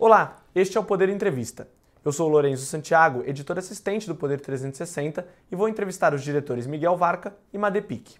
Olá, 0.00 0.44
este 0.54 0.78
é 0.78 0.80
o 0.80 0.84
Poder 0.84 1.08
Entrevista. 1.08 1.66
Eu 2.04 2.12
sou 2.12 2.28
Lourenço 2.28 2.64
Santiago, 2.64 3.24
editor 3.26 3.58
assistente 3.58 4.06
do 4.06 4.14
Poder 4.14 4.40
360 4.40 5.26
e 5.50 5.56
vou 5.56 5.68
entrevistar 5.68 6.14
os 6.14 6.22
diretores 6.22 6.68
Miguel 6.68 6.96
Varca 6.96 7.34
e 7.52 7.58
Madepic. 7.58 8.14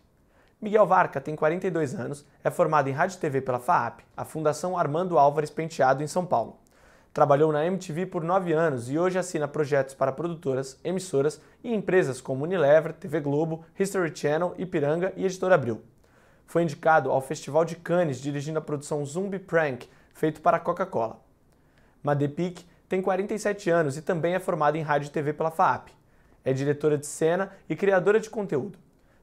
Miguel 0.61 0.85
Varca 0.85 1.21
tem 1.21 1.37
42 1.37 1.95
anos, 1.95 2.27
é 2.43 2.51
formado 2.51 2.89
em 2.89 2.93
Rádio 2.93 3.17
e 3.17 3.21
TV 3.21 3.41
pela 3.41 3.61
FAAP, 3.61 4.01
a 4.17 4.25
Fundação 4.25 4.77
Armando 4.77 5.21
Álvares 5.21 5.51
Penteado, 5.51 6.03
em 6.03 6.09
São 6.09 6.27
Paulo. 6.27 6.59
Trabalhou 7.15 7.53
na 7.53 7.65
MTV 7.65 8.07
por 8.07 8.25
9 8.25 8.53
anos 8.53 8.91
e 8.91 8.99
hoje 8.99 9.17
assina 9.17 9.47
projetos 9.47 9.95
para 9.95 10.11
produtoras, 10.11 10.81
emissoras 10.83 11.41
e 11.63 11.73
empresas 11.73 12.21
como 12.21 12.43
Unilever, 12.43 12.93
TV 12.93 13.21
Globo, 13.21 13.65
History 13.79 14.13
Channel, 14.13 14.53
Ipiranga 14.59 15.13
e 15.17 15.25
Editora 15.25 15.55
Abril. 15.55 15.81
Foi 16.45 16.65
indicado 16.65 17.13
ao 17.13 17.21
Festival 17.21 17.65
de 17.65 17.77
Cannes 17.77 18.21
dirigindo 18.21 18.59
a 18.59 18.63
produção 18.63 19.07
Zumbi 19.07 19.39
Prank, 19.39 19.89
feito 20.13 20.41
para 20.41 20.57
a 20.57 20.61
Coca-Cola. 20.61 21.28
Madepic 22.03 22.61
tem 22.89 23.03
47 23.03 23.71
anos 23.71 23.97
e 23.97 24.03
também 24.03 24.35
é 24.35 24.39
formada 24.39 24.79
em 24.79 24.83
rádio 24.83 25.09
e 25.09 25.11
TV 25.11 25.33
pela 25.33 25.51
FAAP. 25.51 25.89
É 26.45 26.53
diretora 26.53 26.97
de 26.97 27.07
cena 27.07 27.53
e 27.69 27.77
criadora 27.77 28.19
de 28.19 28.31
conteúdo. 28.31 28.79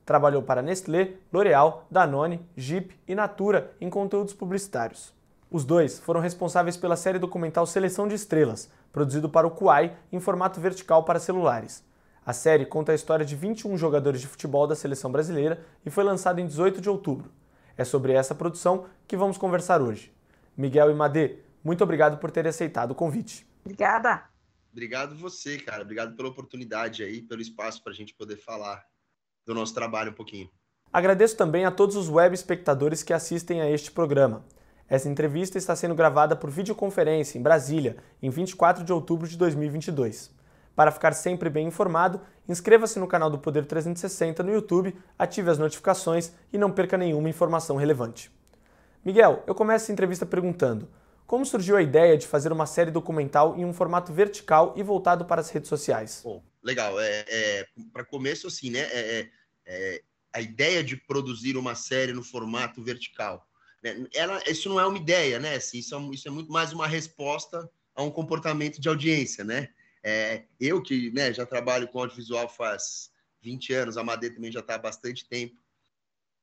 Trabalhou 0.05 0.43
para 0.43 0.61
Nestlé, 0.61 1.13
L'Oréal, 1.33 1.87
Danone, 1.89 2.47
Jeep 2.55 2.95
e 3.07 3.15
Natura 3.15 3.71
em 3.81 3.89
conteúdos 3.89 4.33
publicitários. 4.33 5.13
Os 5.49 5.63
dois 5.63 5.99
foram 5.99 6.19
responsáveis 6.19 6.77
pela 6.77 6.95
série 6.95 7.17
documental 7.17 7.65
Seleção 7.65 8.07
de 8.07 8.13
Estrelas, 8.13 8.69
produzido 8.91 9.29
para 9.29 9.47
o 9.47 9.51
Kuai 9.51 9.95
em 10.11 10.19
formato 10.19 10.59
vertical 10.59 11.03
para 11.03 11.19
celulares. 11.19 11.83
A 12.25 12.33
série 12.33 12.65
conta 12.65 12.91
a 12.91 12.95
história 12.95 13.25
de 13.25 13.35
21 13.35 13.77
jogadores 13.77 14.19
de 14.19 14.27
futebol 14.27 14.67
da 14.67 14.75
seleção 14.75 15.11
brasileira 15.11 15.59
e 15.85 15.89
foi 15.89 16.03
lançada 16.03 16.41
em 16.41 16.47
18 16.47 16.81
de 16.81 16.89
outubro. 16.89 17.31
É 17.77 17.83
sobre 17.83 18.13
essa 18.13 18.33
produção 18.33 18.85
que 19.07 19.17
vamos 19.17 19.37
conversar 19.37 19.81
hoje. 19.81 20.13
Miguel 20.57 20.89
e 20.89 20.93
Madê, 20.93 21.39
muito 21.65 21.83
obrigado 21.83 22.19
por 22.19 22.29
ter 22.29 22.47
aceitado 22.47 22.91
o 22.91 22.95
convite. 22.95 23.45
Obrigada. 23.65 24.23
Obrigado 24.71 25.15
você, 25.15 25.57
cara. 25.57 25.81
Obrigado 25.81 26.15
pela 26.15 26.29
oportunidade 26.29 27.01
aí, 27.03 27.23
pelo 27.23 27.41
espaço 27.41 27.83
para 27.83 27.91
a 27.91 27.95
gente 27.95 28.13
poder 28.13 28.37
falar 28.37 28.85
do 29.45 29.55
nosso 29.55 29.73
trabalho 29.73 30.11
um 30.11 30.13
pouquinho. 30.15 30.47
Agradeço 30.93 31.35
também 31.35 31.65
a 31.65 31.71
todos 31.71 31.95
os 31.95 32.07
web 32.07 32.35
espectadores 32.35 33.01
que 33.01 33.11
assistem 33.11 33.61
a 33.61 33.69
este 33.69 33.91
programa. 33.91 34.45
Essa 34.87 35.09
entrevista 35.09 35.57
está 35.57 35.75
sendo 35.75 35.95
gravada 35.95 36.35
por 36.35 36.51
videoconferência 36.51 37.39
em 37.39 37.41
Brasília, 37.41 37.97
em 38.21 38.29
24 38.29 38.83
de 38.83 38.93
outubro 38.93 39.27
de 39.27 39.35
2022. 39.35 40.31
Para 40.75 40.91
ficar 40.91 41.13
sempre 41.13 41.49
bem 41.49 41.67
informado, 41.67 42.21
inscreva-se 42.47 42.99
no 42.99 43.07
canal 43.07 43.29
do 43.29 43.39
Poder 43.39 43.65
360 43.65 44.43
no 44.43 44.53
YouTube, 44.53 44.95
ative 45.17 45.49
as 45.49 45.57
notificações 45.57 46.31
e 46.53 46.57
não 46.57 46.71
perca 46.71 46.97
nenhuma 46.97 47.29
informação 47.29 47.75
relevante. 47.75 48.29
Miguel, 49.03 49.43
eu 49.47 49.55
começo 49.55 49.85
essa 49.85 49.93
entrevista 49.93 50.25
perguntando: 50.25 50.87
como 51.25 51.45
surgiu 51.45 51.75
a 51.75 51.81
ideia 51.81 52.17
de 52.17 52.27
fazer 52.27 52.51
uma 52.51 52.65
série 52.65 52.91
documental 52.91 53.57
em 53.57 53.65
um 53.65 53.73
formato 53.73 54.13
vertical 54.13 54.73
e 54.75 54.83
voltado 54.83 55.25
para 55.25 55.41
as 55.41 55.49
redes 55.49 55.69
sociais? 55.69 56.21
Bom, 56.23 56.43
legal. 56.63 56.99
É, 56.99 57.25
é 57.27 57.67
para 57.91 58.05
começo, 58.05 58.47
assim, 58.47 58.69
né? 58.69 58.79
É, 58.79 59.19
é, 59.19 59.31
é, 59.65 60.01
a 60.33 60.41
ideia 60.41 60.83
de 60.83 60.95
produzir 60.95 61.57
uma 61.57 61.75
série 61.75 62.13
no 62.13 62.23
formato 62.23 62.83
vertical. 62.83 63.47
Né? 63.81 64.05
Ela, 64.13 64.41
isso 64.47 64.69
não 64.69 64.79
é 64.79 64.85
uma 64.85 64.97
ideia, 64.97 65.39
né? 65.39 65.55
Assim, 65.55 65.79
isso, 65.79 65.95
é, 65.95 65.99
isso 66.13 66.27
é 66.27 66.31
muito 66.31 66.51
mais 66.51 66.73
uma 66.73 66.87
resposta 66.87 67.69
a 67.95 68.03
um 68.03 68.11
comportamento 68.11 68.79
de 68.79 68.89
audiência, 68.89 69.43
né? 69.43 69.69
É, 70.03 70.43
eu 70.59 70.83
que 70.83 71.09
né, 71.11 71.33
já 71.33 71.45
trabalho 71.45 71.87
com 71.87 71.99
audiovisual 71.99 72.47
faz 72.47 73.09
20 73.41 73.73
anos, 73.73 73.97
a 73.97 74.03
Madeira 74.03 74.35
também 74.35 74.51
já 74.51 74.59
está 74.59 74.75
há 74.75 74.77
bastante 74.77 75.27
tempo. 75.27 75.55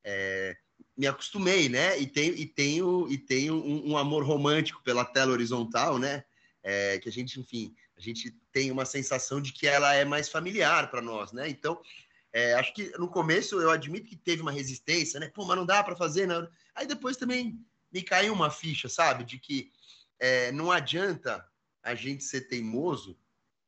É, 0.03 0.57
me 0.95 1.07
acostumei, 1.07 1.69
né? 1.69 1.99
E 1.99 2.05
tenho, 2.05 2.35
e 2.35 2.45
tenho, 2.45 3.07
e 3.09 3.17
tenho 3.17 3.55
um, 3.55 3.91
um 3.91 3.97
amor 3.97 4.23
romântico 4.23 4.81
pela 4.83 5.03
tela 5.03 5.31
horizontal, 5.31 5.97
né? 5.97 6.23
É, 6.61 6.99
que 6.99 7.09
a 7.09 7.11
gente, 7.11 7.39
enfim, 7.39 7.75
a 7.97 8.01
gente 8.01 8.31
tem 8.51 8.71
uma 8.71 8.85
sensação 8.85 9.41
de 9.41 9.51
que 9.51 9.67
ela 9.67 9.93
é 9.93 10.05
mais 10.05 10.29
familiar 10.29 10.89
para 10.89 11.01
nós, 11.01 11.31
né? 11.31 11.49
Então, 11.49 11.81
é, 12.31 12.53
acho 12.53 12.73
que 12.73 12.89
no 12.97 13.07
começo 13.07 13.59
eu 13.59 13.69
admito 13.69 14.07
que 14.07 14.15
teve 14.15 14.41
uma 14.41 14.51
resistência, 14.51 15.19
né? 15.19 15.29
Pô, 15.29 15.45
mas 15.45 15.57
não 15.57 15.65
dá 15.65 15.83
para 15.83 15.95
fazer, 15.95 16.27
né? 16.27 16.47
Aí 16.75 16.87
depois 16.87 17.17
também 17.17 17.59
me 17.91 18.01
caiu 18.01 18.33
uma 18.33 18.49
ficha, 18.49 18.87
sabe? 18.87 19.23
De 19.23 19.37
que 19.37 19.71
é, 20.19 20.51
não 20.51 20.71
adianta 20.71 21.45
a 21.81 21.95
gente 21.95 22.23
ser 22.23 22.41
teimoso 22.41 23.17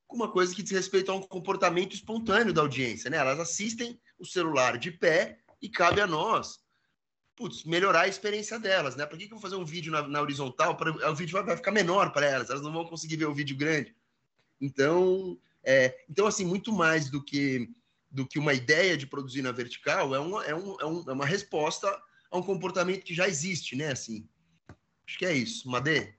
com 0.07 0.15
uma 0.15 0.31
coisa 0.31 0.55
que 0.55 0.63
diz 0.63 0.71
respeito 0.71 1.11
a 1.11 1.15
um 1.15 1.21
comportamento 1.21 1.93
espontâneo 1.93 2.53
da 2.53 2.61
audiência, 2.61 3.09
né? 3.09 3.17
Elas 3.17 3.39
assistem 3.39 3.99
o 4.17 4.25
celular 4.25 4.77
de 4.77 4.91
pé 4.91 5.39
e 5.61 5.67
cabe 5.67 5.99
a 5.99 6.07
nós 6.07 6.64
putz, 7.35 7.63
melhorar 7.63 8.01
a 8.01 8.07
experiência 8.07 8.59
delas, 8.59 8.95
né? 8.95 9.05
Por 9.05 9.17
que, 9.17 9.27
que 9.27 9.33
eu 9.33 9.37
vou 9.37 9.41
fazer 9.41 9.55
um 9.55 9.65
vídeo 9.65 9.91
na, 9.91 10.07
na 10.07 10.21
horizontal? 10.21 10.75
Pra, 10.77 10.91
o 11.09 11.15
vídeo 11.15 11.33
vai, 11.33 11.43
vai 11.43 11.57
ficar 11.57 11.71
menor 11.71 12.11
para 12.11 12.25
elas, 12.25 12.49
elas 12.49 12.61
não 12.61 12.71
vão 12.71 12.85
conseguir 12.85 13.17
ver 13.17 13.25
o 13.25 13.33
vídeo 13.33 13.57
grande. 13.57 13.95
Então, 14.59 15.37
é, 15.63 16.03
então 16.09 16.27
assim, 16.27 16.45
muito 16.45 16.71
mais 16.71 17.09
do 17.09 17.23
que 17.23 17.69
do 18.09 18.25
que 18.25 18.39
uma 18.39 18.53
ideia 18.53 18.95
de 18.95 19.05
produzir 19.05 19.41
na 19.41 19.51
vertical, 19.51 20.15
é 20.15 20.19
uma, 20.19 20.45
é, 20.45 20.55
um, 20.55 20.79
é, 20.79 20.85
um, 20.85 21.03
é 21.09 21.11
uma 21.11 21.25
resposta 21.25 22.01
a 22.31 22.37
um 22.37 22.41
comportamento 22.41 23.03
que 23.03 23.13
já 23.13 23.27
existe, 23.27 23.75
né? 23.75 23.91
Assim, 23.91 24.25
acho 25.05 25.17
que 25.17 25.25
é 25.25 25.33
isso. 25.33 25.69
Madê? 25.69 26.15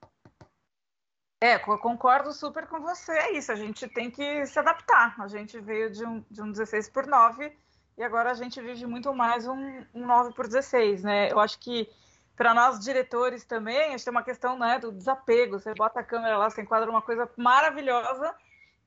É, 1.40 1.58
concordo 1.58 2.34
super 2.34 2.66
com 2.66 2.80
você. 2.80 3.12
É 3.12 3.38
isso, 3.38 3.50
a 3.50 3.56
gente 3.56 3.88
tem 3.88 4.10
que 4.10 4.44
se 4.44 4.58
adaptar. 4.58 5.18
A 5.18 5.26
gente 5.26 5.58
veio 5.58 5.90
de 5.90 6.04
um, 6.04 6.22
de 6.30 6.42
um 6.42 6.52
16 6.52 6.90
por 6.90 7.06
9 7.06 7.56
e 7.96 8.02
agora 8.02 8.30
a 8.30 8.34
gente 8.34 8.60
vive 8.60 8.86
muito 8.86 9.12
mais 9.14 9.46
um, 9.46 9.82
um 9.94 10.06
9 10.06 10.34
por 10.34 10.46
16, 10.46 11.02
né? 11.02 11.32
Eu 11.32 11.40
acho 11.40 11.58
que 11.58 11.88
para 12.36 12.52
nós 12.52 12.78
diretores 12.78 13.44
também, 13.44 13.94
acho 13.94 13.98
que 13.98 14.04
tem 14.04 14.10
uma 14.10 14.22
questão 14.22 14.58
né, 14.58 14.78
do 14.78 14.92
desapego. 14.92 15.58
Você 15.58 15.72
bota 15.72 16.00
a 16.00 16.04
câmera 16.04 16.36
lá, 16.36 16.50
você 16.50 16.60
enquadra 16.60 16.90
uma 16.90 17.00
coisa 17.00 17.28
maravilhosa, 17.36 18.34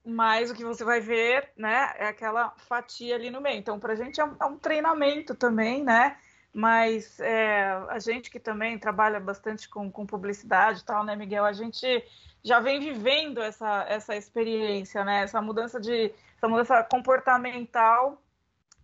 mas 0.05 0.51
o 0.51 0.53
que 0.53 0.63
você 0.63 0.83
vai 0.83 0.99
ver 0.99 1.49
né, 1.57 1.91
é 1.97 2.07
aquela 2.07 2.51
fatia 2.67 3.15
ali 3.15 3.31
no 3.31 3.41
meio. 3.41 3.57
Então, 3.57 3.79
para 3.79 3.93
a 3.93 3.95
gente 3.95 4.21
é 4.21 4.25
um, 4.25 4.35
é 4.39 4.45
um, 4.45 4.57
treinamento 4.57 5.33
também, 5.33 5.83
né? 5.83 6.15
Mas 6.53 7.19
é, 7.19 7.71
a 7.89 7.97
gente 7.97 8.29
que 8.29 8.39
também 8.39 8.77
trabalha 8.77 9.19
bastante 9.19 9.67
com, 9.67 9.91
com 9.91 10.05
publicidade 10.05 10.81
e 10.81 10.85
tal, 10.85 11.03
né, 11.03 11.15
Miguel? 11.15 11.45
A 11.45 11.53
gente 11.53 12.03
já 12.43 12.59
vem 12.59 12.79
vivendo 12.79 13.41
essa, 13.41 13.85
essa 13.87 14.15
experiência, 14.15 15.03
né? 15.03 15.23
Essa 15.23 15.41
mudança 15.41 15.79
de 15.79 16.13
essa 16.37 16.47
mudança 16.47 16.83
comportamental 16.83 18.21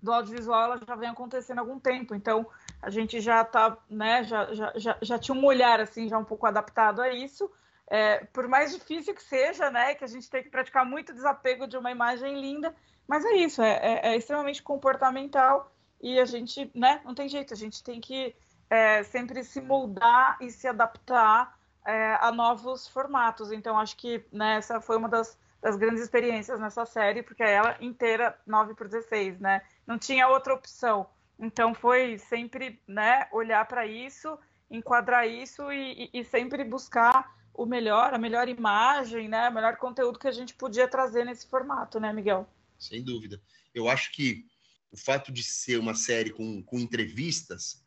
do 0.06 0.14
audiovisual 0.14 0.64
ela 0.64 0.78
já 0.78 0.96
vem 0.96 1.10
acontecendo 1.10 1.58
há 1.58 1.62
algum 1.62 1.80
tempo, 1.80 2.14
então 2.14 2.48
a 2.82 2.90
gente 2.90 3.20
já 3.20 3.44
tá, 3.44 3.78
né, 3.90 4.24
já, 4.24 4.54
já, 4.54 4.72
já, 4.76 4.98
já 5.02 5.20
tinha 5.20 5.36
um 5.36 5.44
olhar 5.44 5.82
assim, 5.82 6.08
já 6.08 6.18
um 6.18 6.24
pouco 6.24 6.46
adaptado 6.46 7.02
a 7.02 7.12
isso. 7.12 7.52
É, 7.88 8.24
por 8.26 8.48
mais 8.48 8.72
difícil 8.72 9.14
que 9.14 9.22
seja, 9.22 9.70
né, 9.70 9.96
que 9.96 10.04
a 10.04 10.08
gente 10.08 10.30
tem 10.30 10.42
que 10.42 10.50
praticar 10.50 10.86
muito 10.86 11.14
desapego 11.14 11.68
de 11.68 11.78
uma 11.78 11.92
imagem 11.92 12.40
linda, 12.40 12.74
mas 13.08 13.26
é 13.26 13.34
isso, 13.34 13.62
é, 13.62 13.74
é, 13.82 14.08
é 14.10 14.16
extremamente 14.16 14.64
comportamental 14.64 15.72
e 16.02 16.20
a 16.20 16.26
gente, 16.26 16.72
né, 16.74 17.02
não 17.04 17.14
tem 17.14 17.28
jeito, 17.28 17.54
a 17.54 17.58
gente 17.58 17.84
tem 17.84 18.00
que 18.00 18.36
é, 18.70 19.04
sempre 19.04 19.44
se 19.44 19.62
moldar 19.62 20.38
e 20.42 20.50
se 20.50 20.68
adaptar 20.68 21.58
é, 21.86 22.18
a 22.20 22.32
novos 22.32 22.88
formatos. 22.88 23.52
Então, 23.52 23.78
acho 23.80 23.96
que 23.96 24.26
né, 24.32 24.58
essa 24.58 24.82
foi 24.82 24.98
uma 24.98 25.08
das, 25.08 25.38
das 25.62 25.76
grandes 25.76 26.02
experiências 26.02 26.60
nessa 26.60 26.86
série, 26.86 27.22
porque 27.22 27.44
é 27.44 27.54
ela 27.54 27.78
inteira 27.80 28.38
9 28.46 28.74
por 28.74 28.88
16, 28.88 29.40
né? 29.40 29.62
Não 29.86 29.98
tinha 29.98 30.28
outra 30.28 30.54
opção. 30.54 31.08
Então 31.40 31.74
foi 31.74 32.18
sempre 32.18 32.82
né, 32.88 33.28
olhar 33.32 33.66
para 33.68 33.86
isso, 33.86 34.38
enquadrar 34.70 35.28
isso 35.28 35.72
e, 35.72 36.10
e, 36.14 36.20
e, 36.20 36.24
sempre 36.24 36.64
buscar 36.64 37.36
o 37.54 37.66
melhor, 37.66 38.14
a 38.14 38.18
melhor 38.18 38.48
imagem, 38.48 39.28
né, 39.28 39.50
o 39.50 39.54
melhor 39.54 39.78
conteúdo 39.78 40.20
que 40.20 40.28
a 40.28 40.32
gente 40.32 40.54
podia 40.54 40.88
trazer 40.88 41.26
nesse 41.26 41.48
formato, 41.48 42.00
né, 42.00 42.12
Miguel? 42.12 42.50
Sem 42.78 43.04
dúvida. 43.04 43.42
Eu 43.74 43.90
acho 43.90 44.12
que 44.12 44.46
o 44.92 44.98
fato 44.98 45.32
de 45.32 45.44
ser 45.44 45.78
uma 45.78 45.94
série 45.94 46.32
com, 46.32 46.64
com 46.64 46.80
entrevistas 46.80 47.86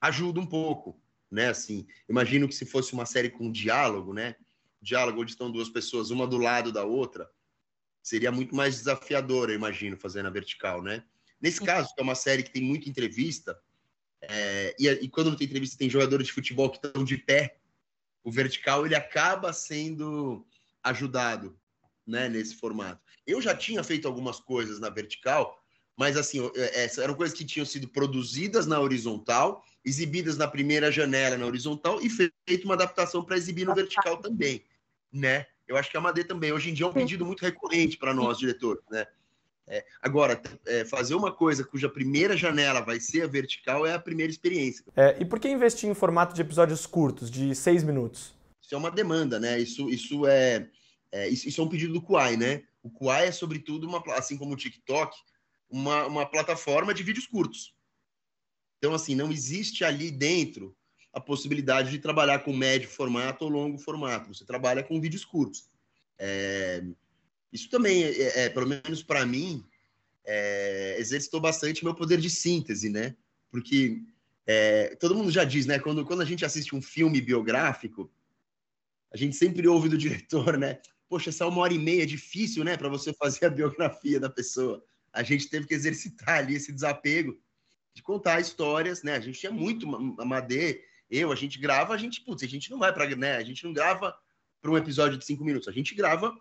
ajuda 0.00 0.40
um 0.40 0.46
pouco, 0.46 1.00
né? 1.30 1.48
Assim, 1.48 1.86
imagino 2.08 2.46
que 2.46 2.54
se 2.54 2.66
fosse 2.66 2.92
uma 2.92 3.06
série 3.06 3.30
com 3.30 3.50
diálogo, 3.50 4.12
né? 4.12 4.36
Diálogo 4.80 5.22
onde 5.22 5.30
estão 5.30 5.50
duas 5.50 5.70
pessoas, 5.70 6.10
uma 6.10 6.26
do 6.26 6.36
lado 6.36 6.72
da 6.72 6.84
outra, 6.84 7.30
seria 8.02 8.32
muito 8.32 8.54
mais 8.54 8.76
desafiador, 8.76 9.48
eu 9.48 9.54
imagino, 9.54 9.96
fazer 9.96 10.22
na 10.22 10.30
vertical, 10.30 10.82
né? 10.82 11.04
Nesse 11.42 11.60
caso, 11.60 11.92
que 11.92 12.00
é 12.00 12.04
uma 12.04 12.14
série 12.14 12.44
que 12.44 12.52
tem 12.52 12.62
muita 12.62 12.88
entrevista, 12.88 13.60
é, 14.22 14.74
e, 14.78 14.88
e, 14.88 15.08
quando 15.08 15.30
não 15.30 15.36
tem 15.36 15.46
entrevista, 15.46 15.76
tem 15.76 15.90
jogadores 15.90 16.28
de 16.28 16.32
futebol 16.32 16.70
que 16.70 16.76
estão 16.76 17.02
de 17.02 17.18
pé, 17.18 17.58
o 18.22 18.30
vertical 18.30 18.86
ele 18.86 18.94
acaba 18.94 19.52
sendo 19.52 20.46
ajudado 20.82 21.58
né, 22.06 22.28
nesse 22.28 22.54
formato. 22.54 23.02
Eu 23.26 23.42
já 23.42 23.54
tinha 23.56 23.82
feito 23.82 24.06
algumas 24.06 24.38
coisas 24.38 24.78
na 24.78 24.88
vertical, 24.88 25.60
mas 25.96 26.16
assim, 26.16 26.38
é, 26.54 26.88
eram 26.98 27.14
coisas 27.14 27.36
que 27.36 27.44
tinham 27.44 27.66
sido 27.66 27.88
produzidas 27.88 28.64
na 28.66 28.78
horizontal, 28.80 29.64
exibidas 29.84 30.36
na 30.36 30.46
primeira 30.46 30.92
janela 30.92 31.36
na 31.36 31.46
horizontal 31.46 32.00
e 32.00 32.08
feito 32.08 32.64
uma 32.64 32.74
adaptação 32.74 33.24
para 33.24 33.36
exibir 33.36 33.66
no 33.66 33.74
vertical 33.74 34.18
também, 34.18 34.64
né? 35.12 35.46
Eu 35.66 35.76
acho 35.76 35.90
que 35.90 35.96
a 35.96 36.00
Madeira 36.00 36.28
também, 36.28 36.52
hoje 36.52 36.70
em 36.70 36.74
dia, 36.74 36.86
é 36.86 36.88
um 36.88 36.92
pedido 36.92 37.24
muito 37.24 37.40
recorrente 37.40 37.96
para 37.96 38.14
nós, 38.14 38.38
diretores, 38.38 38.82
né? 38.90 39.06
É, 39.74 39.82
agora, 40.02 40.38
é, 40.66 40.84
fazer 40.84 41.14
uma 41.14 41.32
coisa 41.32 41.64
cuja 41.64 41.88
primeira 41.88 42.36
janela 42.36 42.82
vai 42.82 43.00
ser 43.00 43.22
a 43.22 43.26
vertical 43.26 43.86
é 43.86 43.94
a 43.94 43.98
primeira 43.98 44.30
experiência. 44.30 44.84
É, 44.94 45.16
e 45.18 45.24
por 45.24 45.40
que 45.40 45.48
investir 45.48 45.88
em 45.88 45.94
formato 45.94 46.34
de 46.34 46.42
episódios 46.42 46.84
curtos, 46.84 47.30
de 47.30 47.54
seis 47.54 47.82
minutos? 47.82 48.34
Isso 48.60 48.74
é 48.74 48.76
uma 48.76 48.90
demanda, 48.90 49.40
né? 49.40 49.58
Isso, 49.58 49.88
isso 49.88 50.26
é, 50.26 50.68
é 51.10 51.26
isso, 51.26 51.48
isso, 51.48 51.58
é 51.58 51.64
um 51.64 51.70
pedido 51.70 51.94
do 51.94 52.02
Kuai, 52.02 52.36
né? 52.36 52.64
O 52.82 52.90
Kuai 52.90 53.28
é, 53.28 53.32
sobretudo, 53.32 53.88
uma, 53.88 54.02
assim 54.14 54.36
como 54.36 54.52
o 54.52 54.56
TikTok, 54.58 55.16
uma, 55.70 56.04
uma 56.06 56.26
plataforma 56.26 56.92
de 56.92 57.02
vídeos 57.02 57.26
curtos. 57.26 57.74
Então, 58.76 58.92
assim, 58.92 59.14
não 59.14 59.32
existe 59.32 59.86
ali 59.86 60.10
dentro 60.10 60.76
a 61.14 61.20
possibilidade 61.20 61.90
de 61.90 61.98
trabalhar 61.98 62.40
com 62.40 62.52
médio 62.52 62.90
formato 62.90 63.46
ou 63.46 63.50
longo 63.50 63.78
formato. 63.78 64.34
Você 64.34 64.44
trabalha 64.44 64.82
com 64.82 65.00
vídeos 65.00 65.24
curtos. 65.24 65.70
É, 66.18 66.84
isso 67.52 67.68
também, 67.68 68.02
é, 68.02 68.44
é 68.44 68.48
pelo 68.48 68.66
menos 68.66 69.02
para 69.02 69.26
mim, 69.26 69.64
é, 70.24 70.96
exercitou 70.98 71.40
bastante 71.40 71.84
meu 71.84 71.94
poder 71.94 72.18
de 72.18 72.30
síntese, 72.30 72.88
né? 72.88 73.14
Porque 73.50 74.00
é, 74.46 74.94
todo 74.96 75.14
mundo 75.14 75.30
já 75.30 75.44
diz, 75.44 75.66
né? 75.66 75.78
Quando, 75.78 76.04
quando 76.04 76.22
a 76.22 76.24
gente 76.24 76.44
assiste 76.44 76.74
um 76.74 76.82
filme 76.82 77.20
biográfico, 77.20 78.10
a 79.12 79.16
gente 79.16 79.36
sempre 79.36 79.66
ouve 79.68 79.88
do 79.88 79.98
diretor, 79.98 80.56
né? 80.56 80.80
Poxa, 81.08 81.28
essa 81.28 81.46
uma 81.46 81.60
hora 81.60 81.74
e 81.74 81.78
meia 81.78 82.04
é 82.04 82.06
difícil, 82.06 82.64
né? 82.64 82.76
Para 82.76 82.88
você 82.88 83.12
fazer 83.12 83.46
a 83.46 83.50
biografia 83.50 84.18
da 84.18 84.30
pessoa. 84.30 84.82
A 85.12 85.22
gente 85.22 85.48
teve 85.48 85.66
que 85.66 85.74
exercitar 85.74 86.38
ali 86.38 86.54
esse 86.54 86.72
desapego 86.72 87.38
de 87.92 88.02
contar 88.02 88.40
histórias, 88.40 89.02
né? 89.02 89.16
A 89.16 89.20
gente 89.20 89.38
tinha 89.38 89.52
muito 89.52 89.86
a 90.18 90.24
Madê, 90.24 90.82
eu, 91.10 91.30
a 91.30 91.34
gente 91.34 91.58
grava, 91.58 91.92
a 91.92 91.98
gente, 91.98 92.22
putz, 92.22 92.42
a 92.42 92.46
gente 92.46 92.70
não 92.70 92.78
vai 92.78 92.90
para, 92.92 93.14
né? 93.14 93.36
A 93.36 93.44
gente 93.44 93.62
não 93.64 93.74
grava 93.74 94.16
para 94.62 94.70
um 94.70 94.78
episódio 94.78 95.18
de 95.18 95.26
cinco 95.26 95.44
minutos, 95.44 95.68
a 95.68 95.72
gente 95.72 95.94
grava 95.94 96.34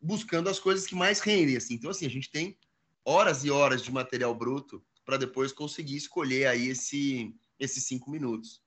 buscando 0.00 0.48
as 0.48 0.58
coisas 0.58 0.86
que 0.86 0.94
mais 0.94 1.20
rendem, 1.20 1.56
assim. 1.56 1.74
Então, 1.74 1.90
assim, 1.90 2.06
a 2.06 2.10
gente 2.10 2.30
tem 2.30 2.56
horas 3.04 3.44
e 3.44 3.50
horas 3.50 3.82
de 3.82 3.92
material 3.92 4.34
bruto 4.34 4.84
para 5.04 5.16
depois 5.16 5.52
conseguir 5.52 5.96
escolher 5.96 6.46
aí 6.46 6.68
esse, 6.68 7.34
esses 7.58 7.86
cinco 7.86 8.10
minutos. 8.10 8.60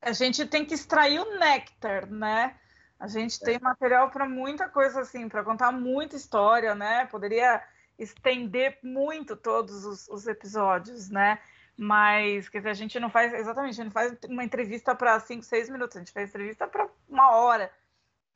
A 0.00 0.12
gente 0.12 0.46
tem 0.46 0.64
que 0.64 0.74
extrair 0.74 1.18
o 1.18 1.38
néctar, 1.38 2.08
né? 2.10 2.56
A 2.98 3.08
gente 3.08 3.38
tem 3.40 3.58
material 3.60 4.10
para 4.10 4.28
muita 4.28 4.68
coisa 4.68 5.00
assim, 5.00 5.28
para 5.28 5.42
contar 5.42 5.72
muita 5.72 6.16
história, 6.16 6.74
né? 6.74 7.06
Poderia 7.06 7.62
estender 7.98 8.78
muito 8.82 9.36
todos 9.36 9.84
os, 9.84 10.08
os, 10.08 10.26
episódios, 10.26 11.10
né? 11.10 11.38
Mas, 11.76 12.48
quer 12.48 12.58
dizer, 12.58 12.70
a 12.70 12.74
gente 12.74 13.00
não 13.00 13.10
faz, 13.10 13.34
exatamente, 13.34 13.72
a 13.72 13.74
gente 13.74 13.84
não 13.86 13.92
faz 13.92 14.16
uma 14.28 14.44
entrevista 14.44 14.94
para 14.94 15.20
cinco, 15.20 15.42
seis 15.42 15.68
minutos, 15.68 15.96
a 15.96 16.00
gente 16.00 16.12
faz 16.12 16.30
entrevista 16.30 16.66
para 16.66 16.88
uma 17.08 17.32
hora. 17.32 17.70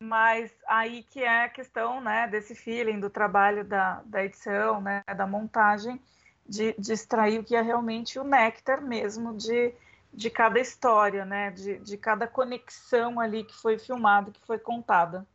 Mas 0.02 0.50
aí 0.67 1.02
que 1.02 1.20
é 1.23 1.44
a 1.44 1.49
questão, 1.49 2.00
né, 2.00 2.26
desse 2.26 2.55
feeling, 2.55 2.99
do 2.99 3.11
trabalho 3.11 3.64
da, 3.64 4.02
da 4.06 4.25
edição, 4.25 4.81
né, 4.81 5.05
da 5.14 5.26
montagem, 5.26 6.00
de, 6.49 6.75
de 6.79 6.93
extrair 6.93 7.38
o 7.38 7.44
que 7.44 7.55
é 7.55 7.62
realmente 7.62 8.19
o 8.19 8.25
néctar 8.25 8.82
mesmo 8.82 9.37
de, 9.37 9.73
de 10.12 10.29
cada 10.29 10.58
história, 10.58 11.25
né? 11.25 11.50
De, 11.50 11.79
de 11.79 11.97
cada 11.97 12.26
conexão 12.26 13.20
ali 13.20 13.44
que 13.44 13.55
foi 13.55 13.79
filmada, 13.79 14.31
que 14.31 14.44
foi 14.44 14.58
contada. 14.58 15.26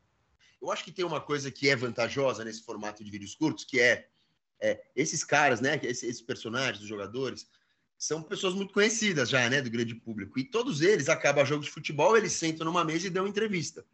Eu 0.62 0.72
acho 0.72 0.84
que 0.84 0.92
tem 0.92 1.06
uma 1.06 1.22
coisa 1.22 1.50
que 1.50 1.70
é 1.70 1.76
vantajosa 1.76 2.44
nesse 2.44 2.64
formato 2.64 3.04
de 3.04 3.12
vídeos 3.12 3.36
curtos, 3.36 3.64
que 3.64 3.80
é, 3.80 4.08
é 4.60 4.84
esses 4.96 5.24
caras, 5.24 5.62
né? 5.62 5.80
Esses, 5.84 6.04
esses, 6.04 6.22
personagens, 6.22 6.82
os 6.82 6.88
jogadores, 6.88 7.48
são 7.98 8.22
pessoas 8.22 8.54
muito 8.54 8.74
conhecidas 8.74 9.30
já, 9.30 9.50
né? 9.50 9.62
Do 9.62 9.70
grande 9.70 9.96
público. 9.96 10.38
E 10.38 10.44
todos 10.44 10.82
eles, 10.82 11.08
acabam 11.08 11.46
jogo 11.46 11.64
de 11.64 11.72
futebol, 11.72 12.18
eles 12.18 12.34
sentam 12.34 12.66
numa 12.66 12.84
mesa 12.84 13.08
e 13.08 13.12
dão 13.12 13.28
entrevista. 13.28 13.86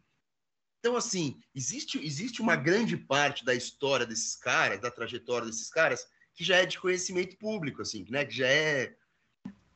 Então, 0.82 0.96
assim, 0.96 1.40
existe, 1.54 2.04
existe 2.04 2.42
uma 2.42 2.56
grande 2.56 2.96
parte 2.96 3.44
da 3.44 3.54
história 3.54 4.04
desses 4.04 4.34
caras, 4.34 4.80
da 4.80 4.90
trajetória 4.90 5.46
desses 5.46 5.70
caras, 5.70 6.04
que 6.34 6.42
já 6.42 6.56
é 6.56 6.66
de 6.66 6.76
conhecimento 6.80 7.38
público, 7.38 7.80
assim, 7.80 8.04
né? 8.10 8.24
Que 8.24 8.34
já 8.34 8.48
é 8.48 8.92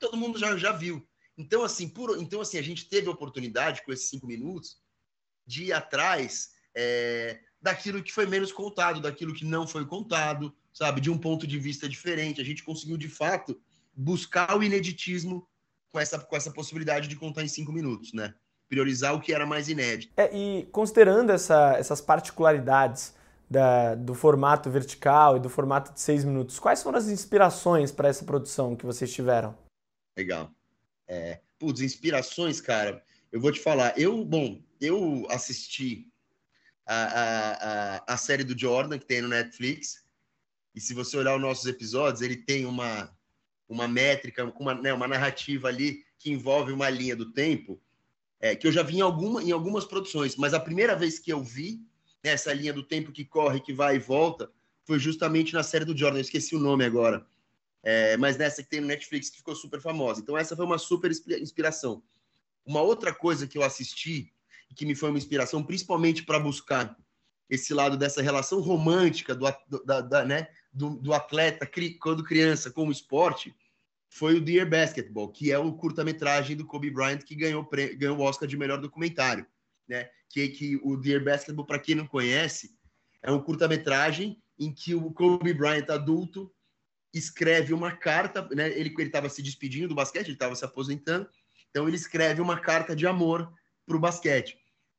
todo 0.00 0.16
mundo 0.16 0.36
já, 0.36 0.56
já 0.56 0.72
viu. 0.72 1.08
Então 1.38 1.62
assim, 1.62 1.88
por, 1.88 2.20
então, 2.20 2.40
assim, 2.40 2.58
a 2.58 2.62
gente 2.62 2.88
teve 2.88 3.06
a 3.06 3.12
oportunidade 3.12 3.84
com 3.84 3.92
esses 3.92 4.08
cinco 4.08 4.26
minutos 4.26 4.78
de 5.46 5.66
ir 5.66 5.72
atrás 5.72 6.50
é, 6.74 7.38
daquilo 7.62 8.02
que 8.02 8.12
foi 8.12 8.26
menos 8.26 8.50
contado, 8.50 9.00
daquilo 9.00 9.32
que 9.32 9.44
não 9.44 9.64
foi 9.64 9.86
contado, 9.86 10.52
sabe? 10.72 11.00
De 11.00 11.08
um 11.08 11.16
ponto 11.16 11.46
de 11.46 11.56
vista 11.56 11.88
diferente. 11.88 12.40
A 12.40 12.44
gente 12.44 12.64
conseguiu, 12.64 12.96
de 12.96 13.08
fato, 13.08 13.62
buscar 13.94 14.58
o 14.58 14.62
ineditismo 14.62 15.48
com 15.88 16.00
essa, 16.00 16.18
com 16.18 16.36
essa 16.36 16.50
possibilidade 16.50 17.06
de 17.06 17.14
contar 17.14 17.44
em 17.44 17.48
cinco 17.48 17.70
minutos, 17.70 18.12
né? 18.12 18.34
Priorizar 18.68 19.14
o 19.14 19.20
que 19.20 19.32
era 19.32 19.46
mais 19.46 19.68
inédito. 19.68 20.12
É, 20.16 20.34
e 20.36 20.66
considerando 20.72 21.30
essa, 21.30 21.76
essas 21.78 22.00
particularidades 22.00 23.14
da, 23.48 23.94
do 23.94 24.14
formato 24.14 24.68
vertical 24.70 25.36
e 25.36 25.40
do 25.40 25.48
formato 25.48 25.92
de 25.92 26.00
seis 26.00 26.24
minutos, 26.24 26.58
quais 26.58 26.82
foram 26.82 26.98
as 26.98 27.08
inspirações 27.08 27.92
para 27.92 28.08
essa 28.08 28.24
produção 28.24 28.74
que 28.74 28.84
vocês 28.84 29.12
tiveram? 29.12 29.56
Legal. 30.16 30.50
É, 31.06 31.40
putz, 31.58 31.80
inspirações, 31.80 32.60
cara, 32.60 33.02
eu 33.30 33.40
vou 33.40 33.52
te 33.52 33.60
falar. 33.60 33.96
Eu, 33.98 34.24
bom, 34.24 34.60
eu 34.80 35.26
assisti 35.30 36.08
a, 36.84 36.94
a, 36.94 37.52
a, 37.96 38.14
a 38.14 38.16
série 38.16 38.44
do 38.44 38.58
Jordan, 38.58 38.98
que 38.98 39.06
tem 39.06 39.20
no 39.20 39.28
Netflix, 39.28 40.04
e 40.74 40.80
se 40.80 40.92
você 40.92 41.16
olhar 41.16 41.34
os 41.34 41.40
nossos 41.40 41.66
episódios, 41.66 42.20
ele 42.20 42.36
tem 42.36 42.66
uma, 42.66 43.10
uma 43.68 43.88
métrica, 43.88 44.44
uma, 44.58 44.74
né, 44.74 44.92
uma 44.92 45.08
narrativa 45.08 45.68
ali 45.68 46.04
que 46.18 46.30
envolve 46.30 46.72
uma 46.72 46.90
linha 46.90 47.16
do 47.16 47.32
tempo, 47.32 47.80
é, 48.40 48.54
que 48.54 48.66
eu 48.66 48.72
já 48.72 48.82
vi 48.82 48.98
em, 48.98 49.00
alguma, 49.00 49.42
em 49.42 49.52
algumas 49.52 49.84
produções, 49.84 50.36
mas 50.36 50.54
a 50.54 50.60
primeira 50.60 50.94
vez 50.94 51.18
que 51.18 51.32
eu 51.32 51.42
vi 51.42 51.80
essa 52.22 52.52
linha 52.52 52.72
do 52.72 52.82
tempo 52.82 53.12
que 53.12 53.24
corre, 53.24 53.60
que 53.60 53.72
vai 53.72 53.96
e 53.96 54.00
volta, 54.00 54.50
foi 54.84 54.98
justamente 54.98 55.54
na 55.54 55.62
série 55.62 55.84
do 55.84 55.96
Jordan, 55.96 56.18
eu 56.18 56.22
esqueci 56.22 56.54
o 56.54 56.60
nome 56.60 56.84
agora, 56.84 57.26
é, 57.82 58.16
mas 58.16 58.36
nessa 58.36 58.62
que 58.62 58.68
tem 58.68 58.80
no 58.80 58.86
Netflix 58.86 59.30
que 59.30 59.38
ficou 59.38 59.54
super 59.54 59.80
famosa. 59.80 60.20
Então 60.20 60.36
essa 60.36 60.56
foi 60.56 60.64
uma 60.64 60.78
super 60.78 61.10
inspiração. 61.10 62.02
Uma 62.64 62.82
outra 62.82 63.14
coisa 63.14 63.46
que 63.46 63.56
eu 63.56 63.62
assisti 63.62 64.32
que 64.74 64.84
me 64.84 64.94
foi 64.94 65.08
uma 65.08 65.18
inspiração, 65.18 65.62
principalmente 65.62 66.22
para 66.22 66.38
buscar 66.38 66.96
esse 67.48 67.72
lado 67.72 67.96
dessa 67.96 68.20
relação 68.20 68.60
romântica 68.60 69.34
do, 69.34 69.46
da, 69.84 70.00
da, 70.00 70.24
né, 70.24 70.48
do, 70.72 70.90
do 70.96 71.14
atleta 71.14 71.68
quando 72.00 72.24
criança 72.24 72.70
com 72.70 72.86
o 72.86 72.92
esporte, 72.92 73.54
foi 74.18 74.36
o 74.36 74.40
Dear 74.40 74.68
Basketball, 74.68 75.28
que 75.30 75.52
é 75.52 75.58
o 75.58 75.72
curta-metragem 75.72 76.56
do 76.56 76.66
Kobe 76.66 76.90
Bryant 76.90 77.18
que 77.18 77.34
ganhou, 77.34 77.68
ganhou 77.96 78.18
o 78.18 78.22
Oscar 78.22 78.48
de 78.48 78.56
melhor 78.56 78.80
documentário 78.80 79.46
né? 79.88 80.08
Que, 80.28 80.48
que 80.48 80.76
o 80.82 80.96
Dear 80.96 81.22
Basketball, 81.22 81.66
para 81.66 81.78
quem 81.78 81.94
não 81.94 82.06
conhece, 82.06 82.74
é 83.22 83.30
um 83.30 83.40
curta-metragem 83.40 84.40
em 84.58 84.72
que 84.72 84.94
o 84.94 85.10
Kobe 85.12 85.54
Bryant 85.54 85.88
adulto 85.90 86.52
escreve 87.12 87.72
uma 87.72 87.92
carta, 87.92 88.46
né? 88.54 88.68
Ele 88.78 88.92
estava 89.02 89.28
se 89.28 89.42
despedindo 89.42 89.88
do 89.88 89.94
basquete, 89.94 90.26
ele 90.26 90.34
estava 90.34 90.54
se 90.54 90.64
aposentando, 90.64 91.28
então 91.70 91.86
ele 91.86 91.96
escreve 91.96 92.40
uma 92.40 92.58
carta 92.58 92.94
de 92.94 93.06
amor 93.06 93.50
para 93.86 93.96
o 93.96 94.00
basquete, 94.00 94.58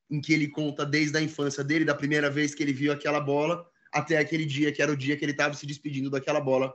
em 0.10 0.22
que 0.22 0.34
ele 0.34 0.48
conta 0.48 0.86
desde 0.86 1.18
a 1.18 1.22
infância 1.22 1.64
dele, 1.64 1.86
da 1.86 1.94
primeira 1.94 2.30
vez 2.30 2.56
que 2.56 2.64
ele 2.64 2.74
viu 2.74 2.92
aquela 2.92 3.20
bola, 3.20 3.68
até 3.92 4.18
aquele 4.18 4.46
dia 4.46 4.72
que 4.72 4.82
era 4.82 4.92
o 4.92 4.98
dia 4.98 5.18
que 5.18 5.26
ele 5.26 5.32
estava 5.32 5.54
se 5.54 5.66
despedindo 5.66 6.10
daquela 6.10 6.40
bola, 6.40 6.74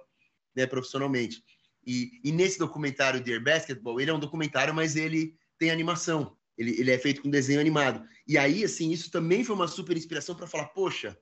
né, 0.54 0.66
profissionalmente. 0.66 1.42
E, 1.84 2.20
e, 2.22 2.30
nesse 2.30 2.58
documentário 2.58 3.22
Dear 3.22 3.42
Basketball, 3.42 4.00
ele 4.00 4.10
é 4.10 4.14
um 4.14 4.20
documentário, 4.20 4.72
mas 4.72 4.94
ele 4.96 5.36
tem 5.58 5.70
animação. 5.70 6.36
Ele, 6.56 6.78
ele 6.78 6.90
é 6.90 6.98
feito 6.98 7.22
com 7.22 7.30
desenho 7.30 7.60
animado. 7.60 8.04
E 8.26 8.38
aí, 8.38 8.64
assim, 8.64 8.90
isso 8.90 9.10
também 9.10 9.42
foi 9.42 9.56
uma 9.56 9.66
super 9.66 9.96
inspiração 9.96 10.34
para 10.34 10.46
falar: 10.46 10.66
poxa, 10.66 11.18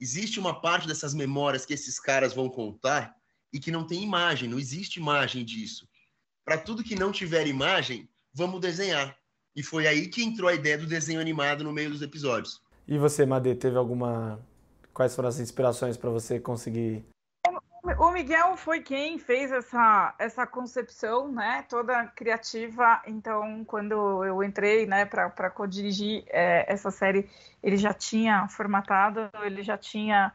existe 0.00 0.40
uma 0.40 0.60
parte 0.60 0.88
dessas 0.88 1.14
memórias 1.14 1.64
que 1.64 1.74
esses 1.74 2.00
caras 2.00 2.32
vão 2.32 2.48
contar 2.48 3.14
e 3.52 3.58
que 3.58 3.70
não 3.70 3.86
tem 3.86 4.02
imagem, 4.02 4.48
não 4.48 4.58
existe 4.58 4.98
imagem 4.98 5.44
disso. 5.44 5.88
Para 6.44 6.58
tudo 6.58 6.84
que 6.84 6.96
não 6.96 7.12
tiver 7.12 7.46
imagem, 7.46 8.08
vamos 8.32 8.60
desenhar. 8.60 9.16
E 9.54 9.62
foi 9.62 9.86
aí 9.86 10.08
que 10.08 10.22
entrou 10.22 10.48
a 10.48 10.54
ideia 10.54 10.78
do 10.78 10.86
desenho 10.86 11.20
animado 11.20 11.64
no 11.64 11.72
meio 11.72 11.90
dos 11.90 12.02
episódios. 12.02 12.60
E 12.86 12.98
você, 12.98 13.26
Madê, 13.26 13.54
teve 13.54 13.76
alguma. 13.76 14.44
Quais 14.92 15.14
foram 15.14 15.28
as 15.28 15.38
inspirações 15.38 15.96
para 15.96 16.10
você 16.10 16.40
conseguir 16.40 17.04
o 17.82 18.10
Miguel 18.10 18.56
foi 18.56 18.80
quem 18.80 19.18
fez 19.18 19.50
essa, 19.50 20.14
essa 20.18 20.46
concepção, 20.46 21.32
né, 21.32 21.64
toda 21.68 22.06
criativa. 22.08 23.00
Então, 23.06 23.64
quando 23.64 24.24
eu 24.24 24.42
entrei, 24.42 24.86
né, 24.86 25.04
para 25.06 25.50
co-dirigir 25.50 26.24
é, 26.28 26.70
essa 26.70 26.90
série, 26.90 27.28
ele 27.62 27.76
já 27.76 27.94
tinha 27.94 28.46
formatado, 28.48 29.30
ele 29.42 29.62
já 29.62 29.78
tinha 29.78 30.32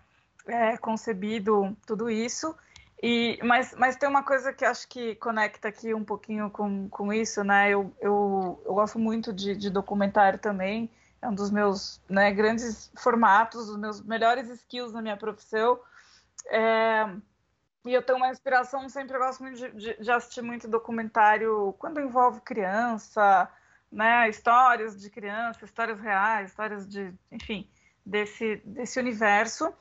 é, 0.47 0.77
concebido 0.77 1.75
tudo 1.85 2.09
isso. 2.09 2.55
E, 3.01 3.37
mas, 3.43 3.75
mas 3.77 3.95
tem 3.95 4.09
uma 4.09 4.23
coisa 4.23 4.51
que 4.51 4.65
acho 4.65 4.87
que 4.87 5.15
conecta 5.15 5.67
aqui 5.67 5.93
um 5.93 6.03
pouquinho 6.03 6.49
com, 6.49 6.89
com 6.89 7.13
isso, 7.13 7.43
né? 7.43 7.69
Eu, 7.69 7.93
eu, 7.99 8.61
eu 8.65 8.73
gosto 8.73 8.97
muito 8.97 9.31
de, 9.31 9.55
de 9.55 9.69
documentário 9.69 10.39
também, 10.39 10.89
é 11.21 11.27
um 11.27 11.35
dos 11.35 11.51
meus 11.51 12.01
né, 12.09 12.31
grandes 12.31 12.91
formatos, 12.97 13.67
dos 13.67 13.77
meus 13.77 14.01
melhores 14.01 14.49
skills 14.49 14.93
na 14.93 15.01
minha 15.01 15.17
profissão. 15.17 15.79
É, 16.49 17.07
e 17.85 17.93
eu 17.93 18.01
tenho 18.01 18.17
uma 18.17 18.29
inspiração, 18.29 18.89
sempre 18.89 19.17
gosto 19.17 19.43
muito 19.43 19.57
de, 19.57 19.71
de, 19.71 20.03
de, 20.03 20.11
assistir 20.11 20.41
muito 20.41 20.67
documentário 20.67 21.73
quando 21.77 22.01
envolve 22.01 22.41
criança, 22.41 23.49
né? 23.91 24.27
Histórias 24.27 24.99
de 24.99 25.09
criança, 25.09 25.63
histórias 25.63 25.99
reais, 25.99 26.49
histórias 26.49 26.87
de, 26.87 27.13
enfim, 27.31 27.69
desse, 28.05 28.57
desse 28.65 28.99
universo. 28.99 29.71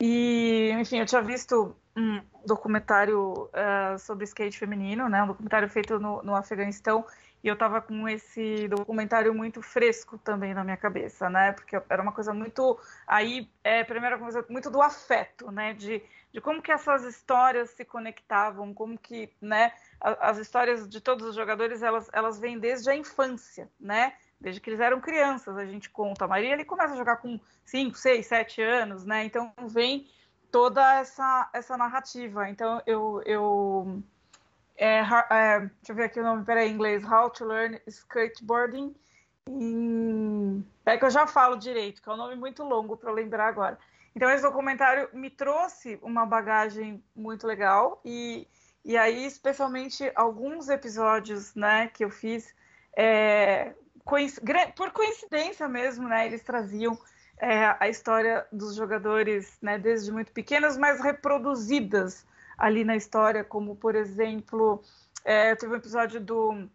E, 0.00 0.70
enfim, 0.78 0.98
eu 0.98 1.06
tinha 1.06 1.22
visto 1.22 1.74
um 1.96 2.22
documentário 2.46 3.32
uh, 3.32 3.98
sobre 3.98 4.24
skate 4.24 4.58
feminino, 4.58 5.08
né? 5.08 5.22
Um 5.22 5.28
documentário 5.28 5.68
feito 5.68 5.98
no, 5.98 6.22
no 6.22 6.36
Afeganistão 6.36 7.04
e 7.42 7.48
eu 7.48 7.54
estava 7.54 7.80
com 7.80 8.08
esse 8.08 8.66
documentário 8.68 9.32
muito 9.32 9.62
fresco 9.62 10.18
também 10.18 10.52
na 10.52 10.64
minha 10.64 10.76
cabeça, 10.76 11.30
né? 11.30 11.52
Porque 11.52 11.80
era 11.88 12.02
uma 12.02 12.12
coisa 12.12 12.34
muito 12.34 12.78
aí 13.06 13.48
é 13.62 13.84
primeira 13.84 14.18
coisa 14.18 14.44
muito 14.48 14.70
do 14.70 14.82
afeto, 14.82 15.50
né? 15.50 15.72
De, 15.72 16.02
de 16.32 16.40
como 16.40 16.60
que 16.60 16.72
essas 16.72 17.04
histórias 17.04 17.70
se 17.70 17.84
conectavam, 17.84 18.74
como 18.74 18.98
que, 18.98 19.32
né? 19.40 19.72
As 20.00 20.38
histórias 20.38 20.88
de 20.88 21.00
todos 21.00 21.28
os 21.28 21.34
jogadores 21.36 21.82
elas 21.82 22.10
elas 22.12 22.40
vêm 22.40 22.58
desde 22.58 22.90
a 22.90 22.96
infância, 22.96 23.70
né? 23.78 24.14
Desde 24.40 24.60
que 24.60 24.70
eles 24.70 24.80
eram 24.80 25.00
crianças, 25.00 25.56
a 25.56 25.64
gente 25.64 25.90
conta. 25.90 26.24
A 26.24 26.28
Maria 26.28 26.52
ele 26.52 26.64
começa 26.64 26.94
a 26.94 26.96
jogar 26.96 27.16
com 27.16 27.38
5, 27.64 27.96
6, 27.96 28.26
7 28.26 28.62
anos, 28.62 29.04
né? 29.04 29.24
Então 29.24 29.52
vem 29.68 30.08
toda 30.50 30.96
essa 30.96 31.48
essa 31.52 31.76
narrativa. 31.76 32.48
Então 32.50 32.82
eu 32.84 33.22
eu 33.24 34.02
é, 34.78 35.00
é, 35.30 35.60
deixa 35.60 35.90
eu 35.90 35.94
ver 35.94 36.04
aqui 36.04 36.20
o 36.20 36.22
nome, 36.22 36.44
peraí, 36.44 36.70
em 36.70 36.74
inglês, 36.74 37.04
How 37.04 37.28
to 37.30 37.44
Learn 37.44 37.80
Skateboarding. 37.86 38.94
Em... 39.48 40.64
É 40.86 40.96
que 40.96 41.04
eu 41.04 41.10
já 41.10 41.26
falo 41.26 41.56
direito, 41.56 42.00
que 42.00 42.08
é 42.08 42.12
um 42.12 42.16
nome 42.16 42.36
muito 42.36 42.62
longo 42.62 42.96
para 42.96 43.10
lembrar 43.10 43.48
agora. 43.48 43.78
Então, 44.14 44.30
esse 44.30 44.42
documentário 44.42 45.08
me 45.12 45.30
trouxe 45.30 45.98
uma 46.00 46.24
bagagem 46.24 47.02
muito 47.14 47.46
legal 47.46 48.00
e, 48.04 48.46
e 48.84 48.96
aí, 48.96 49.26
especialmente, 49.26 50.10
alguns 50.14 50.68
episódios 50.68 51.54
né, 51.54 51.88
que 51.88 52.04
eu 52.04 52.10
fiz, 52.10 52.54
é, 52.96 53.74
por 54.74 54.90
coincidência 54.92 55.68
mesmo, 55.68 56.08
né, 56.08 56.26
eles 56.26 56.42
traziam 56.42 56.98
é, 57.38 57.76
a 57.78 57.88
história 57.88 58.46
dos 58.52 58.74
jogadores 58.74 59.56
né, 59.60 59.78
desde 59.78 60.10
muito 60.10 60.32
pequenos, 60.32 60.76
mas 60.76 61.00
reproduzidas 61.00 62.26
ali 62.58 62.84
na 62.84 62.96
história, 62.96 63.44
como 63.44 63.76
por 63.76 63.94
exemplo, 63.94 64.82
é, 65.24 65.54
teve 65.54 65.72
um 65.72 65.76
episódio 65.76 66.20
do, 66.20 66.68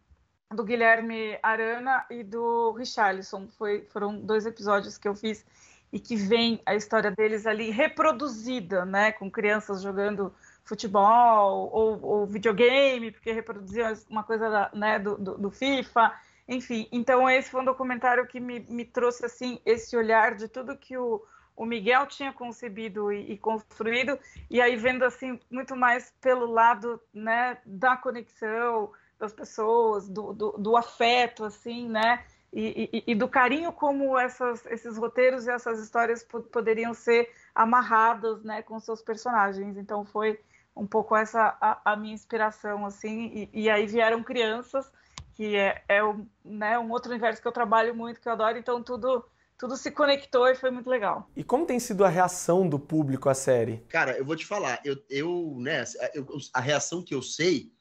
do 0.49 0.63
Guilherme 0.63 1.37
Arana 1.43 2.05
e 2.09 2.23
do 2.23 2.71
Richarlison. 2.71 3.47
Foi, 3.57 3.85
foram 3.91 4.19
dois 4.19 4.45
episódios 4.45 4.97
que 4.97 5.07
eu 5.07 5.13
fiz 5.13 5.45
e 5.91 5.99
que 5.99 6.15
vem 6.15 6.59
a 6.65 6.73
história 6.73 7.11
deles 7.11 7.45
ali 7.45 7.69
reproduzida, 7.69 8.83
né, 8.83 9.11
com 9.11 9.29
crianças 9.29 9.81
jogando 9.81 10.33
futebol 10.63 11.69
ou, 11.71 12.01
ou 12.01 12.25
videogame, 12.25 13.11
porque 13.11 13.31
reproduziam 13.31 13.93
uma 14.09 14.23
coisa 14.23 14.71
né, 14.73 14.97
do, 14.97 15.17
do, 15.17 15.37
do, 15.37 15.51
FIFA, 15.51 16.11
enfim. 16.47 16.87
Então 16.91 17.29
esse 17.29 17.51
foi 17.51 17.61
um 17.61 17.65
documentário 17.65 18.25
que 18.25 18.39
me, 18.39 18.61
me 18.61 18.85
trouxe 18.85 19.25
assim 19.25 19.59
esse 19.65 19.95
olhar 19.95 20.35
de 20.35 20.47
tudo 20.47 20.75
que 20.75 20.97
o, 20.97 21.23
o 21.55 21.65
Miguel 21.65 22.05
tinha 22.07 22.33
concebido 22.33 23.11
e, 23.11 23.33
e, 23.33 23.37
construído, 23.37 24.17
e 24.49 24.61
aí 24.61 24.75
vendo 24.75 25.03
assim 25.03 25.39
muito 25.51 25.75
mais 25.75 26.13
pelo 26.21 26.45
lado 26.45 26.99
né, 27.13 27.57
da 27.65 27.95
conexão 27.95 28.91
das 29.19 29.33
pessoas, 29.33 30.09
do, 30.09 30.33
do, 30.33 30.51
do 30.53 30.75
afeto, 30.75 31.45
assim, 31.45 31.87
né? 31.87 32.25
E, 32.51 32.89
e, 32.93 33.11
e, 33.11 33.15
do 33.15 33.27
carinho 33.27 33.71
como 33.71 34.17
essas, 34.17 34.63
esses 34.67 34.95
roteiros 34.97 35.47
e 35.47 35.49
essas 35.49 35.79
histórias 35.79 36.23
poderiam 36.51 36.93
ser 36.93 37.31
amarradas 37.55 38.43
né, 38.43 38.61
com 38.61 38.79
seus 38.79 39.01
personagens. 39.01 39.75
Então 39.75 40.05
foi 40.05 40.39
um 40.75 40.85
pouco 40.85 41.15
essa 41.15 41.57
a, 41.59 41.93
a 41.93 41.95
minha 41.95 42.13
inspiração, 42.13 42.85
assim, 42.85 43.49
e, 43.53 43.63
e, 43.63 43.69
aí 43.69 43.87
vieram 43.87 44.23
crianças, 44.23 44.91
que 45.33 45.55
é, 45.55 45.83
é 45.87 46.03
um, 46.03 46.27
né, 46.43 46.77
um 46.77 46.91
outro 46.91 47.09
universo 47.11 47.41
que 47.41 47.47
eu 47.47 47.51
trabalho 47.51 47.95
muito, 47.95 48.19
que 48.19 48.27
eu 48.27 48.33
adoro, 48.33 48.57
então 48.57 48.83
tudo 48.83 49.25
tudo 49.63 49.77
se 49.77 49.91
conectou 49.91 50.45
e 50.49 50.55
foi 50.55 50.69
muito 50.69 50.89
legal. 50.89 51.31
E 51.37 51.41
como 51.41 51.65
tem 51.65 51.79
sido 51.79 52.03
a 52.03 52.09
reação 52.09 52.67
do 52.67 52.77
público 52.77 53.29
à 53.29 53.33
série? 53.33 53.77
Cara, 53.87 54.17
eu 54.17 54.25
vou 54.25 54.35
te 54.35 54.45
falar, 54.45 54.81
eu, 54.83 55.01
eu 55.09 55.55
né, 55.57 55.85
eu, 56.13 56.27
a 56.53 56.59
reação 56.59 57.01
que 57.01 57.15
eu 57.15 57.21
sei 57.21 57.71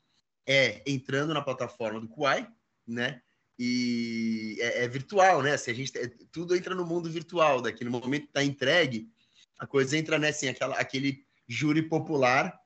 é 0.47 0.81
entrando 0.87 1.35
na 1.35 1.43
plataforma 1.43 1.99
do 1.99 2.07
Kuai, 2.07 2.47
né? 2.87 3.21
E 3.59 4.59
é, 4.61 4.85
é 4.85 4.89
virtual, 4.89 5.43
né? 5.43 5.57
Se 5.57 5.71
assim, 5.71 5.71
a 5.73 5.75
gente, 5.75 5.99
é, 5.99 6.09
tudo 6.31 6.55
entra 6.55 6.73
no 6.73 6.87
mundo 6.87 7.11
virtual, 7.11 7.61
daqui 7.61 7.85
no 7.85 7.91
momento 7.91 8.29
que 8.29 8.33
tá 8.33 8.45
entregue, 8.45 9.11
a 9.59 9.67
coisa 9.67 9.99
entra, 9.99 10.21
né, 10.21 10.29
assim, 10.29 10.47
aquela, 10.47 10.77
aquele 10.77 11.27
júri 11.49 11.83
popular 11.83 12.57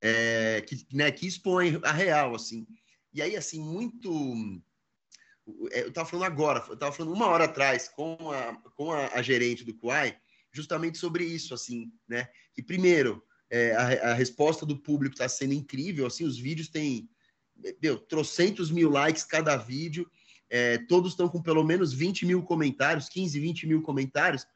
é, 0.00 0.64
que, 0.66 0.86
né, 0.94 1.10
que 1.10 1.26
expõe 1.26 1.78
a 1.84 1.92
real, 1.92 2.34
assim. 2.34 2.66
E 3.12 3.20
aí, 3.20 3.36
assim, 3.36 3.60
muito 3.60 4.10
eu 5.70 5.88
estava 5.88 6.08
falando 6.08 6.26
agora, 6.26 6.64
eu 6.68 6.74
estava 6.74 6.92
falando 6.92 7.14
uma 7.14 7.26
hora 7.26 7.44
atrás 7.44 7.88
com 7.88 8.16
a, 8.30 8.54
com 8.74 8.92
a, 8.92 9.08
a 9.14 9.22
gerente 9.22 9.64
do 9.64 9.74
Kuai, 9.74 10.16
justamente 10.52 10.98
sobre 10.98 11.24
isso, 11.24 11.54
assim, 11.54 11.92
né? 12.08 12.28
Que 12.54 12.62
primeiro, 12.62 13.22
é, 13.50 13.72
a, 13.74 14.10
a, 14.10 14.14
resposta 14.14 14.66
do 14.66 14.78
público 14.78 15.14
está 15.14 15.28
sendo 15.28 15.54
incrível, 15.54 16.06
assim, 16.06 16.24
os 16.24 16.38
vídeos 16.38 16.68
têm, 16.68 17.08
meu, 17.82 17.98
trocentos 17.98 18.70
mil 18.70 18.90
likes 18.90 19.24
cada 19.24 19.56
vídeo, 19.56 20.10
é, 20.48 20.78
todos 20.78 21.12
estão 21.12 21.28
com 21.28 21.42
pelo 21.42 21.64
menos 21.64 21.92
20 21.92 22.26
mil 22.26 22.42
comentários, 22.42 23.08
15, 23.08 23.38
20 23.38 23.66
mil 23.66 23.82
comentários, 23.82 24.46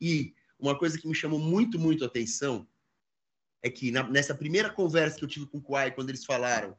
e 0.00 0.34
uma 0.58 0.76
coisa 0.78 0.98
que 0.98 1.08
me 1.08 1.14
chamou 1.14 1.38
muito, 1.38 1.78
muito 1.78 2.04
atenção 2.04 2.66
é 3.62 3.70
que 3.70 3.90
na, 3.90 4.08
nessa 4.08 4.34
primeira 4.34 4.70
conversa 4.70 5.16
que 5.16 5.24
eu 5.24 5.28
tive 5.28 5.46
com 5.46 5.58
o 5.58 5.62
Kuai, 5.62 5.90
quando 5.90 6.10
eles 6.10 6.24
falaram, 6.24 6.76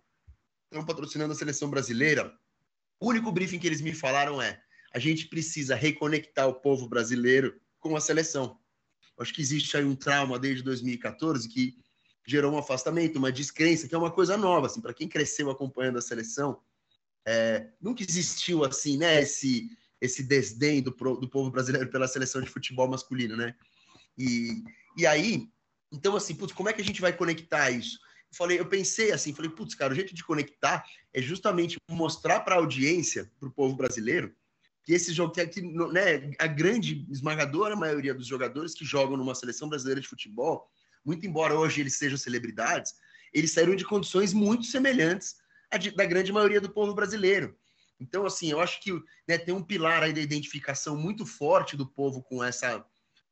estão 0.66 0.86
patrocinando 0.86 1.34
a 1.34 1.36
seleção 1.36 1.70
brasileira, 1.70 2.32
o 3.00 3.10
único 3.10 3.32
briefing 3.32 3.60
que 3.60 3.68
eles 3.68 3.82
me 3.82 3.94
falaram 3.94 4.42
é: 4.42 4.62
a 4.94 5.00
gente 5.00 5.28
precisa 5.28 5.76
reconectar 5.76 6.48
o 6.48 6.56
povo 6.56 6.88
brasileiro 6.88 7.60
com 7.80 7.96
a 7.96 8.02
seleção. 8.02 8.60
Acho 9.20 9.34
que 9.34 9.42
existe 9.42 9.78
aí 9.78 9.86
um 9.86 9.96
trauma 9.96 10.38
desde 10.38 10.64
2014 10.64 11.48
que 11.48 11.78
gerou 12.28 12.54
um 12.54 12.58
afastamento, 12.58 13.18
uma 13.18 13.32
descrença, 13.32 13.88
que 13.88 13.96
é 13.96 13.98
uma 13.98 14.12
coisa 14.12 14.36
nova, 14.36 14.68
assim, 14.68 14.82
para 14.82 14.94
quem 14.94 15.08
cresceu 15.08 15.50
acompanhando 15.50 15.98
a 15.98 16.02
seleção, 16.02 16.60
é, 17.26 17.70
nunca 17.82 18.04
existiu 18.04 18.64
assim, 18.64 18.98
né, 18.98 19.22
esse 19.22 19.70
esse 20.02 20.22
desdém 20.22 20.82
do, 20.84 20.92
do 20.92 21.28
povo 21.28 21.50
brasileiro 21.50 21.90
pela 21.90 22.08
seleção 22.08 22.42
de 22.42 22.50
futebol 22.50 22.88
masculino, 22.88 23.36
né? 23.36 23.56
E, 24.18 24.64
e 24.98 25.08
aí, 25.08 25.50
então 25.92 26.16
assim, 26.16 26.36
putz, 26.36 26.54
como 26.54 26.70
é 26.70 26.74
que 26.74 26.82
a 26.82 26.86
gente 26.86 27.02
vai 27.02 27.14
conectar 27.14 27.72
isso? 27.72 27.98
Falei, 28.36 28.60
eu 28.60 28.66
pensei 28.66 29.12
assim, 29.12 29.34
falei, 29.34 29.50
putz, 29.50 29.76
cara, 29.76 29.94
o 29.94 29.96
jeito 29.96 30.14
de 30.14 30.24
conectar 30.24 30.86
é 31.14 31.22
justamente 31.22 31.78
mostrar 31.90 32.42
para 32.42 32.56
a 32.56 32.58
audiência, 32.58 33.32
para 33.40 33.48
o 33.48 33.52
povo 33.52 33.76
brasileiro, 33.76 34.36
que 34.84 34.94
esse 34.94 35.14
jogo, 35.14 35.34
que, 35.34 35.62
né, 35.62 36.32
a 36.38 36.46
grande 36.46 37.08
esmagadora 37.10 37.76
maioria 37.76 38.14
dos 38.14 38.28
jogadores 38.28 38.74
que 38.74 38.86
jogam 38.86 39.18
numa 39.18 39.34
seleção 39.34 39.70
brasileira 39.70 40.02
de 40.02 40.08
futebol, 40.08 40.70
muito 41.04 41.26
embora 41.26 41.58
hoje 41.58 41.82
eles 41.82 41.96
sejam 41.96 42.18
celebridades, 42.18 42.94
eles 43.34 43.52
saíram 43.52 43.76
de 43.76 43.86
condições 43.86 44.34
muito 44.34 44.66
semelhantes 44.66 45.36
à 45.72 45.78
de, 45.78 45.92
da 45.92 46.06
grande 46.06 46.32
maioria 46.32 46.62
do 46.62 46.70
povo 46.70 46.94
brasileiro. 46.94 47.58
Então, 48.00 48.26
assim, 48.26 48.52
eu 48.52 48.60
acho 48.60 48.82
que 48.82 48.92
né, 49.28 49.38
tem 49.38 49.54
um 49.54 49.64
pilar 49.64 50.04
aí 50.04 50.14
da 50.14 50.20
identificação 50.20 50.98
muito 50.98 51.26
forte 51.26 51.78
do 51.78 51.88
povo 51.88 52.22
com 52.22 52.44
essa, 52.44 52.86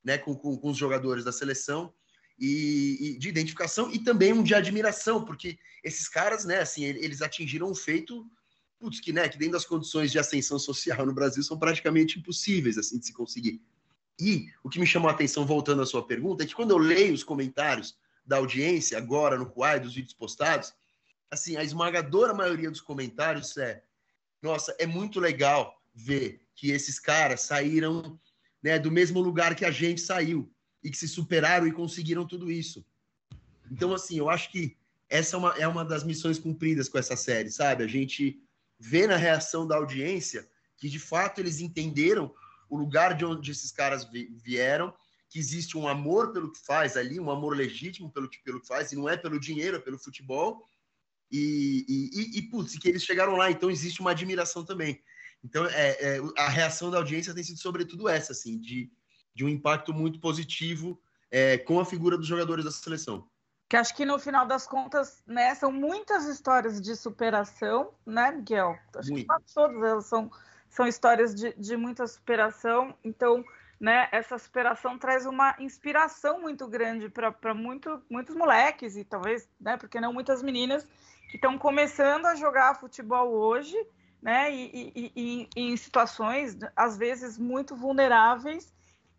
né, 0.04 0.18
com, 0.18 0.34
com, 0.36 0.58
com 0.58 0.70
os 0.70 0.78
jogadores 0.78 1.24
da 1.24 1.32
seleção, 1.32 1.94
e, 2.38 2.98
e, 3.00 3.20
de 3.20 3.30
identificação 3.30 3.92
e 3.92 4.00
também 4.00 4.34
um 4.34 4.44
de 4.44 4.56
admiração, 4.56 5.24
porque 5.24 5.58
esses 5.84 6.08
caras, 6.08 6.46
né, 6.46 6.60
assim, 6.60 6.84
eles 6.84 7.22
atingiram 7.22 7.70
um 7.70 7.76
feito 7.76 8.26
putz, 8.84 9.00
que, 9.00 9.14
né, 9.14 9.30
que 9.30 9.38
dentro 9.38 9.54
das 9.54 9.66
condições 9.66 10.12
de 10.12 10.20
ascensão 10.20 10.60
social 10.60 11.06
no 11.06 11.14
Brasil 11.14 11.42
são 11.42 11.58
praticamente 11.58 12.20
impossíveis 12.20 12.78
assim 12.78 13.00
de 13.00 13.06
se 13.06 13.14
conseguir. 13.14 13.62
E 14.20 14.48
o 14.62 14.70
que 14.70 14.80
me 14.80 14.86
chamou 14.86 15.10
a 15.10 15.14
atenção, 15.14 15.46
voltando 15.46 15.82
à 15.82 15.86
sua 15.86 16.06
pergunta, 16.06 16.44
é 16.44 16.46
que 16.46 16.54
quando 16.54 16.72
eu 16.72 16.78
leio 16.78 17.14
os 17.14 17.24
comentários 17.24 17.98
da 18.26 18.38
audiência, 18.38 18.98
agora 18.98 19.38
no 19.38 19.50
Quai, 19.50 19.80
dos 19.80 19.96
vídeos 19.96 20.14
postados, 20.14 20.74
assim, 21.32 21.56
a 21.56 21.64
esmagadora 21.64 22.34
maioria 22.34 22.70
dos 22.70 22.82
comentários 22.82 23.56
é: 23.58 23.84
nossa, 24.42 24.76
é 24.78 24.86
muito 24.86 25.20
legal 25.20 25.82
ver 25.94 26.42
que 26.54 26.70
esses 26.72 27.00
caras 27.00 27.42
saíram 27.42 28.20
né, 28.62 28.78
do 28.78 28.92
mesmo 28.92 29.20
lugar 29.20 29.56
que 29.56 29.66
a 29.66 29.72
gente 29.72 30.02
saiu 30.02 30.53
e 30.84 30.90
que 30.92 30.98
se 30.98 31.08
superaram 31.08 31.66
e 31.66 31.72
conseguiram 31.72 32.28
tudo 32.28 32.52
isso. 32.52 32.86
Então, 33.72 33.94
assim, 33.94 34.18
eu 34.18 34.30
acho 34.30 34.52
que 34.52 34.78
essa 35.10 35.36
é 35.36 35.40
uma, 35.40 35.50
é 35.58 35.68
uma 35.68 35.86
das 35.86 36.04
missões 36.04 36.38
cumpridas 36.38 36.90
com 36.90 36.98
essa 36.98 37.16
série, 37.16 37.50
sabe? 37.50 37.84
A 37.84 37.88
gente 37.88 38.42
vê 38.80 39.08
na 39.08 39.16
reação 39.16 39.66
da 39.66 39.76
audiência 39.76 40.48
que, 40.78 40.90
de 40.90 41.00
fato, 41.00 41.40
eles 41.40 41.60
entenderam 41.60 42.34
o 42.70 42.76
lugar 42.76 43.16
de 43.16 43.24
onde 43.24 43.52
esses 43.52 43.72
caras 43.72 44.08
vieram, 44.44 44.94
que 45.30 45.40
existe 45.40 45.78
um 45.78 45.88
amor 45.88 46.34
pelo 46.34 46.52
que 46.52 46.60
faz 46.66 46.98
ali, 46.98 47.20
um 47.20 47.32
amor 47.32 47.56
legítimo 47.56 48.12
pelo 48.12 48.30
que, 48.30 48.42
pelo 48.44 48.60
que 48.60 48.68
faz, 48.68 48.92
e 48.92 48.96
não 48.96 49.08
é 49.08 49.16
pelo 49.16 49.40
dinheiro, 49.40 49.78
é 49.78 49.80
pelo 49.80 49.98
futebol. 49.98 50.64
E, 51.32 51.86
e, 51.88 52.38
e, 52.38 52.42
putz, 52.44 52.78
que 52.78 52.88
eles 52.88 53.04
chegaram 53.04 53.36
lá, 53.36 53.50
então 53.50 53.72
existe 53.72 54.02
uma 54.02 54.12
admiração 54.12 54.64
também. 54.64 55.02
Então, 55.44 55.66
é, 55.66 55.90
é, 56.00 56.20
a 56.38 56.50
reação 56.50 56.92
da 56.92 56.98
audiência 56.98 57.34
tem 57.34 57.44
sido 57.44 57.60
sobretudo 57.60 58.08
essa, 58.08 58.32
assim, 58.32 58.60
de 58.60 58.92
de 59.34 59.44
um 59.44 59.50
impacto 59.50 59.94
muito 59.94 60.20
positivo 60.20 61.00
é, 61.32 61.58
com 61.58 61.80
a 61.80 61.86
figura 61.86 62.18
dos 62.18 62.28
jogadores 62.28 62.64
da 62.64 62.72
seleção. 62.72 63.28
Que 63.68 63.78
acho 63.78 63.96
que 63.96 64.06
no 64.06 64.20
final 64.20 64.46
das 64.46 64.68
contas, 64.68 65.24
né, 65.26 65.56
são 65.56 65.72
muitas 65.72 66.26
histórias 66.26 66.80
de 66.80 66.96
superação, 66.96 67.92
né, 68.06 68.32
Miguel? 68.32 68.78
Acho 68.96 69.12
muito. 69.12 69.28
que 69.28 69.54
todas 69.54 69.84
elas 69.84 70.06
são, 70.06 70.30
são 70.70 70.86
histórias 70.86 71.34
de, 71.34 71.54
de 71.54 71.76
muita 71.76 72.06
superação. 72.06 72.96
Então, 73.04 73.44
né, 73.80 74.08
essa 74.12 74.38
superação 74.38 75.00
traz 75.00 75.26
uma 75.26 75.56
inspiração 75.60 76.40
muito 76.40 76.68
grande 76.68 77.10
para 77.10 77.54
muito, 77.56 78.00
muitos 78.08 78.36
moleques 78.36 78.96
e 78.96 79.04
talvez, 79.04 79.50
né, 79.60 79.76
porque 79.76 80.00
não 80.00 80.14
muitas 80.14 80.44
meninas 80.44 80.88
que 81.32 81.38
estão 81.38 81.58
começando 81.58 82.28
a 82.28 82.36
jogar 82.36 82.80
futebol 82.80 83.30
hoje, 83.32 83.76
né, 84.22 84.54
e, 84.54 84.92
e, 84.96 85.12
e, 85.16 85.50
e 85.56 85.74
em 85.74 85.76
situações 85.76 86.56
às 86.76 86.96
vezes 86.96 87.40
muito 87.40 87.76
vulneráveis 87.76 88.72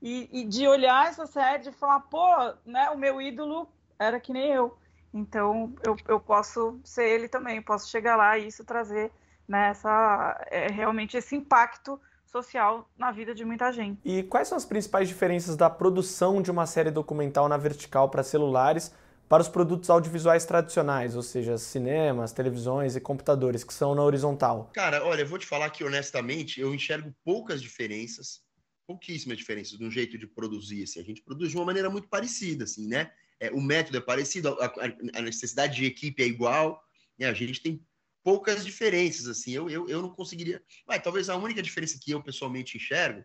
e, 0.06 0.44
de 0.44 0.68
olhar 0.68 1.08
essa 1.08 1.26
série 1.26 1.68
e 1.68 1.72
falar, 1.72 2.00
pô, 2.00 2.26
né, 2.66 2.90
o 2.90 2.98
meu 2.98 3.22
ídolo 3.22 3.66
era 3.98 4.20
que 4.20 4.32
nem 4.32 4.52
eu, 4.52 4.76
então 5.12 5.72
eu, 5.82 5.96
eu 6.06 6.20
posso 6.20 6.78
ser 6.84 7.08
ele 7.08 7.28
também, 7.28 7.62
posso 7.62 7.88
chegar 7.88 8.16
lá 8.16 8.36
e 8.36 8.48
isso 8.48 8.64
trazer 8.64 9.10
né, 9.48 9.68
essa, 9.68 10.46
é, 10.50 10.66
realmente 10.68 11.16
esse 11.16 11.34
impacto 11.34 11.98
social 12.26 12.88
na 12.98 13.12
vida 13.12 13.34
de 13.34 13.44
muita 13.44 13.72
gente. 13.72 14.00
E 14.04 14.24
quais 14.24 14.48
são 14.48 14.58
as 14.58 14.64
principais 14.64 15.08
diferenças 15.08 15.56
da 15.56 15.70
produção 15.70 16.42
de 16.42 16.50
uma 16.50 16.66
série 16.66 16.90
documental 16.90 17.48
na 17.48 17.56
vertical 17.56 18.08
para 18.08 18.22
celulares 18.22 18.92
para 19.28 19.40
os 19.40 19.48
produtos 19.48 19.88
audiovisuais 19.88 20.44
tradicionais, 20.44 21.16
ou 21.16 21.22
seja, 21.22 21.56
cinemas, 21.56 22.32
televisões 22.32 22.94
e 22.94 23.00
computadores, 23.00 23.64
que 23.64 23.72
são 23.72 23.94
na 23.94 24.02
horizontal? 24.02 24.70
Cara, 24.74 25.02
olha, 25.04 25.22
eu 25.22 25.26
vou 25.26 25.38
te 25.38 25.46
falar 25.46 25.70
que 25.70 25.82
honestamente 25.82 26.60
eu 26.60 26.74
enxergo 26.74 27.12
poucas 27.24 27.62
diferenças, 27.62 28.43
pouquíssimas 28.86 29.38
diferenças 29.38 29.78
no 29.78 29.90
jeito 29.90 30.18
de 30.18 30.26
produzir. 30.26 30.82
Assim. 30.82 31.00
A 31.00 31.04
gente 31.04 31.22
produz 31.22 31.50
de 31.50 31.56
uma 31.56 31.64
maneira 31.64 31.90
muito 31.90 32.08
parecida, 32.08 32.64
assim, 32.64 32.86
né? 32.86 33.12
É, 33.40 33.50
o 33.50 33.60
método 33.60 33.98
é 33.98 34.00
parecido, 34.00 34.48
a, 34.60 34.72
a, 35.14 35.22
necessidade 35.22 35.76
de 35.76 35.84
equipe 35.84 36.22
é 36.22 36.26
igual, 36.26 36.82
né? 37.18 37.26
a 37.26 37.34
gente 37.34 37.60
tem 37.60 37.84
poucas 38.22 38.64
diferenças, 38.64 39.26
assim. 39.26 39.52
Eu, 39.52 39.68
eu, 39.68 39.88
eu 39.88 40.00
não 40.00 40.10
conseguiria. 40.10 40.62
Mas 40.86 41.02
talvez 41.02 41.28
a 41.28 41.36
única 41.36 41.62
diferença 41.62 41.98
que 42.00 42.12
eu 42.12 42.22
pessoalmente 42.22 42.76
enxergo 42.76 43.24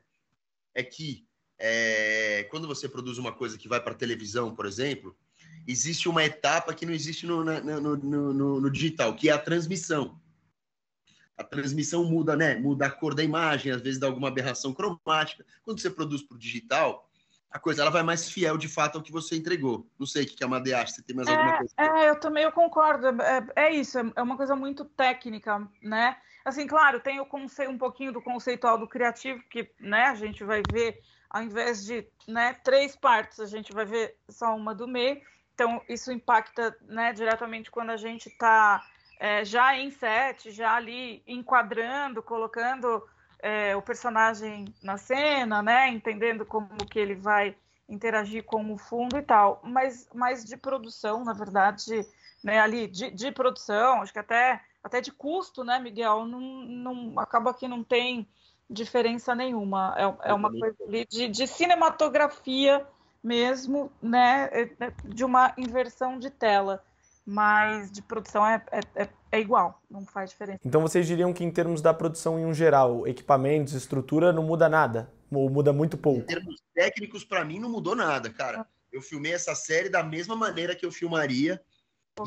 é 0.73 0.83
que 0.83 1.27
é, 1.57 2.47
quando 2.49 2.67
você 2.67 2.87
produz 2.87 3.17
uma 3.17 3.33
coisa 3.33 3.57
que 3.57 3.67
vai 3.67 3.81
para 3.81 3.93
televisão, 3.93 4.55
por 4.55 4.65
exemplo, 4.65 5.15
existe 5.67 6.07
uma 6.07 6.23
etapa 6.23 6.73
que 6.73 6.85
não 6.85 6.93
existe 6.93 7.25
no, 7.25 7.43
no, 7.43 7.97
no, 7.97 8.33
no, 8.33 8.61
no 8.61 8.71
digital, 8.71 9.15
que 9.15 9.29
é 9.29 9.31
a 9.33 9.37
transmissão. 9.37 10.19
A 11.39 11.43
transmissão 11.43 12.03
muda, 12.03 12.35
né? 12.35 12.55
Muda 12.55 12.87
a 12.87 12.91
cor 12.91 13.15
da 13.15 13.23
imagem, 13.23 13.71
às 13.71 13.81
vezes 13.81 13.97
dá 13.97 14.07
alguma 14.07 14.27
aberração 14.27 14.73
cromática. 14.73 15.45
Quando 15.63 15.79
você 15.79 15.89
produz 15.89 16.21
para 16.21 16.35
o 16.35 16.39
digital, 16.39 17.09
a 17.49 17.57
coisa 17.57 17.81
ela 17.81 17.89
vai 17.89 18.03
mais 18.03 18.29
fiel 18.29 18.57
de 18.57 18.67
fato 18.67 18.97
ao 18.97 19.01
que 19.01 19.11
você 19.11 19.37
entregou. 19.37 19.87
Não 19.97 20.05
sei 20.05 20.23
o 20.23 20.27
que 20.27 20.43
a 20.43 20.47
Madeira 20.47 20.81
acha, 20.81 20.93
você 20.93 21.01
tem 21.01 21.15
mais 21.15 21.29
é, 21.29 21.31
alguma 21.31 21.57
coisa? 21.57 21.73
É, 21.77 22.09
eu 22.09 22.19
também 22.19 22.43
eu 22.43 22.51
concordo. 22.51 23.07
É, 23.21 23.47
é 23.55 23.73
isso, 23.73 23.97
é, 23.97 24.11
é 24.17 24.21
uma 24.21 24.35
coisa 24.35 24.53
muito 24.53 24.83
técnica, 24.83 25.65
né? 25.81 26.17
Assim, 26.43 26.67
claro, 26.67 26.99
tem 26.99 27.19
o 27.19 27.25
conceito, 27.25 27.71
um 27.71 27.77
pouquinho 27.77 28.11
do 28.11 28.21
conceitual 28.21 28.77
do 28.77 28.87
criativo, 28.87 29.41
que 29.49 29.71
né, 29.79 30.05
a 30.05 30.15
gente 30.15 30.43
vai 30.43 30.61
ver, 30.71 30.99
ao 31.29 31.41
invés 31.41 31.85
de 31.85 32.05
né, 32.27 32.53
três 32.63 32.95
partes, 32.95 33.39
a 33.39 33.45
gente 33.45 33.73
vai 33.73 33.85
ver 33.85 34.15
só 34.29 34.55
uma 34.55 34.75
do 34.75 34.87
meio. 34.87 35.21
Então, 35.53 35.81
isso 35.89 36.11
impacta 36.11 36.75
né, 36.81 37.13
diretamente 37.13 37.69
quando 37.69 37.89
a 37.89 37.97
gente 37.97 38.29
está 38.29 38.81
é, 39.19 39.43
já 39.43 39.77
em 39.77 39.91
set, 39.91 40.49
já 40.49 40.73
ali 40.75 41.21
enquadrando, 41.27 42.23
colocando 42.23 43.03
é, 43.39 43.75
o 43.75 43.81
personagem 43.81 44.73
na 44.81 44.97
cena, 44.97 45.61
né? 45.61 45.89
Entendendo 45.89 46.45
como 46.45 46.69
que 46.85 46.97
ele 46.97 47.15
vai 47.15 47.55
interagir 47.87 48.43
com 48.45 48.73
o 48.73 48.77
fundo 48.77 49.17
e 49.17 49.21
tal. 49.21 49.59
Mas, 49.61 50.07
mas 50.13 50.45
de 50.45 50.55
produção, 50.55 51.25
na 51.25 51.33
verdade, 51.33 52.07
né? 52.41 52.59
Ali 52.59 52.87
de, 52.87 53.11
de 53.11 53.31
produção, 53.31 54.01
acho 54.01 54.13
que 54.13 54.19
até 54.19 54.61
até 54.81 55.01
de 55.01 55.11
custo, 55.11 55.65
né, 55.65 55.77
Miguel? 55.77 56.23
Não, 56.23 56.39
não 56.39 57.19
acaba 57.19 57.53
que 57.53 57.67
não 57.67 57.83
tem 57.83 58.25
diferença 58.69 59.35
nenhuma. 59.35 59.93
É, 59.97 60.29
é 60.29 60.33
uma 60.33 60.49
coisa 60.49 60.77
ali 60.87 61.05
de, 61.05 61.27
de 61.27 61.45
cinematografia 61.45 62.87
mesmo, 63.21 63.91
né? 64.01 64.49
É, 64.53 64.61
é 64.79 64.93
de 65.03 65.25
uma 65.25 65.53
inversão 65.57 66.17
de 66.17 66.29
tela 66.29 66.81
mas 67.29 67.91
de 67.91 68.01
produção 68.01 68.43
é, 68.43 68.59
é, 68.71 69.03
é, 69.03 69.09
é, 69.33 69.39
igual, 69.39 69.79
não 69.87 70.03
faz 70.03 70.31
diferença. 70.31 70.59
Então 70.65 70.81
vocês 70.81 71.05
diriam 71.05 71.31
que 71.31 71.43
em 71.43 71.51
termos 71.51 71.79
da 71.79 71.93
produção 71.93 72.39
em 72.39 72.45
um 72.45 72.55
geral, 72.55 73.07
equipamentos, 73.07 73.73
estrutura, 73.73 74.33
não 74.33 74.41
muda 74.41 74.67
nada? 74.67 75.13
Ou 75.31 75.47
muda 75.47 75.71
muito 75.71 75.95
pouco? 75.95 76.21
Em 76.21 76.25
termos 76.25 76.59
técnicos, 76.73 77.23
para 77.23 77.45
mim, 77.45 77.59
não 77.59 77.69
mudou 77.69 77.95
nada, 77.95 78.31
cara. 78.31 78.65
Eu 78.91 78.99
filmei 78.99 79.31
essa 79.31 79.53
série 79.53 79.89
da 79.89 80.01
mesma 80.01 80.35
maneira 80.35 80.75
que 80.75 80.83
eu 80.83 80.91
filmaria 80.91 81.61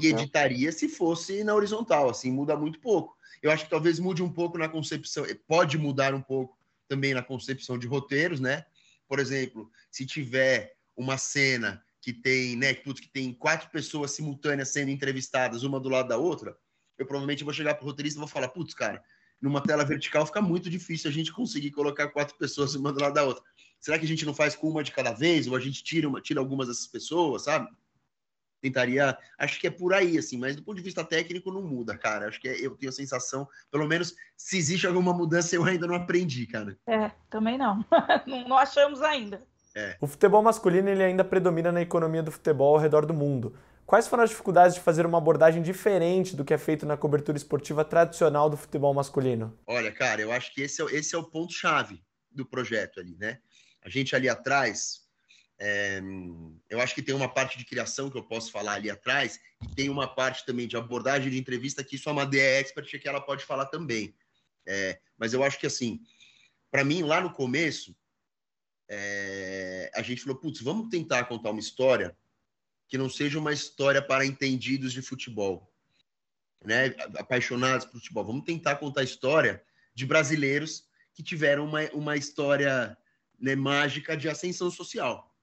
e 0.00 0.06
editaria 0.06 0.70
se 0.70 0.88
fosse 0.88 1.42
na 1.42 1.52
horizontal, 1.52 2.08
assim, 2.08 2.30
muda 2.30 2.56
muito 2.56 2.78
pouco. 2.78 3.16
Eu 3.42 3.50
acho 3.50 3.64
que 3.64 3.70
talvez 3.70 3.98
mude 3.98 4.22
um 4.22 4.32
pouco 4.32 4.56
na 4.56 4.68
concepção, 4.68 5.26
pode 5.48 5.76
mudar 5.76 6.14
um 6.14 6.22
pouco 6.22 6.56
também 6.86 7.12
na 7.12 7.24
concepção 7.24 7.76
de 7.76 7.88
roteiros, 7.88 8.38
né? 8.38 8.64
Por 9.08 9.18
exemplo, 9.18 9.68
se 9.90 10.06
tiver 10.06 10.76
uma 10.96 11.18
cena 11.18 11.82
que 12.02 12.12
tem, 12.12 12.56
né, 12.56 12.74
putz, 12.74 13.00
que 13.00 13.08
tem 13.08 13.32
quatro 13.32 13.70
pessoas 13.70 14.10
simultâneas 14.10 14.70
sendo 14.70 14.90
entrevistadas, 14.90 15.62
uma 15.62 15.78
do 15.78 15.88
lado 15.88 16.08
da 16.08 16.18
outra, 16.18 16.58
eu 16.98 17.06
provavelmente 17.06 17.44
vou 17.44 17.52
chegar 17.52 17.76
pro 17.76 17.86
roteirista 17.86 18.18
e 18.18 18.20
vou 18.20 18.28
falar, 18.28 18.48
putz, 18.48 18.74
cara, 18.74 19.02
numa 19.40 19.62
tela 19.62 19.84
vertical 19.84 20.26
fica 20.26 20.42
muito 20.42 20.68
difícil 20.68 21.08
a 21.08 21.12
gente 21.12 21.32
conseguir 21.32 21.70
colocar 21.70 22.08
quatro 22.08 22.36
pessoas 22.36 22.74
uma 22.76 22.92
do 22.92 23.00
lado 23.00 23.14
da 23.14 23.24
outra. 23.24 23.42
Será 23.80 23.98
que 23.98 24.04
a 24.04 24.08
gente 24.08 24.26
não 24.26 24.34
faz 24.34 24.56
com 24.56 24.68
uma 24.68 24.82
de 24.82 24.90
cada 24.90 25.12
vez? 25.12 25.46
Ou 25.46 25.56
a 25.56 25.60
gente 25.60 25.82
tira, 25.82 26.08
uma, 26.08 26.20
tira 26.20 26.40
algumas 26.40 26.66
dessas 26.68 26.86
pessoas, 26.86 27.44
sabe? 27.44 27.68
Tentaria. 28.60 29.16
Acho 29.38 29.58
que 29.60 29.66
é 29.66 29.70
por 29.70 29.92
aí, 29.92 30.18
assim, 30.18 30.38
mas 30.38 30.54
do 30.54 30.62
ponto 30.62 30.76
de 30.76 30.82
vista 30.82 31.04
técnico 31.04 31.50
não 31.50 31.62
muda, 31.62 31.98
cara. 31.98 32.28
Acho 32.28 32.40
que 32.40 32.48
é, 32.48 32.64
eu 32.64 32.76
tenho 32.76 32.90
a 32.90 32.92
sensação, 32.92 33.48
pelo 33.72 33.86
menos, 33.88 34.14
se 34.36 34.56
existe 34.56 34.86
alguma 34.86 35.12
mudança, 35.12 35.56
eu 35.56 35.64
ainda 35.64 35.86
não 35.86 35.96
aprendi, 35.96 36.46
cara. 36.46 36.78
É, 36.86 37.10
também 37.28 37.58
não. 37.58 37.84
não 38.48 38.56
achamos 38.56 39.02
ainda. 39.02 39.44
É. 39.74 39.96
O 40.00 40.06
futebol 40.06 40.42
masculino 40.42 40.88
ele 40.88 41.02
ainda 41.02 41.24
predomina 41.24 41.72
na 41.72 41.80
economia 41.80 42.22
do 42.22 42.30
futebol 42.30 42.74
ao 42.74 42.80
redor 42.80 43.06
do 43.06 43.14
mundo. 43.14 43.56
Quais 43.86 44.06
foram 44.06 44.22
as 44.22 44.30
dificuldades 44.30 44.74
de 44.74 44.80
fazer 44.80 45.04
uma 45.04 45.18
abordagem 45.18 45.62
diferente 45.62 46.36
do 46.36 46.44
que 46.44 46.54
é 46.54 46.58
feito 46.58 46.86
na 46.86 46.96
cobertura 46.96 47.36
esportiva 47.36 47.84
tradicional 47.84 48.48
do 48.48 48.56
futebol 48.56 48.94
masculino? 48.94 49.58
Olha, 49.66 49.92
cara, 49.92 50.20
eu 50.20 50.32
acho 50.32 50.54
que 50.54 50.62
esse 50.62 50.80
é, 50.80 50.84
esse 50.86 51.14
é 51.14 51.18
o 51.18 51.24
ponto-chave 51.24 52.02
do 52.30 52.46
projeto 52.46 53.00
ali, 53.00 53.16
né? 53.18 53.38
A 53.84 53.88
gente 53.88 54.14
ali 54.14 54.28
atrás, 54.28 55.00
é, 55.58 56.00
eu 56.70 56.80
acho 56.80 56.94
que 56.94 57.02
tem 57.02 57.14
uma 57.14 57.28
parte 57.28 57.58
de 57.58 57.64
criação 57.64 58.08
que 58.08 58.16
eu 58.16 58.22
posso 58.22 58.50
falar 58.50 58.74
ali 58.74 58.88
atrás, 58.88 59.38
e 59.62 59.74
tem 59.74 59.90
uma 59.90 60.06
parte 60.06 60.46
também 60.46 60.66
de 60.66 60.76
abordagem 60.76 61.30
de 61.30 61.38
entrevista 61.38 61.84
que 61.84 61.96
isso 61.96 62.08
a 62.08 62.14
Madeira 62.14 62.46
é 62.46 62.60
expert 62.60 62.98
que 62.98 63.08
ela 63.08 63.20
pode 63.20 63.44
falar 63.44 63.66
também. 63.66 64.14
É, 64.66 64.98
mas 65.18 65.34
eu 65.34 65.42
acho 65.42 65.58
que, 65.58 65.66
assim, 65.66 66.00
para 66.70 66.84
mim, 66.84 67.02
lá 67.02 67.20
no 67.20 67.32
começo, 67.32 67.94
é, 68.94 69.90
a 69.94 70.02
gente 70.02 70.20
falou, 70.20 70.38
putz, 70.38 70.60
vamos 70.60 70.90
tentar 70.90 71.24
contar 71.24 71.50
uma 71.50 71.60
história 71.60 72.14
que 72.86 72.98
não 72.98 73.08
seja 73.08 73.38
uma 73.38 73.50
história 73.50 74.02
para 74.02 74.26
entendidos 74.26 74.92
de 74.92 75.00
futebol, 75.00 75.72
né? 76.62 76.94
Apaixonados 77.16 77.86
por 77.86 77.94
futebol. 77.94 78.22
Vamos 78.22 78.44
tentar 78.44 78.76
contar 78.76 79.00
a 79.00 79.04
história 79.04 79.64
de 79.94 80.04
brasileiros 80.04 80.84
que 81.14 81.22
tiveram 81.22 81.64
uma, 81.64 81.80
uma 81.94 82.18
história 82.18 82.94
né, 83.40 83.56
mágica 83.56 84.14
de 84.14 84.28
ascensão 84.28 84.70
social. 84.70 85.34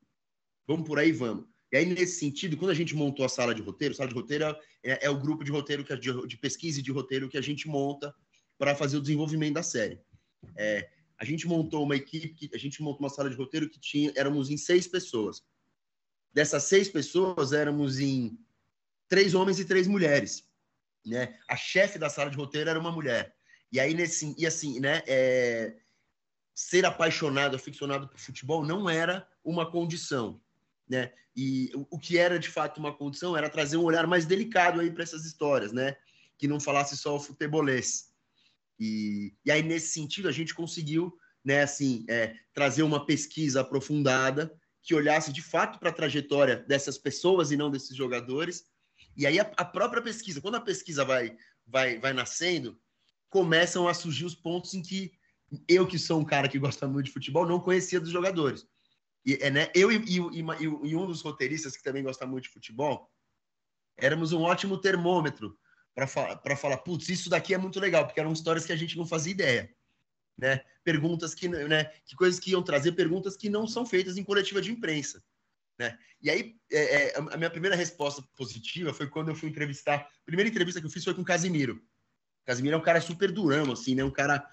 Vamos 0.67 0.87
por 0.87 0.99
aí, 0.99 1.11
vamos. 1.11 1.45
E 1.71 1.77
aí, 1.77 1.85
nesse 1.87 2.19
sentido, 2.19 2.55
quando 2.55 2.69
a 2.69 2.75
gente 2.75 2.95
montou 2.95 3.25
a 3.25 3.29
sala 3.29 3.55
de 3.55 3.63
roteiro, 3.63 3.95
sala 3.95 4.09
de 4.09 4.15
roteiro 4.15 4.45
é, 4.83 5.07
é 5.07 5.09
o 5.09 5.19
grupo 5.19 5.43
de 5.43 5.51
roteiro, 5.51 5.83
que, 5.83 5.95
de, 5.97 6.27
de 6.27 6.37
pesquisa 6.37 6.79
e 6.79 6.83
de 6.83 6.91
roteiro 6.91 7.27
que 7.27 7.37
a 7.37 7.41
gente 7.41 7.67
monta 7.67 8.13
para 8.59 8.75
fazer 8.75 8.97
o 8.97 9.01
desenvolvimento 9.01 9.55
da 9.55 9.63
série. 9.63 9.99
É, 10.55 10.87
a 11.19 11.25
gente 11.25 11.45
montou 11.45 11.83
uma 11.83 11.97
equipe, 11.97 12.29
que, 12.29 12.55
a 12.55 12.57
gente 12.57 12.81
montou 12.81 13.01
uma 13.01 13.09
sala 13.09 13.29
de 13.29 13.35
roteiro 13.35 13.69
que 13.69 13.79
tinha, 13.79 14.11
éramos 14.15 14.49
em 14.49 14.55
seis 14.55 14.87
pessoas. 14.87 15.43
Dessas 16.33 16.63
seis 16.63 16.87
pessoas, 16.87 17.51
éramos 17.51 17.99
em 17.99 18.39
três 19.07 19.33
homens 19.35 19.59
e 19.59 19.65
três 19.65 19.85
mulheres. 19.85 20.47
Né? 21.05 21.37
A 21.47 21.57
chefe 21.57 21.99
da 21.99 22.09
sala 22.09 22.29
de 22.29 22.37
roteiro 22.37 22.69
era 22.69 22.79
uma 22.79 22.91
mulher. 22.91 23.35
E 23.71 23.79
aí, 23.79 23.93
nesse, 23.93 24.33
e 24.37 24.47
assim, 24.47 24.79
né, 24.79 25.03
é, 25.07 25.75
ser 26.55 26.85
apaixonado, 26.85 27.55
aficionado 27.55 28.07
por 28.07 28.19
futebol 28.19 28.65
não 28.65 28.89
era 28.89 29.27
uma 29.43 29.69
condição. 29.69 30.39
Né? 30.87 31.11
E 31.35 31.69
o, 31.75 31.85
o 31.91 31.99
que 31.99 32.17
era 32.17 32.39
de 32.39 32.49
fato 32.49 32.77
uma 32.79 32.93
condição 32.93 33.35
era 33.35 33.49
trazer 33.49 33.75
um 33.75 33.83
olhar 33.83 34.07
mais 34.07 34.25
delicado 34.25 34.79
aí 34.79 34.89
para 34.89 35.03
essas 35.03 35.25
histórias, 35.25 35.73
né? 35.73 35.95
Que 36.37 36.47
não 36.47 36.59
falasse 36.59 36.95
só 36.95 37.15
o 37.15 37.19
futebolês. 37.19 38.08
E, 38.79 39.33
e 39.45 39.51
aí, 39.51 39.61
nesse 39.61 39.91
sentido, 39.91 40.29
a 40.29 40.31
gente 40.31 40.53
conseguiu 40.53 41.13
né, 41.43 41.61
assim, 41.61 42.05
é, 42.09 42.35
trazer 42.53 42.83
uma 42.83 43.05
pesquisa 43.05 43.61
aprofundada 43.61 44.53
que 44.81 44.95
olhasse 44.95 45.33
de 45.33 45.41
fato 45.41 45.79
para 45.79 45.89
a 45.89 45.93
trajetória 45.93 46.55
dessas 46.55 46.97
pessoas 46.97 47.51
e 47.51 47.57
não 47.57 47.69
desses 47.69 47.95
jogadores. 47.95 48.65
E 49.17 49.27
aí, 49.27 49.39
a, 49.39 49.51
a, 49.57 49.65
própria 49.65 50.01
pesquisa, 50.01 50.41
quando 50.41 50.55
a 50.55 50.61
pesquisa 50.61 51.03
vai, 51.03 51.35
vai, 51.67 51.99
vai 51.99 52.13
nascendo, 52.13 52.79
começam 53.29 53.87
a 53.87 53.93
surgir 53.93 54.25
os 54.25 54.35
pontos 54.35 54.73
em 54.73 54.81
que 54.81 55.11
eu, 55.67 55.85
que 55.85 55.99
sou 55.99 56.19
um 56.19 56.25
cara 56.25 56.47
que 56.47 56.59
gosta 56.59 56.87
muito 56.87 57.07
de 57.07 57.11
futebol, 57.11 57.45
não 57.45 57.59
conhecia 57.59 57.99
dos 57.99 58.09
jogadores. 58.09 58.65
E, 59.25 59.33
é, 59.41 59.49
né, 59.49 59.69
eu 59.75 59.91
e, 59.91 59.97
e, 59.97 60.17
e, 60.17 60.63
e 60.63 60.95
um 60.95 61.05
dos 61.05 61.21
roteiristas 61.21 61.75
que 61.75 61.83
também 61.83 62.03
gosta 62.03 62.25
muito 62.25 62.43
de 62.43 62.49
futebol, 62.49 63.11
éramos 63.97 64.31
um 64.31 64.41
ótimo 64.41 64.77
termômetro 64.77 65.57
para 66.07 66.55
falar, 66.55 66.77
putz, 66.77 67.09
isso 67.09 67.29
daqui 67.29 67.53
é 67.53 67.57
muito 67.57 67.79
legal, 67.79 68.05
porque 68.05 68.19
eram 68.19 68.31
histórias 68.33 68.65
que 68.65 68.71
a 68.73 68.75
gente 68.75 68.97
não 68.97 69.05
fazia 69.05 69.31
ideia. 69.31 69.69
né? 70.39 70.61
Perguntas 70.83 71.35
que, 71.35 71.47
né, 71.47 71.85
que 72.05 72.15
coisas 72.15 72.39
que 72.39 72.51
iam 72.51 72.63
trazer 72.63 72.93
perguntas 72.93 73.35
que 73.35 73.49
não 73.49 73.67
são 73.67 73.85
feitas 73.85 74.17
em 74.17 74.23
coletiva 74.23 74.61
de 74.61 74.71
imprensa, 74.71 75.21
né? 75.77 75.97
E 76.21 76.29
aí, 76.29 76.55
é, 76.71 77.07
é, 77.07 77.17
a 77.17 77.37
minha 77.37 77.49
primeira 77.49 77.75
resposta 77.75 78.21
positiva 78.35 78.93
foi 78.93 79.07
quando 79.07 79.29
eu 79.29 79.35
fui 79.35 79.49
entrevistar. 79.49 79.95
A 79.95 80.25
primeira 80.25 80.49
entrevista 80.49 80.81
que 80.81 80.87
eu 80.87 80.91
fiz 80.91 81.03
foi 81.03 81.13
com 81.13 81.21
o 81.21 81.25
Casimiro. 81.25 81.75
O 82.43 82.45
Casimiro 82.45 82.75
é 82.75 82.77
um 82.77 82.83
cara 82.83 82.99
super 82.99 83.31
durão, 83.31 83.71
assim, 83.71 83.95
né? 83.95 84.03
Um 84.03 84.11
cara, 84.11 84.45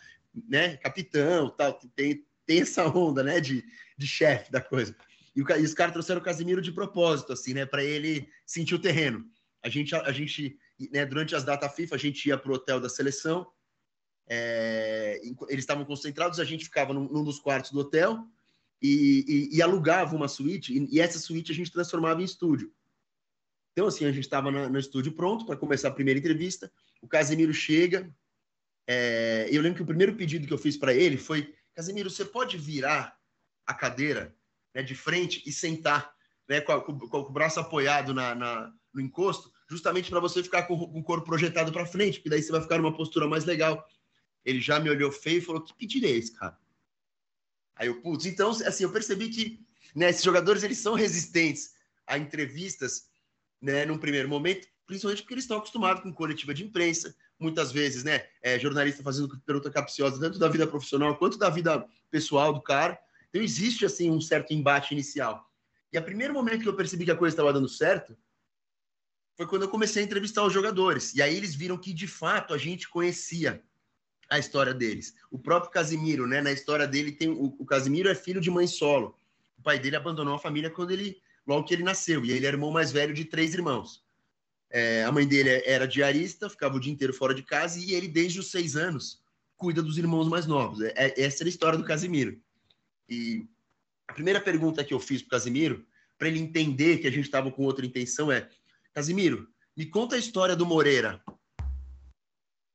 né? 0.48 0.76
Capitão, 0.76 1.50
tal. 1.50 1.74
Tem, 1.96 2.24
tem 2.44 2.60
essa 2.60 2.86
onda, 2.86 3.24
né? 3.24 3.40
De, 3.40 3.64
de 3.98 4.06
chefe 4.06 4.52
da 4.52 4.60
coisa. 4.60 4.94
E, 5.34 5.42
o, 5.42 5.46
e 5.50 5.62
os 5.62 5.74
caras 5.74 5.92
trouxeram 5.92 6.20
o 6.20 6.24
Casimiro 6.24 6.62
de 6.62 6.70
propósito, 6.70 7.32
assim, 7.32 7.54
né? 7.54 7.66
Para 7.66 7.82
ele 7.82 8.28
sentir 8.44 8.76
o 8.76 8.80
terreno. 8.80 9.24
A 9.60 9.68
gente, 9.68 9.92
a, 9.96 10.02
a 10.02 10.12
gente 10.12 10.56
né, 10.90 11.06
durante 11.06 11.34
as 11.34 11.44
datas 11.44 11.74
FIFA, 11.74 11.94
a 11.94 11.98
gente 11.98 12.28
ia 12.28 12.36
para 12.36 12.50
o 12.50 12.54
hotel 12.54 12.80
da 12.80 12.88
seleção. 12.88 13.50
É, 14.28 15.20
eles 15.48 15.62
estavam 15.62 15.84
concentrados, 15.84 16.40
a 16.40 16.44
gente 16.44 16.64
ficava 16.64 16.92
num, 16.92 17.08
num 17.08 17.24
dos 17.24 17.38
quartos 17.38 17.70
do 17.70 17.80
hotel 17.80 18.26
e, 18.82 19.24
e, 19.52 19.56
e 19.56 19.62
alugava 19.62 20.16
uma 20.16 20.28
suíte, 20.28 20.76
e, 20.76 20.96
e, 20.96 21.00
essa 21.00 21.18
suíte 21.18 21.52
a 21.52 21.54
gente 21.54 21.72
transformava 21.72 22.20
em 22.20 22.24
estúdio. 22.24 22.72
Então, 23.72 23.86
assim, 23.86 24.04
a 24.06 24.12
gente 24.12 24.24
estava 24.24 24.50
no 24.50 24.78
estúdio 24.78 25.12
pronto 25.12 25.44
para 25.44 25.56
começar 25.56 25.88
a 25.88 25.92
primeira 25.92 26.18
entrevista. 26.18 26.72
O 27.02 27.06
Casemiro 27.06 27.52
chega. 27.52 28.10
É, 28.86 29.48
eu 29.50 29.60
lembro 29.60 29.76
que 29.76 29.82
o 29.82 29.86
primeiro 29.86 30.14
pedido 30.14 30.46
que 30.46 30.52
eu 30.52 30.58
fiz 30.58 30.78
para 30.78 30.94
ele 30.94 31.18
foi: 31.18 31.54
Casemiro, 31.74 32.08
você 32.08 32.24
pode 32.24 32.56
virar 32.56 33.18
a 33.66 33.74
cadeira 33.74 34.34
né, 34.74 34.82
de 34.82 34.94
frente 34.94 35.42
e 35.46 35.52
sentar 35.52 36.10
né, 36.48 36.62
com, 36.62 36.72
a, 36.72 36.80
com, 36.80 36.98
com, 36.98 37.18
o 37.18 37.30
braço 37.30 37.60
apoiado 37.60 38.14
na, 38.14 38.34
na 38.34 38.72
no 38.94 39.00
encosto, 39.00 39.52
justamente 39.68 40.10
para 40.10 40.20
você 40.20 40.42
ficar 40.42 40.62
com, 40.64 40.74
o 40.74 41.02
corpo 41.02 41.26
projetado 41.26 41.72
para 41.72 41.86
frente, 41.86 42.18
porque 42.18 42.30
daí 42.30 42.42
você 42.42 42.52
vai 42.52 42.60
ficar 42.60 42.78
numa 42.78 42.96
postura 42.96 43.26
mais 43.26 43.44
legal. 43.44 43.86
Ele 44.44 44.60
já 44.60 44.78
me 44.78 44.88
olhou 44.88 45.10
feio 45.10 45.38
e 45.38 45.42
falou: 45.42 45.62
Que 45.62 45.74
pedido 45.74 46.06
é 46.06 46.10
esse, 46.10 46.32
cara? 46.32 46.56
Aí 47.74 47.88
eu, 47.88 48.00
putz, 48.00 48.24
então, 48.24 48.50
assim, 48.50 48.84
eu 48.84 48.92
percebi 48.92 49.28
que 49.28 49.60
né, 49.94 50.08
esses 50.10 50.22
jogadores 50.22 50.62
eles 50.62 50.78
são 50.78 50.94
resistentes 50.94 51.74
a 52.06 52.16
entrevistas, 52.16 53.08
né, 53.60 53.84
num 53.84 53.98
primeiro 53.98 54.28
momento, 54.28 54.66
principalmente 54.86 55.22
porque 55.22 55.34
eles 55.34 55.44
estão 55.44 55.58
acostumados 55.58 56.02
com 56.02 56.12
coletiva 56.12 56.54
de 56.54 56.64
imprensa, 56.64 57.14
muitas 57.38 57.72
vezes, 57.72 58.04
né, 58.04 58.24
é, 58.40 58.58
jornalista 58.58 59.02
fazendo 59.02 59.38
pergunta 59.40 59.70
capciosa 59.70 60.20
tanto 60.20 60.38
da 60.38 60.48
vida 60.48 60.66
profissional 60.66 61.16
quanto 61.16 61.36
da 61.36 61.50
vida 61.50 61.86
pessoal 62.10 62.52
do 62.52 62.62
cara. 62.62 62.98
Então 63.28 63.42
existe 63.42 63.84
assim 63.84 64.10
um 64.10 64.20
certo 64.20 64.54
embate 64.54 64.94
inicial. 64.94 65.50
E 65.92 65.98
a 65.98 66.02
primeiro 66.02 66.32
momento 66.32 66.62
que 66.62 66.68
eu 66.68 66.76
percebi 66.76 67.04
que 67.04 67.10
a 67.10 67.16
coisa 67.16 67.34
estava 67.34 67.52
dando 67.52 67.68
certo 67.68 68.16
foi 69.36 69.46
quando 69.46 69.62
eu 69.62 69.68
comecei 69.68 70.02
a 70.02 70.06
entrevistar 70.06 70.44
os 70.44 70.52
jogadores. 70.52 71.14
E 71.14 71.20
aí 71.20 71.36
eles 71.36 71.54
viram 71.54 71.76
que 71.76 71.92
de 71.92 72.06
fato 72.06 72.54
a 72.54 72.58
gente 72.58 72.88
conhecia 72.88 73.62
a 74.30 74.38
história 74.38 74.74
deles. 74.74 75.14
O 75.30 75.38
próprio 75.38 75.70
Casimiro, 75.70 76.26
né? 76.26 76.40
Na 76.40 76.50
história 76.50 76.86
dele 76.86 77.12
tem 77.12 77.28
o, 77.28 77.54
o 77.58 77.64
Casimiro 77.64 78.08
é 78.08 78.14
filho 78.14 78.40
de 78.40 78.50
mãe 78.50 78.66
solo. 78.66 79.18
O 79.58 79.62
pai 79.62 79.78
dele 79.78 79.96
abandonou 79.96 80.34
a 80.34 80.38
família 80.38 80.70
quando 80.70 80.90
ele 80.90 81.20
logo 81.46 81.64
que 81.64 81.74
ele 81.74 81.84
nasceu 81.84 82.24
e 82.24 82.32
ele 82.32 82.46
era 82.46 82.56
irmão 82.56 82.72
mais 82.72 82.90
velho 82.90 83.14
de 83.14 83.24
três 83.24 83.54
irmãos. 83.54 84.04
É, 84.68 85.04
a 85.04 85.12
mãe 85.12 85.26
dele 85.26 85.62
era 85.64 85.86
diarista, 85.86 86.50
ficava 86.50 86.76
o 86.76 86.80
dia 86.80 86.92
inteiro 86.92 87.12
fora 87.12 87.32
de 87.32 87.42
casa 87.42 87.78
e 87.78 87.92
ele 87.92 88.08
desde 88.08 88.40
os 88.40 88.50
seis 88.50 88.74
anos 88.74 89.22
cuida 89.56 89.82
dos 89.82 89.96
irmãos 89.96 90.28
mais 90.28 90.46
novos. 90.46 90.80
É, 90.80 90.92
é, 90.96 91.22
essa 91.22 91.42
era 91.42 91.48
a 91.48 91.50
história 91.50 91.78
do 91.78 91.84
Casimiro. 91.84 92.40
E 93.08 93.46
a 94.08 94.12
primeira 94.12 94.40
pergunta 94.40 94.84
que 94.84 94.92
eu 94.92 94.98
fiz 94.98 95.22
para 95.22 95.38
Casimiro, 95.38 95.86
para 96.18 96.28
ele 96.28 96.40
entender 96.40 96.98
que 96.98 97.06
a 97.06 97.10
gente 97.10 97.26
estava 97.26 97.50
com 97.50 97.64
outra 97.64 97.86
intenção, 97.86 98.30
é: 98.32 98.48
Casimiro, 98.96 99.46
me 99.76 99.84
conta 99.84 100.16
a 100.16 100.18
história 100.18 100.56
do 100.56 100.64
Moreira. 100.64 101.22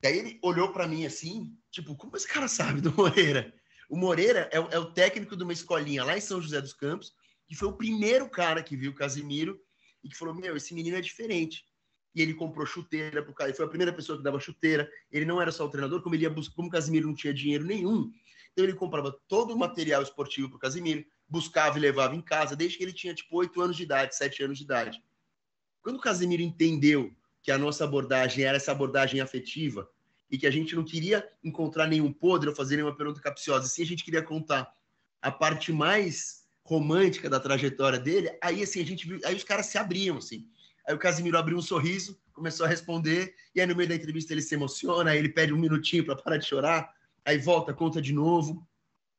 Daí 0.04 0.20
ele 0.20 0.40
olhou 0.44 0.72
para 0.72 0.88
mim 0.88 1.04
assim, 1.04 1.52
tipo, 1.72 1.96
como 1.96 2.16
esse 2.16 2.28
cara 2.28 2.48
sabe 2.48 2.80
do 2.80 2.94
Moreira? 2.94 3.52
O 3.90 3.98
Moreira 3.98 4.48
é, 4.54 4.58
é, 4.58 4.78
o 4.78 4.94
técnico 4.94 5.36
de 5.36 5.42
uma 5.42 5.52
escolinha 5.52 6.04
lá 6.04 6.16
em 6.16 6.22
São 6.22 6.40
José 6.40 6.62
dos 6.62 6.74
Campos, 6.74 7.12
que 7.48 7.56
foi 7.56 7.70
o 7.70 7.76
primeiro 7.76 8.30
cara 8.30 8.62
que 8.62 8.78
viu 8.78 8.92
o 8.92 8.96
Casimiro 8.96 9.60
e 10.04 10.10
que 10.10 10.16
falou: 10.16 10.36
Meu, 10.36 10.56
esse 10.56 10.76
menino 10.76 10.96
é 10.96 11.02
diferente. 11.02 11.66
E 12.14 12.22
ele 12.22 12.36
comprou 12.36 12.68
chuteira 12.68 13.24
pro 13.24 13.34
cara, 13.34 13.50
ele 13.50 13.58
foi 13.58 13.66
a 13.66 13.70
primeira 13.70 13.92
pessoa 13.92 14.16
que 14.16 14.24
dava 14.24 14.40
chuteira. 14.40 14.88
Ele 15.12 15.26
não 15.26 15.42
era 15.42 15.52
só 15.52 15.66
o 15.66 15.70
treinador, 15.70 16.04
como 16.04 16.14
ele 16.14 16.26
ia 16.26 16.30
buscar, 16.30 16.54
como 16.54 16.68
o 16.68 16.72
Casimiro 16.72 17.08
não 17.08 17.16
tinha 17.16 17.34
dinheiro 17.34 17.66
nenhum, 17.66 18.12
então 18.52 18.64
ele 18.64 18.76
comprava 18.76 19.12
todo 19.28 19.56
o 19.56 19.58
material 19.58 20.04
esportivo 20.04 20.52
pro 20.52 20.60
Casimiro, 20.60 21.04
buscava 21.28 21.80
e 21.80 21.82
levava 21.82 22.16
em 22.16 22.22
casa, 22.22 22.56
desde 22.56 22.78
que 22.78 22.84
ele 22.84 22.94
tinha 22.94 23.16
tipo 23.16 23.36
8 23.38 23.60
anos 23.60 23.76
de 23.76 23.82
idade, 23.82 24.16
7 24.16 24.44
anos 24.44 24.60
de 24.60 24.66
idade. 24.66 25.02
Quando 25.82 25.96
o 25.98 26.02
Casimiro 26.02 26.42
entendeu 26.42 27.12
que 27.42 27.52
a 27.52 27.58
nossa 27.58 27.84
abordagem 27.84 28.44
era 28.44 28.58
essa 28.58 28.72
abordagem 28.72 29.20
afetiva 29.20 29.90
e 30.30 30.38
que 30.38 30.48
a 30.48 30.52
gente 30.52 30.76
não 30.76 30.84
queria 30.84 31.28
encontrar 31.44 31.88
nenhum 31.88 32.14
podre 32.14 32.50
ou 32.50 32.56
fazer 32.56 32.76
nenhuma 32.76 32.96
pergunta 32.96 33.20
capciosa, 33.20 33.68
sim 33.68 33.82
a 33.82 33.86
gente 33.86 34.04
queria 34.04 34.22
contar 34.22 34.72
a 35.22 35.32
parte 35.32 35.72
mais 35.72 36.46
romântica 36.64 37.30
da 37.30 37.40
trajetória 37.40 38.00
dele, 38.00 38.32
aí 38.42 38.64
assim 38.64 38.82
a 38.82 38.86
gente 38.86 39.08
viu, 39.08 39.20
aí 39.26 39.36
os 39.36 39.44
caras 39.44 39.66
se 39.66 39.78
abriam 39.78 40.18
assim. 40.18 40.48
Aí 40.88 40.96
o 40.96 41.00
Casimiro 41.00 41.38
abriu 41.38 41.58
um 41.58 41.62
sorriso, 41.62 42.20
começou 42.32 42.66
a 42.66 42.70
responder, 42.70 43.36
e 43.54 43.60
aí 43.60 43.68
no 43.68 43.76
meio 43.76 43.90
da 43.90 43.96
entrevista 43.96 44.34
ele 44.34 44.42
se 44.42 44.56
emociona, 44.56 45.12
aí 45.12 45.20
ele 45.20 45.30
pede 45.30 45.54
um 45.54 45.58
minutinho 45.58 46.06
para 46.06 46.16
parar 46.16 46.38
de 46.38 46.46
chorar, 46.46 46.94
aí 47.26 47.38
volta, 47.38 47.74
conta 47.74 48.02
de 48.02 48.14
novo, 48.14 48.66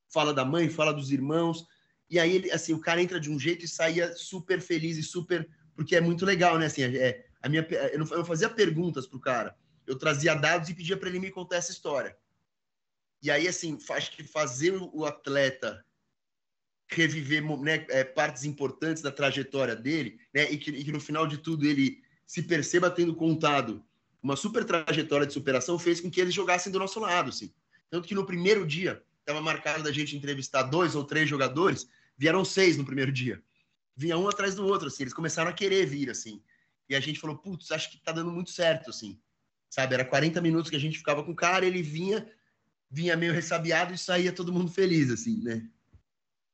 fala 0.09 0.33
da 0.33 0.44
mãe, 0.44 0.68
fala 0.68 0.92
dos 0.92 1.12
irmãos, 1.12 1.66
e 2.09 2.18
aí 2.18 2.35
ele, 2.37 2.51
assim, 2.51 2.72
o 2.75 2.79
cara 2.79 3.03
entra 3.03 3.18
de 3.18 3.31
um 3.31 3.38
jeito 3.38 3.64
e 3.64 3.68
saía 3.68 4.14
super 4.14 4.61
feliz 4.61 4.96
e 4.98 5.03
super, 5.03 5.48
porque 5.75 5.97
é 5.97 6.01
muito 6.01 6.25
legal, 6.25 6.59
né, 6.59 6.67
assim, 6.67 6.83
é, 6.83 7.27
a 7.43 7.49
minha, 7.49 7.67
eu 7.93 7.99
não 7.99 8.07
eu 8.07 8.25
fazia 8.25 8.49
perguntas 8.49 9.07
pro 9.07 9.21
cara, 9.21 9.57
eu 9.87 9.99
trazia 9.99 10.35
dados 10.35 10.69
e 10.69 10.75
pedia 10.75 10.97
para 10.97 11.09
ele 11.09 11.19
me 11.19 11.31
contar 11.31 11.57
essa 11.57 11.73
história. 11.73 12.17
E 13.23 13.31
aí, 13.31 13.47
assim, 13.47 13.79
acho 13.91 14.11
que 14.13 14.25
fazer 14.25 14.73
o 14.77 15.05
atleta 15.05 15.85
reviver 16.89 17.43
né, 17.61 17.87
é, 17.89 18.05
partes 18.05 18.45
importantes 18.45 19.03
da 19.03 19.11
trajetória 19.11 19.75
dele, 19.75 20.19
né, 20.35 20.51
e 20.51 20.59
que, 20.59 20.71
e 20.71 20.85
que, 20.85 20.93
no 20.93 21.01
final 21.01 21.27
de 21.27 21.39
tudo 21.39 21.67
ele 21.67 22.03
se 22.27 22.43
perceba 22.43 22.91
tendo 22.91 23.15
contado 23.15 23.85
uma 24.23 24.37
super 24.37 24.65
trajetória 24.65 25.27
de 25.27 25.33
superação, 25.33 25.79
fez 25.79 26.01
com 26.01 26.11
que 26.11 26.21
eles 26.21 26.35
jogassem 26.35 26.73
do 26.73 26.79
nosso 26.79 27.01
lado, 27.01 27.31
assim. 27.31 27.53
Tanto 27.91 28.07
que 28.07 28.15
no 28.15 28.25
primeiro 28.25 28.67
dia 28.67 29.03
estava 29.21 29.41
marcado 29.41 29.83
da 29.83 29.93
gente 29.93 30.17
entrevistar 30.17 30.63
dois 30.63 30.95
ou 30.95 31.05
três 31.05 31.29
jogadores, 31.29 31.89
vieram 32.17 32.45
seis 32.45 32.77
no 32.77 32.85
primeiro 32.85 33.11
dia. 33.11 33.43
Vinha 33.96 34.16
um 34.16 34.28
atrás 34.28 34.55
do 34.55 34.66
outro, 34.66 34.88
assim, 34.88 35.02
eles 35.02 35.14
começaram 35.14 35.50
a 35.50 35.55
querer 35.55 35.87
vir, 35.87 36.11
assim. 36.11 36.42
E 36.88 36.94
a 36.94 37.00
gente 37.00 37.20
falou, 37.20 37.38
putz, 37.38 37.70
acho 37.70 37.90
que 37.90 38.02
tá 38.02 38.12
dando 38.12 38.31
muito 38.31 38.50
certo, 38.50 38.90
assim. 38.90 39.20
Sabe, 39.70 39.94
era 39.94 40.05
40 40.05 40.40
minutos 40.40 40.70
que 40.70 40.76
a 40.76 40.81
gente 40.81 40.98
ficava 40.98 41.24
com 41.24 41.33
o 41.33 41.37
cara, 41.37 41.64
ele 41.64 41.83
vinha, 41.83 42.31
vinha 42.90 43.16
meio 43.16 43.33
ressabiado 43.33 43.94
e 43.94 43.98
saía 43.98 44.33
todo 44.33 44.52
mundo 44.52 44.70
feliz, 44.70 45.11
assim, 45.11 45.42
né? 45.42 45.68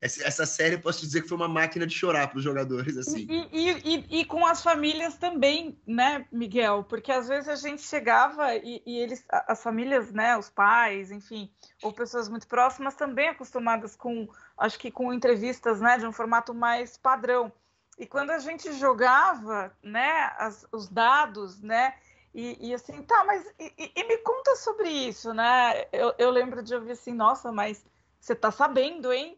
Essa, 0.00 0.46
série, 0.46 0.76
eu 0.76 0.80
posso 0.80 1.00
dizer 1.00 1.22
que 1.22 1.28
foi 1.28 1.36
uma 1.36 1.48
máquina 1.48 1.84
de 1.84 1.92
chorar 1.92 2.28
para 2.28 2.38
os 2.38 2.44
jogadores, 2.44 2.96
assim. 2.96 3.26
E, 3.28 3.48
e, 3.52 3.96
e, 3.96 4.20
e, 4.20 4.24
com 4.24 4.46
as 4.46 4.62
famílias 4.62 5.16
também, 5.16 5.76
né, 5.84 6.24
Miguel? 6.30 6.84
Porque 6.84 7.10
às 7.10 7.26
vezes 7.26 7.48
a 7.48 7.56
gente 7.56 7.82
chegava 7.82 8.54
e, 8.54 8.80
e, 8.86 8.96
eles, 8.96 9.24
as 9.28 9.60
famílias, 9.60 10.12
né, 10.12 10.38
os 10.38 10.48
pais, 10.48 11.10
enfim, 11.10 11.50
ou 11.82 11.92
pessoas 11.92 12.28
muito 12.28 12.46
próximas 12.46 12.94
também 12.94 13.28
acostumadas 13.28 13.96
com, 13.96 14.28
acho 14.56 14.78
que 14.78 14.88
com 14.88 15.12
entrevistas, 15.12 15.80
né, 15.80 15.98
de 15.98 16.06
um 16.06 16.12
formato 16.12 16.54
mais 16.54 16.96
padrão. 16.96 17.52
E 17.98 18.06
quando 18.06 18.30
a 18.30 18.38
gente 18.38 18.72
jogava, 18.74 19.76
né, 19.82 20.32
as, 20.38 20.64
os 20.70 20.88
dados, 20.88 21.60
né, 21.60 21.94
e, 22.32 22.68
e, 22.68 22.74
assim, 22.74 23.02
tá, 23.02 23.24
mas 23.24 23.44
e, 23.58 23.92
e, 23.96 24.04
me 24.04 24.18
conta 24.18 24.54
sobre 24.54 24.88
isso, 24.88 25.34
né? 25.34 25.86
Eu, 25.92 26.14
eu 26.18 26.30
lembro 26.30 26.62
de 26.62 26.72
ouvir 26.72 26.92
assim, 26.92 27.12
nossa, 27.12 27.50
mas 27.50 27.84
você 28.20 28.32
tá 28.32 28.52
sabendo, 28.52 29.12
hein? 29.12 29.36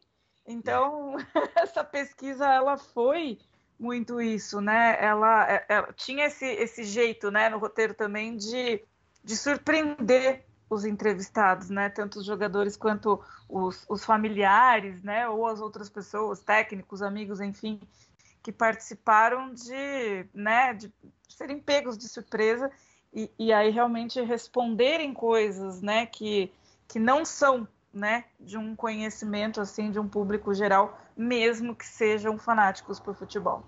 Então, 0.51 1.17
essa 1.57 1.85
pesquisa, 1.85 2.47
ela 2.47 2.77
foi 2.77 3.39
muito 3.79 4.21
isso, 4.21 4.61
né? 4.61 4.97
Ela, 5.01 5.65
ela, 5.69 5.89
é, 5.89 5.93
tinha 5.93 6.27
esse, 6.27 6.47
esse 6.47 6.85
jeito, 6.85 7.31
né, 7.31 7.49
no 7.49 7.59
roteiro 7.59 7.95
também 7.95 8.37
de, 8.37 8.83
de 9.25 9.37
surpreender 9.37 10.45
os 10.69 10.85
entrevistados, 10.85 11.71
né? 11.71 11.89
Tanto 11.89 12.19
os 12.19 12.25
jogadores 12.25 12.77
quanto 12.77 13.23
os, 13.49 13.85
os 13.89 14.05
familiares, 14.05 15.03
né? 15.03 15.29
Ou 15.29 15.47
as 15.47 15.61
outras 15.61 15.89
pessoas, 15.89 16.41
técnicos, 16.41 17.03
amigos, 17.03 17.41
enfim, 17.41 17.81
que 18.43 18.53
participaram 18.53 19.53
de, 19.53 20.27
né, 20.33 20.73
de 20.75 20.93
serem 21.29 21.59
pegos 21.59 21.97
de 21.97 22.09
surpresa 22.09 22.71
e, 23.13 23.31
e 23.39 23.53
aí 23.53 23.71
realmente 23.71 24.21
responderem 24.21 25.13
coisas, 25.13 25.83
né, 25.83 26.07
que, 26.07 26.53
que 26.89 26.99
não 26.99 27.25
são, 27.25 27.67
né, 27.93 28.25
de 28.39 28.57
um 28.57 28.77
conhecimento 28.77 29.61
assim 29.61 29.91
de 29.91 29.99
um 29.99 30.09
público 30.09 30.55
geral, 30.55 31.01
mesmo 31.17 31.75
que 31.75 31.87
sejam 31.87 32.39
fanáticos 32.39 33.01
por 33.01 33.15
futebol. 33.15 33.65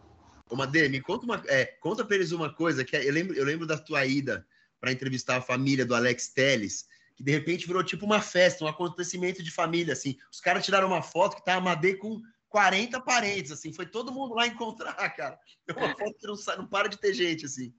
Ô, 0.48 0.56
Madê, 0.56 0.88
me 0.88 1.00
conta 1.00 1.24
uma, 1.24 1.42
é, 1.46 1.64
conta 1.64 2.04
para 2.04 2.16
eles 2.16 2.30
uma 2.30 2.52
coisa 2.52 2.84
que 2.84 2.96
é, 2.96 3.08
eu 3.08 3.12
lembro, 3.12 3.34
eu 3.34 3.44
lembro 3.44 3.66
da 3.66 3.78
tua 3.78 4.04
ida 4.04 4.46
para 4.80 4.92
entrevistar 4.92 5.36
a 5.36 5.42
família 5.42 5.86
do 5.86 5.94
Alex 5.94 6.28
Teles, 6.28 6.86
que 7.16 7.22
de 7.22 7.32
repente 7.32 7.66
virou 7.66 7.82
tipo 7.82 8.04
uma 8.04 8.20
festa, 8.20 8.64
um 8.64 8.68
acontecimento 8.68 9.42
de 9.42 9.50
família, 9.50 9.92
assim. 9.92 10.16
Os 10.30 10.40
caras 10.40 10.64
tiraram 10.64 10.88
uma 10.88 11.02
foto 11.02 11.36
que 11.36 11.44
tá 11.44 11.54
a 11.54 11.60
Madê 11.60 11.94
com 11.94 12.20
40 12.48 13.00
parentes, 13.00 13.50
assim, 13.50 13.72
foi 13.72 13.86
todo 13.86 14.12
mundo 14.12 14.34
lá 14.34 14.46
encontrar, 14.46 14.94
cara. 15.16 15.38
É 15.66 15.72
uma 15.72 15.96
foto 15.96 16.14
que 16.18 16.26
não, 16.26 16.36
não 16.58 16.66
para 16.66 16.88
de 16.88 16.98
ter 16.98 17.14
gente, 17.14 17.46
assim. 17.46 17.72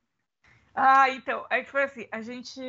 Ah, 0.75 1.09
então, 1.09 1.45
é 1.49 1.63
que 1.63 1.69
foi 1.69 1.83
assim, 1.83 2.07
a 2.11 2.21
gente, 2.21 2.61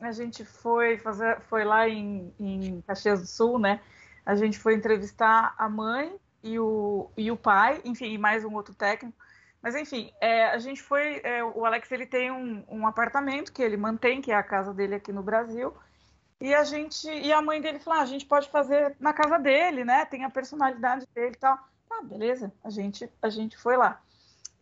a 0.00 0.12
gente 0.12 0.44
foi 0.44 0.98
fazer, 0.98 1.40
foi 1.42 1.64
lá 1.64 1.88
em, 1.88 2.32
em 2.38 2.82
Caxias 2.82 3.20
do 3.20 3.26
Sul, 3.26 3.58
né? 3.58 3.80
A 4.24 4.36
gente 4.36 4.58
foi 4.58 4.74
entrevistar 4.74 5.54
a 5.56 5.68
mãe 5.68 6.14
e 6.42 6.58
o, 6.58 7.10
e 7.16 7.30
o 7.30 7.36
pai, 7.36 7.80
enfim, 7.84 8.12
e 8.12 8.18
mais 8.18 8.44
um 8.44 8.54
outro 8.54 8.74
técnico. 8.74 9.16
Mas 9.62 9.74
enfim, 9.74 10.12
é, 10.20 10.48
a 10.48 10.58
gente 10.58 10.82
foi. 10.82 11.20
É, 11.24 11.42
o 11.42 11.64
Alex 11.64 11.90
ele 11.90 12.06
tem 12.06 12.30
um, 12.30 12.64
um, 12.68 12.86
apartamento 12.86 13.52
que 13.52 13.62
ele 13.62 13.76
mantém, 13.76 14.20
que 14.20 14.30
é 14.30 14.34
a 14.36 14.42
casa 14.42 14.72
dele 14.72 14.94
aqui 14.94 15.12
no 15.12 15.22
Brasil. 15.22 15.74
E 16.40 16.54
a 16.54 16.62
gente 16.64 17.08
e 17.08 17.32
a 17.32 17.42
mãe 17.42 17.60
dele 17.60 17.78
falou: 17.80 17.98
ah, 17.98 18.02
a 18.02 18.06
gente 18.06 18.26
pode 18.26 18.48
fazer 18.50 18.94
na 19.00 19.12
casa 19.12 19.38
dele, 19.38 19.84
né? 19.84 20.04
Tem 20.04 20.24
a 20.24 20.30
personalidade 20.30 21.06
dele 21.14 21.34
e 21.34 21.38
tal. 21.38 21.58
Ah, 21.90 22.02
beleza. 22.02 22.52
A 22.62 22.70
gente 22.70 23.10
a 23.20 23.28
gente 23.28 23.56
foi 23.56 23.76
lá. 23.76 24.00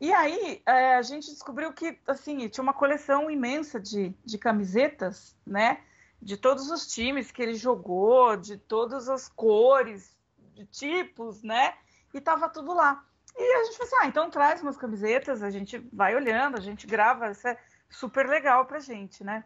E 0.01 0.13
aí 0.13 0.63
é, 0.67 0.97
a 0.97 1.03
gente 1.03 1.31
descobriu 1.31 1.73
que 1.73 1.99
assim 2.07 2.49
tinha 2.49 2.63
uma 2.63 2.75
coleção 2.75 3.31
imensa 3.31 3.81
de, 3.81 4.15
de 4.25 4.37
camisetas, 4.37 5.35
né? 5.47 5.81
De 6.21 6.37
todos 6.37 6.71
os 6.71 6.87
times 6.87 7.31
que 7.31 7.43
ele 7.43 7.55
jogou, 7.55 8.37
de 8.37 8.59
todas 8.59 9.09
as 9.09 9.29
cores, 9.29 10.15
de 10.55 10.67
tipos, 10.67 11.43
né? 11.43 11.75
E 12.13 12.21
tava 12.21 12.49
tudo 12.49 12.75
lá. 12.75 13.05
E 13.37 13.43
a 13.43 13.65
gente 13.65 13.77
falou 13.77 13.93
assim: 13.93 14.05
ah, 14.05 14.09
então 14.09 14.31
traz 14.31 14.63
umas 14.63 14.77
camisetas, 14.77 15.43
a 15.43 15.51
gente 15.51 15.79
vai 15.93 16.15
olhando, 16.15 16.57
a 16.57 16.61
gente 16.61 16.87
grava, 16.87 17.31
isso 17.31 17.47
é 17.49 17.59
super 17.89 18.27
legal 18.29 18.67
pra 18.67 18.81
gente, 18.81 19.25
né? 19.25 19.45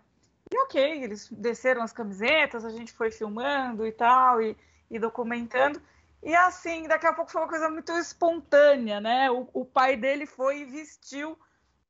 E 0.53 0.59
ok, 0.59 1.05
eles 1.05 1.29
desceram 1.31 1.83
as 1.83 1.93
camisetas, 1.93 2.65
a 2.65 2.71
gente 2.71 2.93
foi 2.93 3.11
filmando 3.11 3.87
e 3.87 3.93
tal, 3.93 4.43
e, 4.43 4.57
e 4.91 4.99
documentando. 4.99 5.81
E 6.22 6.35
assim, 6.35 6.87
daqui 6.87 7.06
a 7.06 7.12
pouco 7.12 7.30
foi 7.30 7.40
uma 7.40 7.48
coisa 7.48 7.68
muito 7.70 7.92
espontânea, 7.92 9.00
né? 9.00 9.30
O, 9.30 9.48
o, 9.54 9.64
pai 9.64 9.96
dele 9.96 10.26
foi 10.26 10.61
e 10.61 10.64
vestiu 10.66 11.38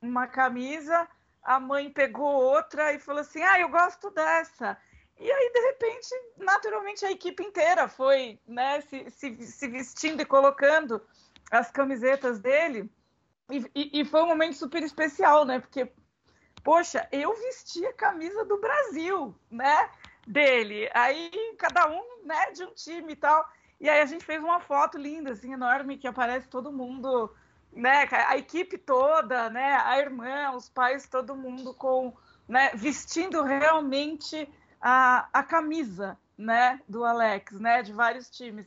uma 0.01 0.27
camisa, 0.29 1.09
a 1.43 1.59
mãe 1.59 1.91
pegou 1.91 2.33
outra 2.33 2.93
e 2.93 3.01
falou 3.01 3.23
assim: 3.23 3.43
Ah, 3.43 3.59
eu 3.59 3.69
gosto 3.69 4.11
dessa. 4.11 4.79
E 5.19 5.31
aí, 5.31 5.53
de 5.53 5.61
repente, 5.61 6.09
naturalmente, 6.39 7.05
a 7.05 7.11
equipe 7.11 7.43
inteira 7.43 7.89
foi 7.89 8.41
né, 8.47 8.81
se, 8.81 9.11
se, 9.11 9.47
se 9.47 9.69
vestindo 9.69 10.23
e 10.23 10.25
colocando 10.25 11.03
as 11.51 11.71
camisetas 11.71 12.39
dele. 12.41 12.91
E, 13.51 13.59
e, 13.75 14.01
e, 14.01 14.05
foi 14.05 14.23
um 14.23 14.29
momento 14.29 14.55
super 14.55 14.83
especial, 14.83 15.45
né? 15.45 15.61
Porque, 15.61 15.93
poxa, 16.65 17.07
eu 17.13 17.35
vesti 17.35 17.85
a 17.85 17.93
camisa 17.93 18.45
do 18.47 18.59
Brasil, 18.59 19.35
né? 19.51 19.91
Dele. 20.27 20.89
Aí 20.95 21.31
cada 21.59 21.91
um, 21.91 22.25
né, 22.25 22.53
de 22.53 22.65
um 22.65 22.73
time 22.73 23.13
e 23.13 23.17
tal. 23.17 23.45
E 23.81 23.89
aí 23.89 24.01
a 24.01 24.07
gente 24.07 24.25
fez 24.25 24.43
uma 24.43 24.61
foto 24.61 24.99
linda, 24.99 25.33
assim, 25.33 25.53
enorme, 25.53 25.97
que 25.97 26.07
aparece 26.07 26.49
todo 26.49 26.73
mundo, 26.73 27.35
né? 27.73 28.07
A 28.29 28.37
equipe 28.37 28.77
toda, 28.77 29.49
né? 29.49 29.77
A 29.85 29.99
irmã, 29.99 30.53
os 30.55 30.69
pais, 30.69 31.09
todo 31.09 31.35
mundo 31.35 31.73
com, 31.75 32.13
né? 32.47 32.71
Vestindo 32.75 33.43
realmente 33.43 34.49
a, 34.81 35.29
a 35.33 35.43
camisa, 35.43 36.19
né? 36.37 36.81
Do 36.89 37.05
Alex, 37.05 37.59
né? 37.59 37.83
De 37.83 37.93
vários 37.93 38.29
times 38.29 38.67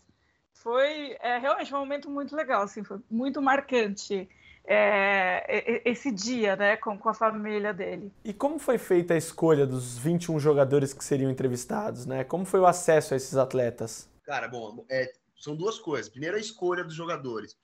foi 0.63 1.17
é, 1.19 1.37
realmente 1.39 1.75
um 1.75 1.79
momento 1.79 2.09
muito 2.09 2.33
legal, 2.33 2.63
assim, 2.63 2.83
foi 2.85 2.97
muito 3.11 3.41
marcante 3.41 4.29
é, 4.65 5.81
esse 5.83 6.09
dia, 6.09 6.55
né, 6.55 6.77
com, 6.77 6.97
com 6.97 7.09
a 7.09 7.13
família 7.13 7.73
dele. 7.73 8.13
E 8.23 8.31
como 8.31 8.57
foi 8.57 8.77
feita 8.77 9.13
a 9.13 9.17
escolha 9.17 9.67
dos 9.67 9.97
21 9.97 10.39
jogadores 10.39 10.93
que 10.93 11.03
seriam 11.03 11.29
entrevistados, 11.29 12.05
né? 12.05 12.23
Como 12.23 12.45
foi 12.45 12.61
o 12.61 12.65
acesso 12.65 13.13
a 13.13 13.17
esses 13.17 13.35
atletas? 13.35 14.09
Cara, 14.23 14.47
bom, 14.47 14.85
é, 14.89 15.13
são 15.35 15.55
duas 15.55 15.79
coisas. 15.79 16.09
Primeiro, 16.09 16.37
a 16.37 16.39
escolha 16.39 16.83
dos 16.83 16.93
jogadores. 16.93 17.57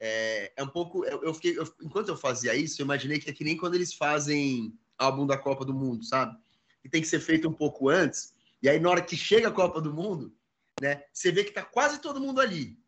É, 0.00 0.52
é 0.56 0.62
um 0.62 0.68
pouco. 0.68 1.04
Eu, 1.04 1.22
eu 1.22 1.34
fiquei, 1.34 1.58
eu, 1.58 1.64
enquanto 1.82 2.08
eu 2.08 2.16
fazia 2.16 2.54
isso, 2.54 2.80
eu 2.80 2.84
imaginei 2.84 3.18
que 3.18 3.30
é 3.30 3.32
que 3.32 3.44
nem 3.44 3.56
quando 3.56 3.74
eles 3.74 3.94
fazem 3.94 4.76
álbum 4.98 5.26
da 5.26 5.38
Copa 5.38 5.64
do 5.64 5.72
Mundo, 5.72 6.04
sabe? 6.04 6.36
Que 6.82 6.88
tem 6.88 7.00
que 7.00 7.08
ser 7.08 7.20
feito 7.20 7.48
um 7.48 7.52
pouco 7.52 7.88
antes. 7.88 8.34
E 8.62 8.68
aí, 8.68 8.80
na 8.80 8.90
hora 8.90 9.02
que 9.02 9.16
chega 9.16 9.48
a 9.48 9.52
Copa 9.52 9.80
do 9.80 9.94
Mundo, 9.94 10.34
né? 10.80 11.04
Você 11.12 11.30
vê 11.30 11.44
que 11.44 11.50
está 11.50 11.62
quase 11.62 12.00
todo 12.00 12.20
mundo 12.20 12.40
ali. 12.40 12.78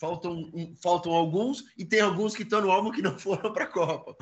Faltam, 0.00 0.52
faltam 0.80 1.12
alguns 1.12 1.64
e 1.76 1.84
tem 1.84 2.00
alguns 2.00 2.34
que 2.34 2.42
estão 2.42 2.60
no 2.60 2.70
álbum 2.70 2.90
que 2.90 3.02
não 3.02 3.18
foram 3.18 3.52
para 3.52 3.64
a 3.64 3.68
Copa. 3.68 4.16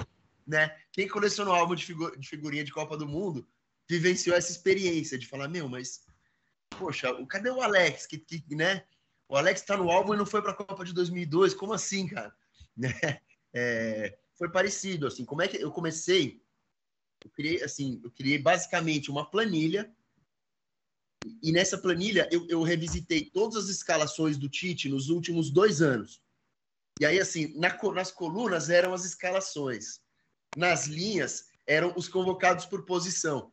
Né? 0.46 0.74
Quem 0.92 1.08
colecionou 1.08 1.54
álbum 1.54 1.74
de, 1.74 1.84
figu 1.84 2.16
de 2.18 2.28
figurinha 2.28 2.64
de 2.64 2.72
Copa 2.72 2.96
do 2.96 3.06
Mundo 3.06 3.46
vivenciou 3.88 4.36
essa 4.36 4.50
experiência 4.50 5.18
de 5.18 5.26
falar, 5.26 5.48
meu, 5.48 5.68
mas 5.68 6.05
poxa, 6.78 7.08
cadê 7.26 7.50
o 7.50 7.60
Alex? 7.60 8.06
Que, 8.06 8.18
que 8.18 8.54
né? 8.54 8.84
O 9.28 9.36
Alex 9.36 9.60
está 9.60 9.76
no 9.76 9.90
álbum 9.90 10.14
e 10.14 10.16
não 10.16 10.26
foi 10.26 10.40
para 10.40 10.52
a 10.52 10.56
Copa 10.56 10.84
de 10.84 10.92
2002. 10.92 11.54
Como 11.54 11.72
assim, 11.72 12.06
cara? 12.06 12.34
Né? 12.78 12.92
É, 13.54 14.18
foi 14.34 14.50
parecido, 14.50 15.06
assim. 15.06 15.24
Como 15.24 15.40
é 15.40 15.48
que 15.48 15.56
eu 15.56 15.72
comecei? 15.72 16.42
Eu 17.24 17.30
criei, 17.30 17.62
assim, 17.62 18.02
eu 18.04 18.10
criei 18.10 18.38
basicamente 18.38 19.10
uma 19.10 19.24
planilha 19.24 19.90
e 21.42 21.52
nessa 21.52 21.78
planilha 21.78 22.28
eu, 22.30 22.46
eu, 22.48 22.62
revisitei 22.62 23.30
todas 23.30 23.64
as 23.64 23.68
escalações 23.68 24.36
do 24.36 24.48
Tite 24.48 24.88
nos 24.88 25.08
últimos 25.08 25.50
dois 25.50 25.82
anos. 25.82 26.22
E 27.00 27.06
aí, 27.06 27.18
assim, 27.18 27.58
na, 27.58 27.76
nas 27.92 28.10
colunas 28.10 28.70
eram 28.70 28.92
as 28.92 29.04
escalações, 29.04 30.00
nas 30.56 30.86
linhas 30.86 31.48
eram 31.66 31.92
os 31.96 32.08
convocados 32.08 32.64
por 32.64 32.84
posição. 32.84 33.52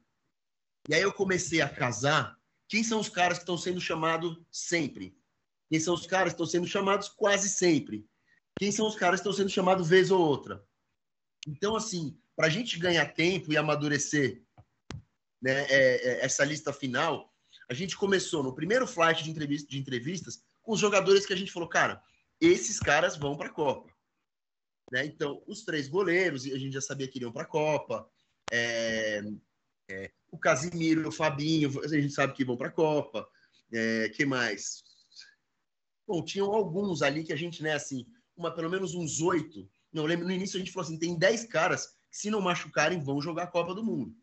E 0.87 0.93
aí 0.93 1.01
eu 1.01 1.13
comecei 1.13 1.61
a 1.61 1.69
casar 1.69 2.37
quem 2.73 2.83
são 2.83 2.99
os 2.99 3.07
caras 3.07 3.37
que 3.37 3.43
estão 3.43 3.55
sendo 3.55 3.79
chamados 3.79 4.35
sempre, 4.51 5.15
quem 5.69 5.79
são 5.79 5.93
os 5.93 6.07
caras 6.07 6.33
que 6.33 6.41
estão 6.41 6.47
sendo 6.47 6.65
chamados 6.65 7.07
quase 7.07 7.47
sempre, 7.47 8.03
quem 8.57 8.71
são 8.71 8.87
os 8.87 8.95
caras 8.95 9.19
que 9.19 9.27
estão 9.27 9.31
sendo 9.31 9.51
chamados 9.51 9.87
vez 9.87 10.09
ou 10.09 10.19
outra. 10.19 10.65
Então, 11.47 11.75
assim, 11.75 12.17
para 12.35 12.47
a 12.47 12.49
gente 12.49 12.79
ganhar 12.79 13.13
tempo 13.13 13.53
e 13.53 13.57
amadurecer 13.57 14.41
né, 15.39 15.67
é, 15.69 15.69
é, 15.69 16.25
essa 16.25 16.43
lista 16.43 16.73
final, 16.73 17.31
a 17.69 17.75
gente 17.75 17.95
começou 17.95 18.41
no 18.41 18.55
primeiro 18.55 18.87
flight 18.87 19.23
de, 19.23 19.29
entrevista, 19.29 19.69
de 19.69 19.77
entrevistas 19.77 20.43
com 20.63 20.71
os 20.71 20.79
jogadores 20.79 21.27
que 21.27 21.33
a 21.33 21.37
gente 21.37 21.51
falou, 21.51 21.69
cara, 21.69 22.01
esses 22.41 22.79
caras 22.79 23.15
vão 23.15 23.37
para 23.37 23.49
a 23.49 23.53
Copa. 23.53 23.87
Né? 24.91 25.05
Então, 25.05 25.43
os 25.45 25.63
três 25.63 25.87
goleiros, 25.87 26.43
a 26.45 26.57
gente 26.57 26.73
já 26.73 26.81
sabia 26.81 27.07
que 27.07 27.19
iriam 27.19 27.31
para 27.31 27.43
a 27.43 27.47
Copa. 27.47 28.09
É, 28.51 29.21
é, 29.93 30.11
o 30.31 30.37
Casimiro, 30.37 31.07
o 31.07 31.11
Fabinho, 31.11 31.71
a 31.83 31.87
gente 31.87 32.13
sabe 32.13 32.33
que 32.33 32.43
vão 32.43 32.57
para 32.57 32.69
a 32.69 32.71
Copa. 32.71 33.27
É, 33.71 34.09
que 34.09 34.25
mais? 34.25 34.83
Bom, 36.07 36.23
tinham 36.23 36.51
alguns 36.51 37.01
ali 37.01 37.23
que 37.23 37.33
a 37.33 37.35
gente, 37.35 37.61
né, 37.61 37.73
assim, 37.73 38.05
uma, 38.35 38.53
pelo 38.53 38.69
menos 38.69 38.95
uns 38.95 39.21
oito. 39.21 39.69
Não 39.91 40.05
lembro, 40.05 40.25
no 40.25 40.31
início 40.31 40.57
a 40.57 40.59
gente 40.59 40.71
falou 40.71 40.87
assim: 40.87 40.97
tem 40.97 41.17
dez 41.17 41.45
caras 41.45 41.87
que, 42.09 42.17
se 42.17 42.29
não 42.29 42.41
machucarem, 42.41 43.03
vão 43.03 43.21
jogar 43.21 43.43
a 43.43 43.47
Copa 43.47 43.73
do 43.73 43.83
Mundo. 43.83 44.15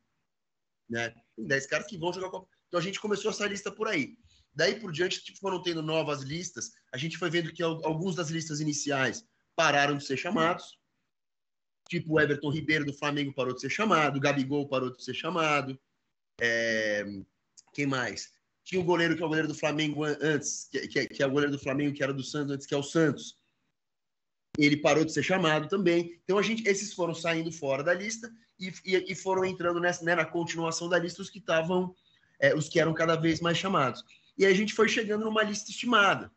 Né? 0.89 1.15
Tem 1.37 1.47
dez 1.47 1.67
caras 1.67 1.87
que 1.87 1.97
vão 1.97 2.13
jogar 2.13 2.27
a 2.27 2.31
Copa. 2.31 2.49
Então 2.69 2.81
a 2.81 2.83
gente 2.83 3.01
começou 3.01 3.31
essa 3.31 3.47
lista 3.47 3.71
por 3.71 3.89
aí. 3.89 4.17
Daí 4.53 4.81
por 4.81 4.91
diante, 4.91 5.23
tipo, 5.23 5.39
foram 5.39 5.63
tendo 5.63 5.81
novas 5.81 6.23
listas. 6.23 6.73
A 6.93 6.97
gente 6.97 7.17
foi 7.17 7.31
vendo 7.31 7.53
que 7.53 7.63
alguns 7.63 8.17
das 8.17 8.31
listas 8.31 8.61
iniciais 8.61 9.25
pararam 9.55 9.97
de 9.97 10.05
ser 10.05 10.17
chamados. 10.17 10.80
Tipo, 11.91 12.15
o 12.15 12.21
Everton 12.21 12.51
Ribeiro 12.51 12.85
do 12.85 12.93
Flamengo 12.93 13.35
parou 13.35 13.53
de 13.53 13.61
ser 13.61 13.69
chamado, 13.69 14.17
o 14.17 14.21
Gabigol 14.21 14.69
parou 14.69 14.95
de 14.97 15.03
ser 15.03 15.13
chamado. 15.13 15.77
É... 16.41 17.05
Quem 17.75 17.85
mais? 17.85 18.33
Tinha 18.63 18.81
o 18.81 18.85
goleiro 18.85 19.17
que 19.17 19.23
é 19.25 19.27
o 19.27 19.29
goleiro 19.29 19.49
do 19.49 19.57
Flamengo 19.57 20.05
antes, 20.05 20.69
que, 20.71 20.87
que, 20.87 21.07
que 21.09 21.23
é 21.23 21.27
o 21.27 21.31
goleiro 21.33 21.51
do 21.51 21.59
Flamengo 21.59 21.93
que 21.93 22.01
era 22.01 22.15
do 22.15 22.23
Santos 22.23 22.55
antes, 22.55 22.67
que 22.67 22.75
é 22.75 22.77
o 22.77 22.83
Santos. 22.85 23.37
Ele 24.57 24.77
parou 24.77 25.05
de 25.05 25.13
ser 25.13 25.25
chamado 25.25 25.69
também. 25.69 26.21
Então 26.23 26.39
a 26.39 26.43
gente, 26.43 26.63
esses 26.69 26.95
foram 26.95 27.13
saindo 27.13 27.51
fora 27.51 27.83
da 27.83 27.93
lista 27.93 28.31
e, 28.57 28.73
e, 28.85 29.13
e 29.13 29.15
foram 29.17 29.45
entrando 29.45 29.81
nessa, 29.81 30.05
né, 30.05 30.15
na 30.15 30.25
continuação 30.25 30.89
da 30.89 30.97
lista 30.97 31.23
os 31.23 31.29
que 31.29 31.41
estavam 31.41 31.93
é, 32.39 32.55
os 32.55 32.69
que 32.69 32.79
eram 32.79 32.95
cada 32.95 33.17
vez 33.17 33.41
mais 33.41 33.59
chamados. 33.59 34.05
E 34.39 34.47
aí 34.47 34.53
a 34.53 34.57
gente 34.57 34.75
foi 34.75 34.89
chegando 34.89 35.25
numa 35.25 35.43
lista 35.43 35.73
estimada. 35.73 36.31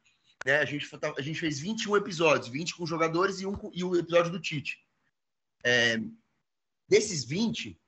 Né? 0.43 0.57
A, 0.57 0.65
gente, 0.65 0.89
a 1.15 1.21
gente 1.21 1.39
fez 1.39 1.59
21 1.59 1.95
episódios, 1.97 2.49
20 2.49 2.75
com 2.75 2.87
jogadores 2.87 3.39
e, 3.39 3.45
um, 3.45 3.55
e 3.71 3.83
o 3.83 3.95
episódio 3.95 4.31
do 4.31 4.39
Tite. 4.39 4.82
É, 5.63 5.99
desses 6.87 7.23
20, 7.23 7.79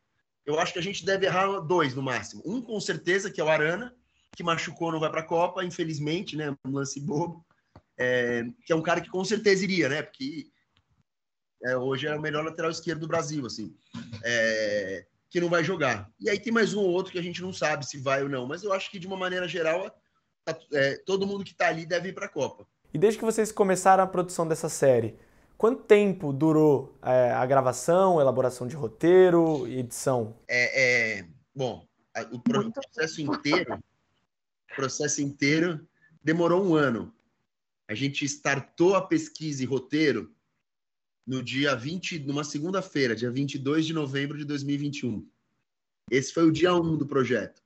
eu 0.45 0.59
acho 0.59 0.73
que 0.73 0.79
a 0.79 0.83
gente 0.83 1.05
deve 1.05 1.25
errar 1.25 1.59
dois 1.59 1.93
no 1.95 2.01
máximo. 2.01 2.41
Um, 2.45 2.61
com 2.61 2.79
certeza, 2.79 3.31
que 3.31 3.41
é 3.41 3.43
o 3.43 3.49
Arana, 3.49 3.95
que 4.35 4.43
machucou, 4.43 4.91
não 4.91 4.99
vai 4.99 5.09
para 5.09 5.21
a 5.21 5.25
Copa, 5.25 5.63
infelizmente, 5.63 6.35
né? 6.35 6.55
Um 6.65 6.71
lance 6.71 6.99
bobo. 6.99 7.45
É, 7.97 8.43
que 8.65 8.73
é 8.73 8.75
um 8.75 8.81
cara 8.81 8.99
que 8.99 9.09
com 9.09 9.23
certeza 9.23 9.63
iria, 9.63 9.87
né? 9.89 10.01
Porque 10.01 10.47
é, 11.63 11.77
hoje 11.77 12.07
é 12.07 12.15
o 12.15 12.21
melhor 12.21 12.43
lateral 12.43 12.69
esquerdo 12.69 13.01
do 13.01 13.07
Brasil, 13.07 13.45
assim. 13.45 13.75
É, 14.23 15.05
que 15.29 15.41
não 15.41 15.49
vai 15.49 15.63
jogar. 15.63 16.09
E 16.19 16.29
aí 16.29 16.39
tem 16.39 16.53
mais 16.53 16.73
um 16.73 16.79
ou 16.79 16.89
outro 16.89 17.11
que 17.11 17.19
a 17.19 17.23
gente 17.23 17.41
não 17.41 17.51
sabe 17.51 17.85
se 17.85 17.97
vai 17.97 18.23
ou 18.23 18.29
não, 18.29 18.47
mas 18.47 18.63
eu 18.63 18.71
acho 18.71 18.89
que 18.91 18.99
de 18.99 19.07
uma 19.07 19.17
maneira 19.17 19.47
geral, 19.47 19.93
é, 20.71 20.97
todo 21.05 21.25
mundo 21.27 21.43
que 21.43 21.51
está 21.51 21.67
ali 21.67 21.85
deve 21.85 22.09
ir 22.09 22.13
para 22.13 22.27
a 22.27 22.29
Copa. 22.29 22.67
E 22.93 22.97
desde 22.97 23.19
que 23.19 23.25
vocês 23.25 23.51
começaram 23.51 24.03
a 24.03 24.07
produção 24.07 24.47
dessa 24.47 24.69
série, 24.69 25.17
quanto 25.57 25.83
tempo 25.83 26.31
durou 26.33 26.97
é, 27.01 27.31
a 27.31 27.45
gravação, 27.45 28.19
elaboração 28.19 28.67
de 28.67 28.75
roteiro 28.75 29.67
e 29.67 29.79
edição? 29.79 30.37
É, 30.47 31.19
é 31.19 31.27
bom, 31.53 31.87
o 32.31 32.39
processo 32.39 33.21
inteiro, 33.21 33.83
processo 34.75 35.21
inteiro 35.21 35.87
demorou 36.23 36.63
um 36.65 36.75
ano. 36.75 37.13
A 37.87 37.93
gente 37.93 38.25
startou 38.25 38.95
a 38.95 39.01
pesquisa 39.01 39.63
e 39.63 39.65
roteiro 39.65 40.33
no 41.25 41.41
dia 41.41 41.75
20, 41.75 42.19
numa 42.19 42.43
segunda-feira, 42.43 43.15
dia 43.15 43.31
22 43.31 43.85
de 43.85 43.93
novembro 43.93 44.37
de 44.37 44.45
2021. 44.45 45.27
Esse 46.11 46.33
foi 46.33 46.43
o 46.43 46.51
dia 46.51 46.73
1 46.73 46.97
do 46.97 47.05
projeto. 47.05 47.63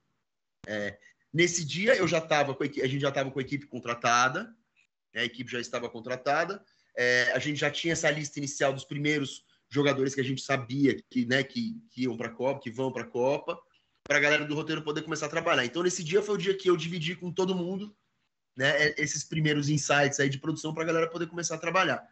É, 0.65 0.97
nesse 1.33 1.65
dia 1.65 1.95
eu 1.95 2.07
já 2.07 2.19
estava 2.19 2.53
com 2.53 2.63
a, 2.63 2.65
a 2.65 2.87
gente 2.87 2.99
já 2.99 3.09
estava 3.09 3.29
com 3.31 3.39
a 3.39 3.41
equipe 3.41 3.65
contratada, 3.65 4.55
né, 5.13 5.21
a 5.21 5.25
equipe 5.25 5.51
já 5.51 5.59
estava 5.59 5.89
contratada, 5.89 6.63
é, 6.95 7.31
a 7.33 7.39
gente 7.39 7.59
já 7.59 7.69
tinha 7.69 7.93
essa 7.93 8.09
lista 8.09 8.39
inicial 8.39 8.73
dos 8.73 8.85
primeiros 8.85 9.43
jogadores 9.69 10.15
que 10.15 10.21
a 10.21 10.23
gente 10.23 10.41
sabia 10.41 10.97
que, 11.09 11.25
né, 11.25 11.43
que, 11.43 11.79
que 11.91 12.03
iam 12.03 12.17
para 12.17 12.27
a 12.27 12.31
Copa, 12.31 12.61
que 12.61 12.71
vão 12.71 12.91
para 12.91 13.03
a 13.03 13.07
Copa, 13.07 13.59
para 14.03 14.17
a 14.17 14.21
galera 14.21 14.45
do 14.45 14.55
roteiro 14.55 14.81
poder 14.81 15.03
começar 15.03 15.27
a 15.27 15.29
trabalhar. 15.29 15.65
Então 15.65 15.83
nesse 15.83 16.03
dia 16.03 16.21
foi 16.21 16.35
o 16.35 16.37
dia 16.37 16.55
que 16.55 16.69
eu 16.69 16.75
dividi 16.75 17.15
com 17.15 17.31
todo 17.31 17.55
mundo, 17.55 17.95
né, 18.57 18.93
esses 18.97 19.23
primeiros 19.23 19.69
insights 19.69 20.19
aí 20.19 20.29
de 20.29 20.39
produção 20.39 20.73
para 20.73 20.83
a 20.83 20.87
galera 20.87 21.09
poder 21.09 21.27
começar 21.27 21.55
a 21.55 21.59
trabalhar. 21.59 22.05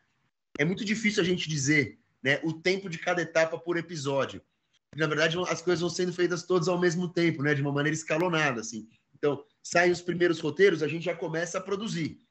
É 0.58 0.63
muito 0.63 0.86
difícil 0.86 1.22
a 1.22 1.26
gente 1.26 1.50
dizer, 1.50 2.00
né, 2.24 2.40
o 2.44 2.54
tempo 2.54 2.90
de 2.90 2.98
cada 2.98 3.22
etapa 3.22 3.58
por 3.58 3.78
episódio. 3.78 4.42
Na 4.96 5.08
verdade, 5.08 5.38
as 5.50 5.62
coisas 5.62 5.82
vão 5.82 5.90
sendo 5.90 6.13
feitas 6.13 6.44
todas 6.44 6.68
ao 6.68 6.80
mesmo 6.80 7.10
tempo, 7.10 7.44
né, 7.44 7.54
de 7.54 7.62
uma 7.62 7.72
maneira 7.72 7.96
escalonada, 7.96 8.62
assim. 8.62 8.88
Então, 9.13 9.44
saem 9.62 9.92
os 9.92 10.02
primeiros 10.02 10.40
roteiros, 10.40 10.82
a 10.82 10.88
gente 10.88 11.06
já 11.06 11.16
começa 11.16 11.58
a 11.58 11.62
produzir 11.62 12.22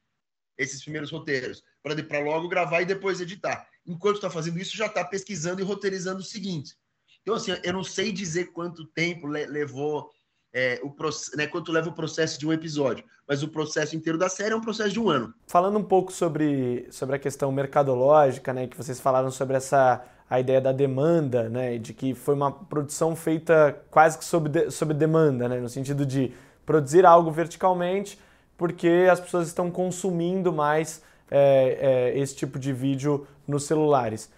esses 0.59 0.83
primeiros 0.83 1.11
roteiros, 1.11 1.63
para 1.83 2.21
logo 2.21 2.49
gravar 2.49 2.83
e 2.83 2.87
depois 2.87 3.21
editar. 3.21 3.67
Enquanto 3.87 4.17
está 4.17 4.31
fazendo 4.31 4.59
isso, 4.59 4.77
já 4.77 4.87
está 4.87 5.05
pesquisando 5.05 5.61
e 5.61 5.65
roteirizando 5.65 6.21
o 6.21 6.25
seguinte. 6.25 6.75
Então, 7.23 7.35
assim, 7.35 7.53
eu 7.63 7.73
não 7.73 7.85
sei 7.85 8.13
dizer 8.13 8.53
quanto 8.53 8.87
tempo 8.87 9.27
levou, 9.27 10.11
é, 10.53 10.81
o, 10.83 10.95
né, 11.37 11.47
quanto 11.47 11.73
leva 11.73 11.89
o 11.89 11.95
processo 11.95 12.39
de 12.39 12.47
um 12.47 12.53
episódio, 12.53 13.05
mas 13.29 13.43
o 13.43 13.49
processo 13.49 13.97
inteiro 13.97 14.19
da 14.19 14.29
série 14.29 14.55
é 14.55 14.57
um 14.57 14.61
processo 14.61 14.93
de 14.93 15.01
um 15.01 15.11
ano. 15.11 15.35
Falando 15.47 15.79
um 15.79 15.85
pouco 15.85 16.13
sobre, 16.13 16.87
sobre 16.91 17.17
a 17.17 17.19
questão 17.19 17.51
mercadológica, 17.51 18.53
né, 18.53 18.67
que 18.67 18.77
vocês 18.77 19.01
falaram 19.01 19.31
sobre 19.31 19.57
essa 19.57 20.05
a 20.29 20.41
ideia 20.41 20.61
da 20.61 20.73
demanda, 20.73 21.49
né, 21.49 21.79
de 21.79 21.93
que 21.93 22.15
foi 22.15 22.35
uma 22.35 22.51
produção 22.51 23.15
feita 23.15 23.81
quase 23.91 24.19
que 24.19 24.25
sob, 24.25 24.49
de, 24.49 24.71
sob 24.71 24.93
demanda, 24.93 25.49
né, 25.49 25.61
no 25.61 25.69
sentido 25.69 26.05
de 26.05 26.33
produzir 26.65 27.07
algo 27.07 27.31
verticalmente 27.31 28.19
porque 28.57 29.09
as 29.11 29.21
pessoas 29.21 29.49
estão 29.49 29.71
consumindo 29.71 30.53
mais 30.53 31.03
é, 31.31 32.13
é, 32.15 32.19
esse 32.19 32.35
tipo 32.35 32.59
de 32.59 32.73
vídeo 32.73 33.27
nos 33.47 33.65
celulares. 33.65 34.33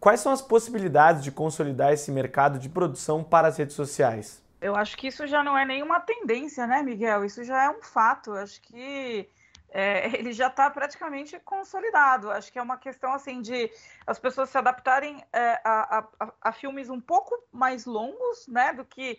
Quais 0.00 0.20
são 0.20 0.32
as 0.32 0.42
possibilidades 0.42 1.22
de 1.22 1.32
consolidar 1.32 1.92
esse 1.92 2.10
mercado 2.10 2.58
de 2.58 2.68
produção 2.68 3.24
para 3.24 3.48
as 3.48 3.56
redes 3.56 3.74
sociais? 3.74 4.42
Eu 4.60 4.76
acho 4.76 4.96
que 4.96 5.08
isso 5.08 5.26
já 5.26 5.42
não 5.42 5.56
é 5.56 5.64
nenhuma 5.64 6.00
tendência, 6.00 6.66
né, 6.66 6.82
Miguel? 6.82 7.24
Isso 7.24 7.42
já 7.44 7.64
é 7.64 7.70
um 7.70 7.82
fato. 7.82 8.30
Eu 8.30 8.36
acho 8.36 8.60
que 8.62 9.28
é, 9.70 10.06
ele 10.18 10.32
já 10.32 10.46
está 10.46 10.70
praticamente 10.70 11.38
consolidado. 11.40 12.30
Acho 12.30 12.52
que 12.52 12.58
é 12.58 12.62
uma 12.62 12.76
questão 12.76 13.12
assim 13.12 13.42
de 13.42 13.70
as 14.06 14.18
pessoas 14.18 14.48
se 14.48 14.56
adaptarem 14.56 15.22
é, 15.32 15.60
a, 15.64 16.06
a, 16.20 16.32
a, 16.42 16.52
filmes 16.52 16.88
um 16.88 17.00
pouco 17.00 17.34
mais 17.52 17.84
longos, 17.84 18.46
né, 18.46 18.72
do 18.72 18.84
que 18.84 19.18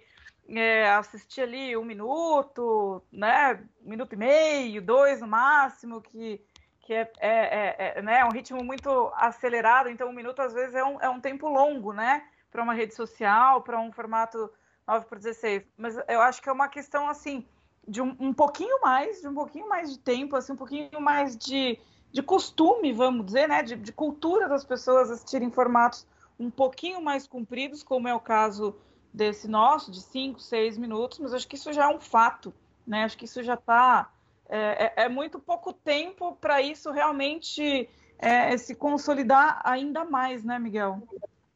é, 0.50 0.90
assistir 0.92 1.42
ali 1.42 1.76
um 1.76 1.86
minuto, 1.86 3.02
né, 3.12 3.64
um 3.84 3.90
minuto 3.90 4.14
e 4.14 4.18
meio, 4.18 4.82
dois 4.82 5.22
no 5.22 5.28
máximo, 5.28 6.02
que, 6.02 6.42
que 6.82 6.94
é, 6.94 7.12
é, 7.20 7.76
é, 7.78 7.94
é 7.98 8.02
né, 8.02 8.24
um 8.26 8.32
ritmo 8.32 8.64
muito 8.64 9.12
acelerado, 9.16 9.90
então 9.90 10.10
um 10.10 10.14
minuto 10.14 10.42
às 10.42 10.54
vezes 10.54 10.76
é 10.76 10.84
um, 10.84 11.02
é 11.02 11.10
um 11.10 11.20
tempo 11.20 11.48
longo, 11.48 11.94
né, 11.94 12.24
para 12.52 12.64
uma 12.64 12.74
rede 12.74 12.94
social, 12.94 13.62
para 13.62 13.80
um 13.80 13.92
formato 13.92 14.52
9 14.88 15.06
por 15.08 15.18
16. 15.18 15.64
Mas 15.78 15.98
eu 16.08 16.22
acho 16.22 16.42
que 16.42 16.50
é 16.50 16.52
uma 16.52 16.68
questão 16.68 17.10
assim 17.10 17.46
de 17.88 18.02
um, 18.02 18.16
um 18.20 18.34
pouquinho 18.34 18.80
mais, 18.82 19.22
de 19.22 19.28
um 19.28 19.34
pouquinho 19.34 19.68
mais 19.68 19.92
de 19.92 20.00
tempo, 20.00 20.36
assim, 20.36 20.54
um 20.54 20.58
pouquinho 20.58 21.00
mais 21.00 21.38
de, 21.38 21.78
de 22.12 22.24
costume, 22.24 22.92
vamos 22.94 23.26
dizer, 23.26 23.48
né, 23.48 23.62
de, 23.62 23.76
de 23.76 23.92
cultura 23.92 24.48
das 24.48 24.64
pessoas 24.64 25.12
assistirem 25.12 25.52
formatos 25.52 26.08
um 26.40 26.50
pouquinho 26.50 27.02
mais 27.02 27.28
compridos, 27.28 27.84
como 27.84 28.08
é 28.08 28.14
o 28.14 28.20
caso 28.20 28.76
desse 29.16 29.48
nosso, 29.48 29.92
de 29.92 30.02
5, 30.02 30.42
6 30.42 30.78
minutos, 30.78 31.20
mas 31.20 31.34
acho 31.34 31.48
que 31.48 31.56
isso 31.56 31.72
já 31.72 31.86
é 31.86 31.96
um 31.96 32.00
fato, 32.00 32.54
né? 32.86 33.06
Acho 33.06 33.18
que 33.18 33.26
isso 33.26 33.42
já 33.42 33.54
está. 33.54 34.12
É, 34.48 34.58
é, 34.58 34.94
é, 35.06 35.10
muito 35.10 35.40
pouco 35.40 35.74
tempo 35.74 36.36
para 36.36 36.62
isso 36.62 36.92
realmente 36.92 37.90
é, 38.20 38.56
se 38.58 38.76
consolidar 38.76 39.60
ainda 39.64 40.06
mais, 40.06 40.44
né, 40.44 40.60
Miguel? 40.60 41.02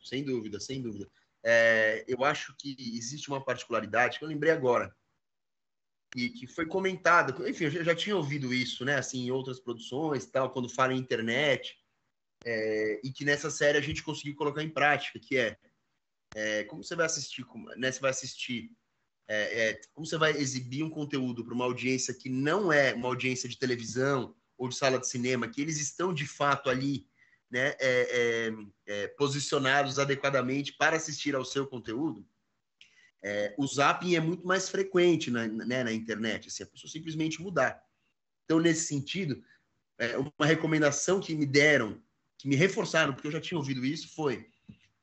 Sem 0.01 0.23
dúvida, 0.23 0.59
sem 0.59 0.81
dúvida. 0.81 1.07
É, 1.43 2.03
eu 2.07 2.23
acho 2.23 2.55
que 2.57 2.75
existe 2.79 3.27
uma 3.29 3.43
particularidade 3.43 4.17
que 4.17 4.25
eu 4.25 4.29
lembrei 4.29 4.51
agora 4.51 4.95
e 6.15 6.29
que 6.29 6.47
foi 6.47 6.65
comentada. 6.65 7.35
Enfim, 7.47 7.65
eu 7.65 7.83
já 7.83 7.93
tinha 7.93 8.15
ouvido 8.15 8.53
isso, 8.53 8.85
né? 8.85 8.95
Assim, 8.95 9.25
em 9.25 9.31
outras 9.31 9.59
produções, 9.59 10.25
tal, 10.25 10.49
quando 10.49 10.69
fala 10.69 10.93
em 10.93 10.97
internet, 10.97 11.77
é, 12.45 13.01
e 13.03 13.11
que 13.11 13.25
nessa 13.25 13.51
série 13.51 13.77
a 13.77 13.81
gente 13.81 14.01
conseguiu 14.01 14.35
colocar 14.35 14.63
em 14.63 14.69
prática, 14.69 15.19
que 15.19 15.37
é 15.37 15.57
é, 16.35 16.63
como 16.65 16.83
você 16.83 16.95
vai 16.95 17.05
assistir, 17.05 17.45
né? 17.77 17.91
Você 17.91 17.99
vai 17.99 18.11
assistir, 18.11 18.71
é, 19.27 19.69
é, 19.69 19.81
como 19.93 20.05
você 20.05 20.17
vai 20.17 20.31
exibir 20.31 20.83
um 20.83 20.89
conteúdo 20.89 21.43
para 21.43 21.53
uma 21.53 21.65
audiência 21.65 22.13
que 22.13 22.29
não 22.29 22.71
é 22.71 22.93
uma 22.93 23.07
audiência 23.07 23.49
de 23.49 23.57
televisão 23.57 24.35
ou 24.57 24.69
de 24.69 24.75
sala 24.75 24.99
de 24.99 25.07
cinema, 25.07 25.47
que 25.47 25.61
eles 25.61 25.79
estão 25.79 26.13
de 26.13 26.27
fato 26.27 26.69
ali, 26.69 27.07
né? 27.49 27.69
É, 27.79 27.79
é, 27.79 28.53
é, 28.85 29.07
posicionados 29.09 29.97
adequadamente 29.97 30.73
para 30.73 30.97
assistir 30.97 31.35
ao 31.35 31.45
seu 31.45 31.65
conteúdo. 31.65 32.25
o 33.57 33.67
zapping 33.67 34.15
é 34.15 34.19
muito 34.19 34.45
mais 34.45 34.69
frequente 34.69 35.31
na, 35.31 35.47
né, 35.47 35.83
na 35.83 35.91
internet, 35.91 36.47
assim, 36.47 36.63
a 36.63 36.67
pessoa 36.67 36.91
simplesmente 36.91 37.41
mudar. 37.41 37.83
Então, 38.45 38.59
nesse 38.59 38.85
sentido, 38.87 39.43
uma 40.37 40.47
recomendação 40.47 41.19
que 41.19 41.35
me 41.35 41.45
deram, 41.45 42.01
que 42.37 42.47
me 42.47 42.55
reforçaram, 42.55 43.13
porque 43.13 43.27
eu 43.27 43.31
já 43.31 43.41
tinha 43.41 43.57
ouvido 43.57 43.85
isso, 43.85 44.15
foi 44.15 44.49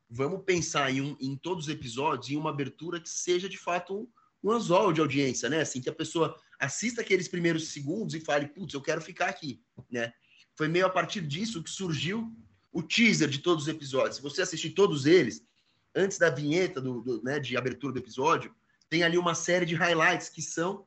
vamos 0.09 0.45
pensar 0.45 0.91
em, 0.93 1.01
um, 1.01 1.17
em 1.21 1.37
todos 1.37 1.65
os 1.65 1.71
episódios 1.71 2.31
em 2.31 2.37
uma 2.37 2.51
abertura 2.51 3.01
que 3.01 3.09
seja 3.09 3.49
de 3.49 3.59
fato 3.59 3.97
um, 3.99 4.09
um 4.43 4.53
anzol 4.53 4.93
de 4.93 5.01
audiência, 5.01 5.49
né? 5.49 5.61
Assim, 5.61 5.81
que 5.81 5.89
a 5.89 5.95
pessoa 5.95 6.37
assista 6.59 7.01
aqueles 7.01 7.29
primeiros 7.29 7.69
segundos 7.69 8.15
e 8.15 8.21
fale, 8.21 8.47
putz, 8.47 8.75
eu 8.75 8.81
quero 8.81 9.01
ficar 9.01 9.29
aqui, 9.29 9.63
né? 9.91 10.13
Foi 10.55 10.69
meio 10.69 10.87
a 10.87 10.91
partir 10.91 11.21
disso 11.21 11.63
que 11.63 11.71
surgiu 11.71 12.33
o 12.73 12.83
teaser 12.83 13.29
de 13.29 13.39
todos 13.39 13.65
os 13.65 13.69
episódios. 13.69 14.17
Se 14.17 14.23
você 14.23 14.43
assistir 14.43 14.71
todos 14.71 15.07
eles, 15.07 15.43
antes 15.95 16.19
da 16.19 16.31
vinheta 16.31 16.81
do, 16.81 17.01
do 17.01 17.23
né, 17.23 17.41
de 17.41 17.57
abertura 17.57 17.93
do 17.93 17.99
episódio, 17.99 18.55
tem 18.89 19.03
ali 19.03 19.19
uma 19.19 19.35
série 19.35 19.67
de 19.67 19.75
highlights 19.75 20.29
que 20.29 20.43
são 20.43 20.87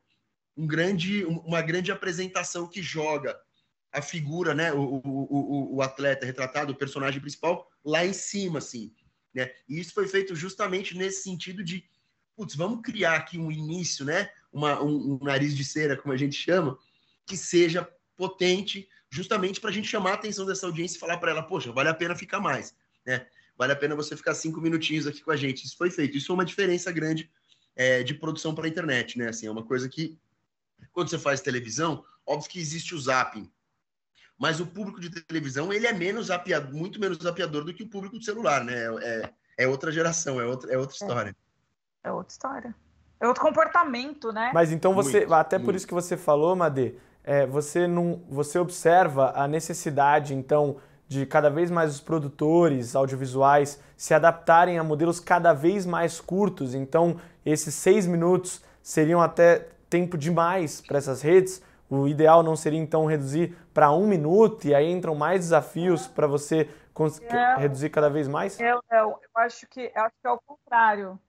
um 0.55 0.67
grande, 0.67 1.25
uma 1.25 1.61
grande 1.61 1.91
apresentação 1.91 2.67
que 2.67 2.81
joga 2.81 3.39
a 3.91 4.01
figura, 4.01 4.53
né, 4.53 4.71
o, 4.71 4.81
o, 4.81 5.01
o, 5.03 5.75
o 5.77 5.81
atleta 5.81 6.25
retratado, 6.25 6.73
o 6.73 6.77
personagem 6.77 7.19
principal, 7.19 7.67
lá 7.83 8.05
em 8.05 8.13
cima, 8.13 8.59
assim. 8.59 8.93
Né? 9.33 9.51
E 9.67 9.79
isso 9.79 9.93
foi 9.93 10.07
feito 10.07 10.35
justamente 10.35 10.97
nesse 10.97 11.23
sentido 11.23 11.63
de, 11.63 11.83
putz, 12.35 12.55
vamos 12.55 12.81
criar 12.81 13.15
aqui 13.15 13.37
um 13.37 13.51
início, 13.51 14.05
né? 14.05 14.29
Uma, 14.51 14.81
um, 14.81 15.13
um 15.13 15.19
nariz 15.23 15.55
de 15.55 15.63
cera, 15.63 15.95
como 15.95 16.13
a 16.13 16.17
gente 16.17 16.35
chama, 16.35 16.77
que 17.25 17.37
seja 17.37 17.87
potente, 18.17 18.89
justamente 19.09 19.61
para 19.61 19.69
a 19.69 19.73
gente 19.73 19.87
chamar 19.87 20.11
a 20.11 20.13
atenção 20.15 20.45
dessa 20.45 20.65
audiência 20.65 20.97
e 20.97 20.99
falar 20.99 21.17
para 21.17 21.31
ela, 21.31 21.43
poxa, 21.43 21.71
vale 21.71 21.89
a 21.89 21.93
pena 21.93 22.15
ficar 22.15 22.39
mais, 22.39 22.75
né? 23.05 23.27
Vale 23.57 23.73
a 23.73 23.75
pena 23.75 23.95
você 23.95 24.15
ficar 24.15 24.33
cinco 24.33 24.61
minutinhos 24.61 25.05
aqui 25.05 25.21
com 25.21 25.31
a 25.31 25.35
gente. 25.35 25.65
Isso 25.65 25.75
foi 25.77 25.91
feito. 25.91 26.17
Isso 26.17 26.31
é 26.31 26.35
uma 26.35 26.45
diferença 26.45 26.91
grande 26.91 27.29
é, 27.75 28.03
de 28.03 28.13
produção 28.13 28.55
para 28.55 28.65
a 28.65 28.69
internet, 28.69 29.17
né? 29.17 29.29
Assim, 29.29 29.47
é 29.47 29.51
uma 29.51 29.65
coisa 29.65 29.89
que, 29.89 30.17
quando 30.93 31.09
você 31.09 31.19
faz 31.19 31.41
televisão, 31.41 32.05
óbvio 32.25 32.49
que 32.49 32.59
existe 32.59 32.95
o 32.95 32.99
zapping, 32.99 33.51
mas 34.39 34.61
o 34.61 34.65
público 34.65 35.01
de 35.01 35.09
televisão 35.09 35.73
ele 35.73 35.85
é 35.85 35.91
menos 35.91 36.27
zapeador, 36.27 36.73
muito 36.73 36.99
menos 36.99 37.17
zapeador 37.17 37.65
do 37.65 37.73
que 37.73 37.83
o 37.83 37.89
público 37.89 38.17
de 38.17 38.23
celular, 38.23 38.63
né? 38.63 38.73
É, 39.01 39.29
é 39.59 39.67
outra 39.67 39.91
geração, 39.91 40.39
é 40.39 40.45
outra, 40.45 40.71
é 40.71 40.77
outra 40.77 40.95
é. 40.95 40.97
história. 40.97 41.35
É, 42.03 42.07
é 42.07 42.11
outra 42.11 42.31
história. 42.31 42.75
É 43.19 43.27
outro 43.27 43.43
comportamento, 43.43 44.31
né? 44.31 44.51
Mas 44.53 44.71
então 44.71 44.93
você, 44.95 45.19
muito, 45.19 45.33
até 45.33 45.57
muito. 45.57 45.65
por 45.65 45.75
isso 45.75 45.85
que 45.85 45.93
você 45.93 46.15
falou, 46.15 46.55
Madê, 46.55 46.95
é, 47.21 47.45
você 47.45 47.85
não, 47.85 48.23
você 48.29 48.57
observa 48.57 49.33
a 49.35 49.45
necessidade, 49.45 50.33
então, 50.33 50.77
de 51.05 51.25
cada 51.25 51.49
vez 51.49 51.69
mais 51.69 51.95
os 51.95 51.99
produtores 51.99 52.95
audiovisuais 52.95 53.77
se 53.97 54.13
adaptarem 54.13 54.79
a 54.79 54.83
modelos 54.85 55.19
cada 55.19 55.51
vez 55.51 55.85
mais 55.85 56.21
curtos. 56.21 56.73
Então, 56.73 57.19
esses 57.45 57.75
seis 57.75 58.07
minutos 58.07 58.63
seriam 58.81 59.21
até 59.21 59.67
tempo 59.89 60.17
demais 60.17 60.79
para 60.79 60.97
essas 60.97 61.21
redes, 61.21 61.61
o 61.89 62.07
ideal 62.07 62.43
não 62.43 62.55
seria 62.55 62.79
então 62.79 63.05
reduzir 63.05 63.55
para 63.73 63.91
um 63.91 64.07
minuto 64.07 64.67
e 64.67 64.75
aí 64.75 64.89
entram 64.91 65.15
mais 65.15 65.39
desafios 65.39 66.07
para 66.07 66.27
você 66.27 66.69
é, 67.21 67.55
reduzir 67.55 67.89
cada 67.89 68.09
vez 68.09 68.27
mais? 68.27 68.59
Eu, 68.59 68.81
eu, 68.91 69.19
eu, 69.21 69.29
acho 69.35 69.65
que 69.67 69.91
eu 69.95 70.03
acho 70.03 70.15
que 70.21 70.27
é 70.27 70.31
o 70.31 70.39
contrário. 70.39 71.19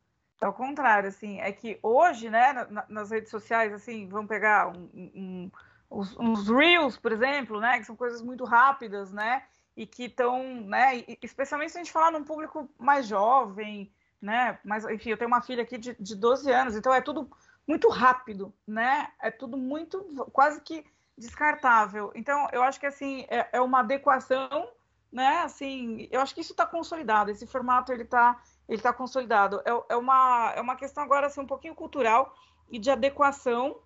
É 0.42 0.48
o 0.48 0.52
contrário, 0.54 1.08
assim, 1.08 1.38
é 1.40 1.52
que 1.52 1.78
hoje, 1.82 2.30
né, 2.30 2.66
na, 2.70 2.84
nas 2.88 3.10
redes 3.10 3.30
sociais, 3.30 3.74
assim, 3.74 4.08
vamos 4.08 4.26
pegar 4.26 4.68
um, 4.68 4.88
um, 4.94 5.50
uns, 5.90 6.16
uns 6.18 6.48
reels, 6.48 6.96
por 6.96 7.12
exemplo, 7.12 7.60
né, 7.60 7.78
que 7.78 7.84
são 7.84 7.94
coisas 7.94 8.22
muito 8.22 8.44
rápidas, 8.44 9.12
né, 9.12 9.42
e 9.76 9.86
que 9.86 10.04
estão, 10.04 10.42
né, 10.62 11.04
especialmente 11.22 11.72
se 11.72 11.78
a 11.78 11.82
gente 11.82 11.92
falar 11.92 12.10
num 12.10 12.24
público 12.24 12.70
mais 12.78 13.06
jovem, 13.06 13.92
né, 14.20 14.58
mas 14.64 14.86
enfim, 14.86 15.10
eu 15.10 15.18
tenho 15.18 15.28
uma 15.28 15.42
filha 15.42 15.62
aqui 15.62 15.76
de, 15.76 15.94
de 16.00 16.16
12 16.16 16.50
anos, 16.50 16.74
então 16.74 16.92
é 16.94 17.02
tudo 17.02 17.30
muito 17.70 17.88
rápido, 17.88 18.52
né? 18.66 19.08
É 19.20 19.30
tudo 19.30 19.56
muito 19.56 20.02
quase 20.32 20.60
que 20.60 20.84
descartável. 21.16 22.10
Então, 22.14 22.48
eu 22.52 22.62
acho 22.62 22.80
que 22.80 22.86
assim 22.86 23.26
é, 23.28 23.48
é 23.52 23.60
uma 23.60 23.80
adequação 23.80 24.68
né? 25.12 25.38
Assim, 25.38 26.08
eu 26.10 26.20
acho 26.20 26.34
que 26.34 26.40
isso 26.40 26.52
está 26.52 26.64
consolidado. 26.64 27.30
Esse 27.30 27.46
formato 27.46 27.92
ele 27.92 28.04
está 28.04 28.40
ele 28.68 28.80
tá 28.80 28.92
consolidado. 28.92 29.60
É, 29.64 29.94
é, 29.94 29.96
uma, 29.96 30.52
é 30.54 30.60
uma 30.60 30.76
questão 30.76 31.02
agora 31.02 31.26
assim, 31.26 31.40
um 31.40 31.46
pouquinho 31.46 31.74
cultural 31.74 32.32
e 32.70 32.78
de 32.78 32.88
adequação 32.90 33.80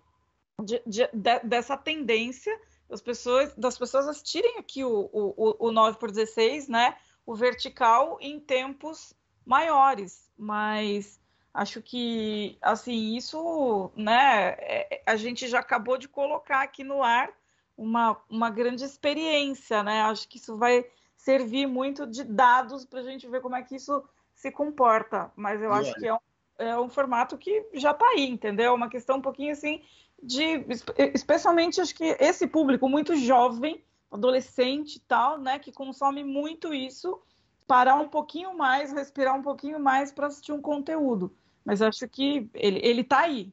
de, 0.63 0.81
de, 0.85 1.09
de, 1.11 1.39
dessa 1.39 1.75
tendência 1.75 2.55
das 2.87 3.01
pessoas, 3.01 3.53
das 3.55 3.77
pessoas 3.77 4.07
assistirem 4.07 4.59
aqui 4.59 4.83
o, 4.83 5.09
o, 5.11 5.67
o 5.67 5.71
9 5.71 5.97
por 5.97 6.11
16, 6.11 6.67
né? 6.67 6.95
O 7.25 7.33
vertical 7.33 8.19
em 8.21 8.39
tempos 8.39 9.15
maiores, 9.43 10.29
mas 10.37 11.19
acho 11.55 11.81
que 11.81 12.57
assim 12.61 13.15
isso, 13.15 13.89
né? 13.95 14.49
É, 14.59 15.01
a 15.05 15.15
gente 15.15 15.47
já 15.47 15.59
acabou 15.59 15.97
de 15.97 16.07
colocar 16.07 16.61
aqui 16.61 16.83
no 16.83 17.01
ar 17.01 17.29
uma, 17.77 18.17
uma 18.29 18.49
grande 18.49 18.83
experiência, 18.83 19.81
né? 19.81 20.01
Acho 20.01 20.27
que 20.27 20.37
isso 20.37 20.57
vai 20.57 20.85
servir 21.15 21.65
muito 21.65 22.05
de 22.05 22.25
dados 22.25 22.85
para 22.85 22.99
a 22.99 23.03
gente 23.03 23.27
ver 23.27 23.41
como 23.41 23.55
é 23.55 23.63
que 23.63 23.75
isso 23.75 24.03
se 24.33 24.51
comporta. 24.51 25.31
Mas 25.35 25.61
eu 25.61 25.71
acho 25.71 25.93
que 25.95 26.05
é 26.05 26.13
um, 26.13 26.19
é 26.59 26.77
um 26.77 26.89
formato 26.89 27.37
que 27.37 27.65
já 27.73 27.91
está 27.91 28.05
aí, 28.09 28.27
entendeu? 28.27 28.73
Uma 28.73 28.89
questão 28.89 29.17
um 29.17 29.21
pouquinho 29.21 29.53
assim 29.53 29.81
de, 30.21 30.65
especialmente 31.13 31.79
acho 31.79 31.95
que 31.95 32.17
esse 32.19 32.47
público 32.47 32.89
muito 32.89 33.15
jovem, 33.15 33.81
adolescente 34.11 34.95
e 34.95 34.99
tal, 34.99 35.37
né, 35.37 35.59
que 35.59 35.71
consome 35.71 36.23
muito 36.23 36.73
isso, 36.73 37.21
parar 37.67 37.95
um 37.95 38.07
pouquinho 38.07 38.57
mais, 38.57 38.91
respirar 38.91 39.35
um 39.35 39.41
pouquinho 39.41 39.79
mais 39.79 40.11
para 40.11 40.27
assistir 40.27 40.51
um 40.51 40.61
conteúdo. 40.61 41.35
Mas 41.65 41.81
acho 41.81 42.07
que 42.07 42.47
ele, 42.53 42.79
ele 42.83 43.03
tá 43.03 43.21
aí. 43.21 43.51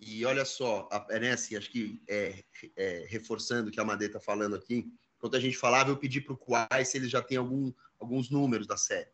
E 0.00 0.24
olha 0.24 0.44
só, 0.44 0.88
é, 1.10 1.20
né, 1.20 1.32
acho 1.32 1.70
que 1.70 2.02
é, 2.08 2.42
é, 2.76 3.06
reforçando 3.08 3.68
o 3.68 3.72
que 3.72 3.78
a 3.78 3.84
Madê 3.84 4.06
está 4.06 4.18
falando 4.18 4.56
aqui, 4.56 4.92
enquanto 5.16 5.36
a 5.36 5.40
gente 5.40 5.56
falava, 5.56 5.90
eu 5.90 5.96
pedi 5.96 6.20
para 6.20 6.32
o 6.32 6.36
Quai 6.36 6.84
se 6.84 6.98
ele 6.98 7.08
já 7.08 7.22
tem 7.22 7.38
algum, 7.38 7.72
alguns 8.00 8.28
números 8.28 8.66
da 8.66 8.76
série. 8.76 9.08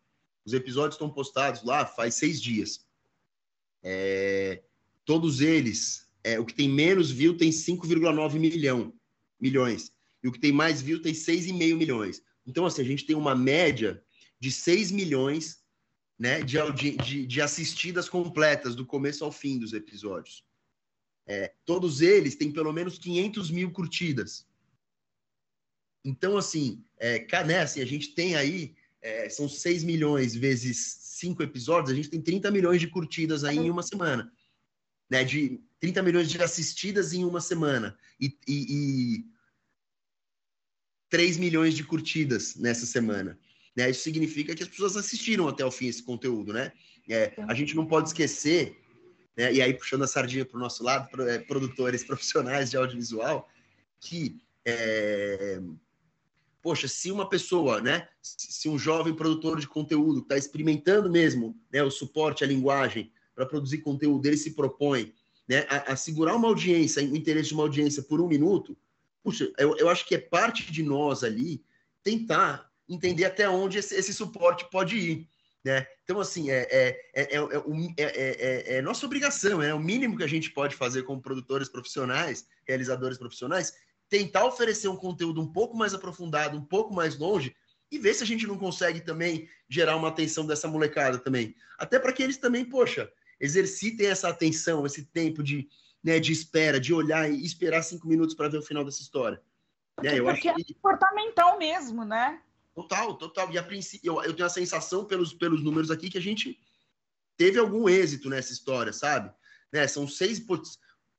Os 0.47 0.55
episódios 0.55 0.95
estão 0.95 1.11
postados 1.11 1.63
lá 1.63 1.85
faz 1.85 2.15
seis 2.15 2.41
dias. 2.41 2.87
É, 3.83 4.63
todos 5.05 5.43
eles, 5.43 6.09
é, 6.25 6.41
o 6.41 6.47
que 6.47 6.55
tem 6.55 6.71
menos 6.71 7.11
view 7.11 7.37
tem 7.37 7.51
5,9 7.51 8.39
milhão, 8.39 8.95
milhões. 9.39 9.93
E 10.23 10.29
o 10.29 10.33
que 10.33 10.41
tem 10.41 10.53
mais 10.53 10.81
view 10.81 11.03
tem 11.03 11.13
6,5 11.13 11.77
milhões. 11.77 12.23
Então, 12.47 12.65
assim, 12.65 12.81
a 12.81 12.85
gente 12.85 13.05
tem 13.05 13.15
uma 13.15 13.35
média 13.35 14.03
de 14.41 14.51
6 14.51 14.91
milhões 14.91 15.63
né, 16.19 16.43
de, 16.43 16.59
de, 16.97 17.27
de 17.27 17.41
assistidas 17.41 18.09
completas, 18.09 18.75
do 18.75 18.85
começo 18.85 19.25
ao 19.25 19.31
fim 19.31 19.59
dos 19.59 19.73
episódios. 19.73 20.45
É, 21.27 21.55
todos 21.65 22.01
eles 22.01 22.35
têm 22.35 22.51
pelo 22.51 22.73
menos 22.73 22.99
500 22.99 23.51
mil 23.51 23.71
curtidas. 23.71 24.47
Então, 26.05 26.37
assim, 26.37 26.83
é, 26.97 27.27
né, 27.45 27.61
assim 27.61 27.81
a 27.81 27.85
gente 27.85 28.15
tem 28.15 28.35
aí, 28.35 28.75
é, 29.01 29.29
são 29.29 29.49
6 29.49 29.85
milhões 29.85 30.35
vezes 30.35 30.97
5 31.19 31.43
episódios, 31.43 31.93
a 31.93 31.95
gente 31.95 32.11
tem 32.11 32.21
30 32.21 32.51
milhões 32.51 32.81
de 32.81 32.89
curtidas 32.89 33.45
aí 33.45 33.59
em 33.59 33.71
uma 33.71 33.83
semana. 33.83 34.33
Né, 35.11 35.25
de 35.25 35.61
30 35.81 36.03
milhões 36.03 36.29
de 36.29 36.43
assistidas 36.43 37.13
em 37.13 37.25
uma 37.25 37.41
semana. 37.41 37.97
E, 38.21 38.37
e, 38.47 39.19
e 39.19 39.25
3 41.09 41.37
milhões 41.37 41.75
de 41.75 41.85
curtidas 41.85 42.57
nessa 42.57 42.85
semana. 42.85 43.39
Né? 43.77 43.91
Isso 43.91 44.03
significa 44.03 44.55
que 44.55 44.63
as 44.63 44.69
pessoas 44.69 44.97
assistiram 44.97 45.49
até 45.49 45.65
o 45.65 45.71
fim 45.71 45.87
esse 45.87 46.03
conteúdo, 46.03 46.53
né? 46.53 46.73
É, 47.09 47.33
a 47.49 47.55
gente 47.55 47.75
não 47.75 47.87
pode 47.87 48.09
esquecer, 48.09 48.77
né? 49.35 49.53
e 49.53 49.63
aí 49.63 49.73
puxando 49.73 50.03
a 50.03 50.07
sardinha 50.07 50.45
para 50.45 50.59
o 50.59 50.61
nosso 50.61 50.85
lado, 50.85 51.09
é, 51.23 51.39
produtores 51.39 52.05
profissionais 52.05 52.71
de 52.71 52.77
audiovisual, 52.77 53.49
que, 54.01 54.43
é, 54.65 55.61
poxa, 56.61 56.87
se 56.87 57.11
uma 57.11 57.29
pessoa, 57.29 57.81
né? 57.81 58.09
Se 58.21 58.69
um 58.69 58.79
jovem 58.79 59.15
produtor 59.15 59.59
de 59.59 59.67
conteúdo 59.67 60.21
está 60.21 60.37
experimentando 60.37 61.11
mesmo 61.11 61.57
né, 61.73 61.83
o 61.83 61.91
suporte 61.91 62.45
à 62.45 62.47
linguagem 62.47 63.11
para 63.35 63.47
produzir 63.47 63.79
conteúdo, 63.79 64.27
ele 64.27 64.37
se 64.37 64.55
propõe 64.55 65.15
né, 65.49 65.67
a, 65.71 65.93
a, 65.93 65.97
segurar 65.97 66.37
uma 66.37 66.49
audiência, 66.49 67.03
o 67.03 67.17
interesse 67.17 67.49
de 67.49 67.55
uma 67.55 67.63
audiência 67.63 68.03
por 68.03 68.21
um 68.21 68.29
minuto, 68.29 68.77
puxa, 69.23 69.51
eu, 69.59 69.77
eu 69.79 69.89
acho 69.89 70.07
que 70.07 70.15
é 70.15 70.19
parte 70.19 70.71
de 70.71 70.83
nós 70.83 71.25
ali 71.25 71.65
tentar 72.03 72.68
entender 72.89 73.25
até 73.25 73.49
onde 73.49 73.79
esse, 73.79 73.95
esse 73.95 74.15
suporte 74.15 74.69
pode 74.71 74.97
ir. 74.97 75.29
Né? 75.65 75.87
Então, 76.05 76.21
assim, 76.21 76.51
é, 76.51 76.67
é, 76.71 77.11
é, 77.15 78.77
é, 78.77 78.83
nossa 78.83 79.05
obrigação, 79.05 79.63
é 79.63 79.75
o 79.75 79.79
mínimo 79.79 80.17
que 80.17 80.25
a 80.25 80.29
gente 80.29 80.51
pode 80.51 80.75
fazer 80.75 81.03
como 81.03 81.21
produtores 81.21 81.69
profissionais, 81.69 82.47
realizadores 82.67 83.19
profissionais, 83.19 83.75
tentar 84.09 84.45
oferecer 84.45 84.89
um 84.89 84.97
conteúdo 84.97 85.41
um 85.41 85.53
pouco 85.53 85.77
mais 85.77 85.93
aprofundado, 85.93 86.57
um 86.57 86.65
pouco 86.65 86.95
mais 86.95 87.19
longe, 87.19 87.55
e 87.91 87.99
ver 87.99 88.15
se 88.15 88.23
a 88.23 88.27
gente 88.27 88.47
não 88.47 88.57
consegue 88.57 89.01
também 89.01 89.49
gerar 89.69 89.97
uma 89.97 90.09
atenção 90.09 90.47
dessa 90.47 90.69
molecada 90.69 91.19
também. 91.19 91.55
Até 91.79 91.99
para 91.99 92.13
que 92.13 92.23
eles 92.23 92.37
também, 92.37 92.65
poxa, 92.65 93.11
exercitem 93.41 94.07
essa 94.07 94.29
atenção, 94.29 94.85
esse 94.87 95.05
tempo 95.07 95.43
de, 95.43 95.69
né, 96.03 96.19
de 96.21 96.33
espera, 96.33 96.79
de 96.79 96.93
olhar 96.93 97.31
e 97.31 97.45
esperar 97.45 97.83
cinco 97.83 98.07
minutos 98.07 98.35
para 98.35 98.49
ver 98.49 98.59
o 98.59 98.63
final 98.63 98.85
dessa 98.85 99.03
história. 99.03 99.41
Né? 100.03 100.19
Eu 100.19 100.25
Porque 100.25 100.49
acho 100.49 100.65
que... 100.65 100.73
é 100.73 100.75
comportamental 100.75 101.59
mesmo, 101.59 102.05
né? 102.05 102.41
Total, 102.79 103.13
total. 103.15 103.51
E 103.51 103.59
a 103.59 103.63
princípio, 103.63 104.07
eu, 104.09 104.23
eu 104.23 104.33
tenho 104.33 104.47
a 104.47 104.51
sensação 104.51 105.05
pelos, 105.05 105.33
pelos 105.33 105.65
números 105.65 105.91
aqui 105.91 106.09
que 106.09 106.19
a 106.19 106.23
gente 106.23 106.57
teve 107.37 107.59
algum 107.59 107.89
êxito 107.89 108.31
nessa 108.31 108.53
história, 108.53 108.93
sabe? 108.93 109.33
Né? 109.73 109.89
São 109.89 110.07
6, 110.07 110.47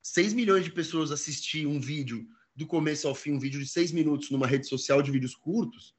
6 0.01 0.33
milhões 0.33 0.63
de 0.63 0.71
pessoas 0.71 1.11
assistir 1.11 1.67
um 1.67 1.77
vídeo 1.77 2.25
do 2.55 2.65
começo 2.65 3.09
ao 3.09 3.15
fim, 3.15 3.33
um 3.33 3.39
vídeo 3.39 3.59
de 3.59 3.67
6 3.67 3.91
minutos 3.91 4.29
numa 4.29 4.47
rede 4.47 4.67
social 4.67 5.01
de 5.01 5.11
vídeos 5.11 5.35
curtos. 5.35 5.93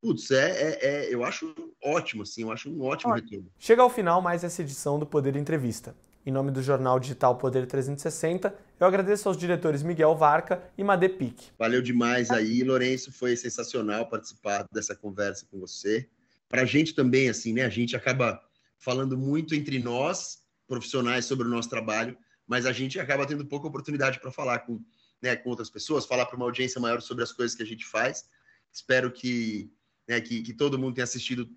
Putz, 0.00 0.30
é, 0.30 0.50
é, 0.50 0.86
é 0.86 1.14
eu 1.14 1.22
acho 1.24 1.54
ótimo, 1.84 2.22
assim, 2.22 2.42
eu 2.42 2.50
acho 2.50 2.70
um 2.70 2.80
ótimo 2.82 3.12
retorno. 3.12 3.52
Chega 3.58 3.82
ao 3.82 3.90
final 3.90 4.22
mais 4.22 4.44
essa 4.44 4.62
edição 4.62 4.98
do 4.98 5.04
Poder 5.04 5.36
Entrevista. 5.36 5.94
Em 6.24 6.30
nome 6.30 6.50
do 6.50 6.62
jornal 6.62 6.98
digital 6.98 7.36
Poder 7.36 7.66
360, 7.66 8.56
eu 8.78 8.86
agradeço 8.86 9.28
aos 9.28 9.36
diretores 9.36 9.82
Miguel 9.82 10.14
Varca 10.14 10.70
e 10.76 10.84
Madepic. 10.84 11.50
Valeu 11.58 11.80
demais 11.80 12.30
aí, 12.30 12.62
Lourenço. 12.62 13.10
Foi 13.10 13.36
sensacional 13.36 14.08
participar 14.08 14.66
dessa 14.72 14.94
conversa 14.94 15.46
com 15.50 15.58
você. 15.58 16.08
Para 16.48 16.62
a 16.62 16.66
gente 16.66 16.94
também, 16.94 17.28
assim, 17.28 17.52
né? 17.52 17.64
A 17.64 17.70
gente 17.70 17.96
acaba 17.96 18.40
falando 18.78 19.16
muito 19.16 19.54
entre 19.54 19.78
nós, 19.78 20.42
profissionais, 20.68 21.24
sobre 21.24 21.46
o 21.46 21.50
nosso 21.50 21.68
trabalho, 21.68 22.16
mas 22.46 22.66
a 22.66 22.72
gente 22.72 23.00
acaba 23.00 23.26
tendo 23.26 23.44
pouca 23.46 23.66
oportunidade 23.66 24.20
para 24.20 24.30
falar 24.30 24.60
com, 24.60 24.80
né, 25.20 25.34
com 25.36 25.50
outras 25.50 25.70
pessoas, 25.70 26.06
falar 26.06 26.26
para 26.26 26.36
uma 26.36 26.44
audiência 26.44 26.80
maior 26.80 27.00
sobre 27.00 27.24
as 27.24 27.32
coisas 27.32 27.56
que 27.56 27.62
a 27.62 27.66
gente 27.66 27.84
faz. 27.84 28.28
Espero 28.72 29.10
que, 29.10 29.72
né, 30.06 30.20
que, 30.20 30.42
que 30.42 30.52
todo 30.52 30.78
mundo 30.78 30.94
tenha 30.94 31.04
assistido, 31.04 31.48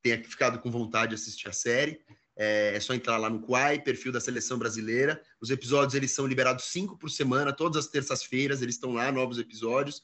tenha 0.00 0.22
ficado 0.22 0.58
com 0.60 0.70
vontade 0.70 1.10
de 1.10 1.14
assistir 1.16 1.48
a 1.48 1.52
série. 1.52 2.00
É, 2.36 2.74
é, 2.74 2.80
só 2.80 2.94
entrar 2.94 3.16
lá 3.16 3.30
no 3.30 3.40
Quai, 3.40 3.80
perfil 3.80 4.10
da 4.10 4.20
seleção 4.20 4.58
brasileira. 4.58 5.22
Os 5.40 5.50
episódios 5.50 5.94
eles 5.94 6.10
são 6.10 6.26
liberados 6.26 6.64
cinco 6.66 6.98
por 6.98 7.10
semana, 7.10 7.52
todas 7.52 7.84
as 7.84 7.90
terças-feiras 7.90 8.60
eles 8.60 8.74
estão 8.74 8.92
lá, 8.92 9.12
novos 9.12 9.38
episódios. 9.38 10.02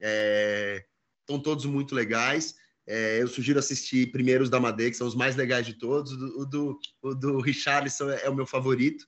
É, 0.00 0.84
estão 1.20 1.40
todos 1.40 1.64
muito 1.64 1.94
legais. 1.94 2.56
É, 2.86 3.20
eu 3.20 3.28
sugiro 3.28 3.58
assistir 3.58 4.10
primeiro 4.10 4.42
os 4.42 4.50
da 4.50 4.58
Madei, 4.58 4.90
que 4.90 4.96
são 4.96 5.06
os 5.06 5.14
mais 5.14 5.36
legais 5.36 5.66
de 5.66 5.74
todos. 5.74 6.12
O 6.12 6.44
do, 6.44 6.78
o 7.02 7.14
do 7.14 7.40
Richarlison 7.40 8.10
é, 8.10 8.24
é 8.24 8.30
o 8.30 8.34
meu 8.34 8.46
favorito. 8.46 9.06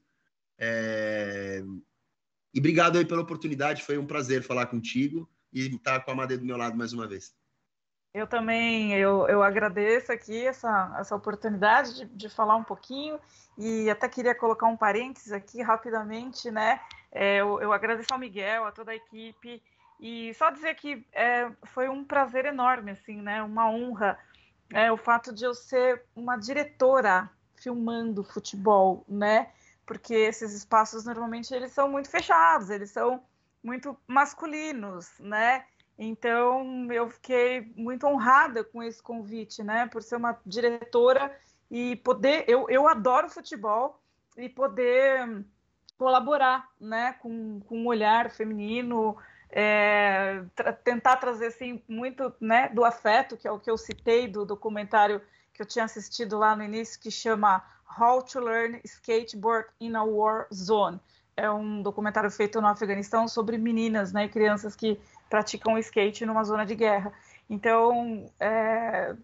É, 0.59 1.65
e 2.53 2.59
obrigado 2.59 2.99
aí 2.99 3.05
pela 3.05 3.23
oportunidade, 3.23 3.83
foi 3.83 3.97
um 3.97 4.07
prazer 4.07 4.43
falar 4.43 4.67
contigo 4.67 5.29
e 5.53 5.67
estar 5.67 6.01
com 6.01 6.11
a 6.11 6.15
Madei 6.15 6.37
do 6.37 6.45
meu 6.45 6.57
lado 6.57 6.77
mais 6.77 6.93
uma 6.93 7.07
vez. 7.07 7.35
Eu 8.13 8.27
também 8.27 8.93
eu, 8.95 9.29
eu 9.29 9.43
agradeço 9.43 10.11
aqui 10.11 10.47
essa, 10.47 10.97
essa 10.99 11.15
oportunidade 11.15 11.95
de, 11.95 12.05
de 12.07 12.29
falar 12.29 12.57
um 12.57 12.65
pouquinho 12.65 13.21
e 13.57 13.89
até 13.89 14.09
queria 14.09 14.35
colocar 14.35 14.67
um 14.67 14.77
parênteses 14.77 15.33
aqui 15.33 15.63
rapidamente, 15.63 16.51
né? 16.51 16.81
É, 17.13 17.37
eu, 17.37 17.61
eu, 17.61 17.73
agradeço 17.73 18.13
ao 18.13 18.19
Miguel, 18.19 18.65
a 18.65 18.73
toda 18.73 18.91
a 18.91 18.97
equipe 18.97 19.63
e 20.01 20.35
só 20.35 20.51
dizer 20.51 20.75
que 20.75 21.07
é, 21.13 21.51
foi 21.65 21.89
um 21.89 22.05
prazer 22.05 22.47
enorme, 22.47 22.93
assim, 22.93 23.21
né? 23.21 23.43
Uma 23.43 23.71
honra 23.71 24.19
é, 24.73 24.91
o 24.91 24.97
fato 24.97 25.33
de 25.33 25.45
eu 25.45 25.55
ser 25.55 26.05
uma 26.15 26.37
diretora 26.37 27.31
filmando 27.57 28.25
futebol, 28.25 29.05
né? 29.09 29.51
Porque 29.85 30.15
esses 30.15 30.53
espaços 30.53 31.05
normalmente 31.05 31.53
eles 31.53 31.73
são 31.73 31.89
muito 31.89 32.09
fechados, 32.09 32.71
eles 32.71 32.91
são 32.91 33.23
muito 33.63 33.97
masculinos, 34.07 35.11
né? 35.19 35.65
Então, 36.03 36.91
eu 36.91 37.11
fiquei 37.11 37.71
muito 37.77 38.07
honrada 38.07 38.65
com 38.65 38.83
esse 38.83 39.03
convite, 39.03 39.63
né? 39.63 39.87
Por 39.87 40.03
ser 40.03 40.17
uma 40.17 40.41
diretora 40.47 41.31
e 41.71 41.95
poder. 41.97 42.47
Eu, 42.49 42.71
eu 42.71 42.89
adoro 42.89 43.29
futebol 43.29 44.01
e 44.35 44.49
poder 44.49 45.45
colaborar, 45.99 46.67
né? 46.81 47.13
Com, 47.21 47.61
com 47.61 47.83
um 47.83 47.87
olhar 47.87 48.31
feminino, 48.31 49.15
é, 49.51 50.43
tra 50.55 50.73
tentar 50.73 51.19
trazer, 51.19 51.49
assim, 51.49 51.83
muito 51.87 52.33
né, 52.41 52.71
do 52.71 52.83
afeto, 52.83 53.37
que 53.37 53.47
é 53.47 53.53
o 53.53 53.59
que 53.59 53.71
eu 53.71 53.77
citei 53.77 54.27
do 54.27 54.47
documentário 54.47 55.21
que 55.53 55.61
eu 55.61 55.67
tinha 55.67 55.85
assistido 55.85 56.39
lá 56.39 56.57
no 56.57 56.63
início, 56.63 56.99
que 56.99 57.11
chama 57.11 57.63
How 58.01 58.23
to 58.23 58.41
Learn 58.41 58.81
Skateboard 58.85 59.69
in 59.79 59.95
a 59.97 60.03
War 60.03 60.47
Zone. 60.51 60.99
É 61.37 61.51
um 61.51 61.83
documentário 61.83 62.31
feito 62.31 62.59
no 62.59 62.69
Afeganistão 62.69 63.29
sobre 63.29 63.59
meninas 63.59 64.15
né, 64.15 64.25
e 64.25 64.29
crianças 64.31 64.75
que 64.75 64.99
praticam 65.31 65.79
skate 65.79 66.27
numa 66.27 66.45
zona 66.45 66.67
de 66.67 66.75
guerra. 66.75 67.13
Então, 67.49 68.31
é, 68.39 69.15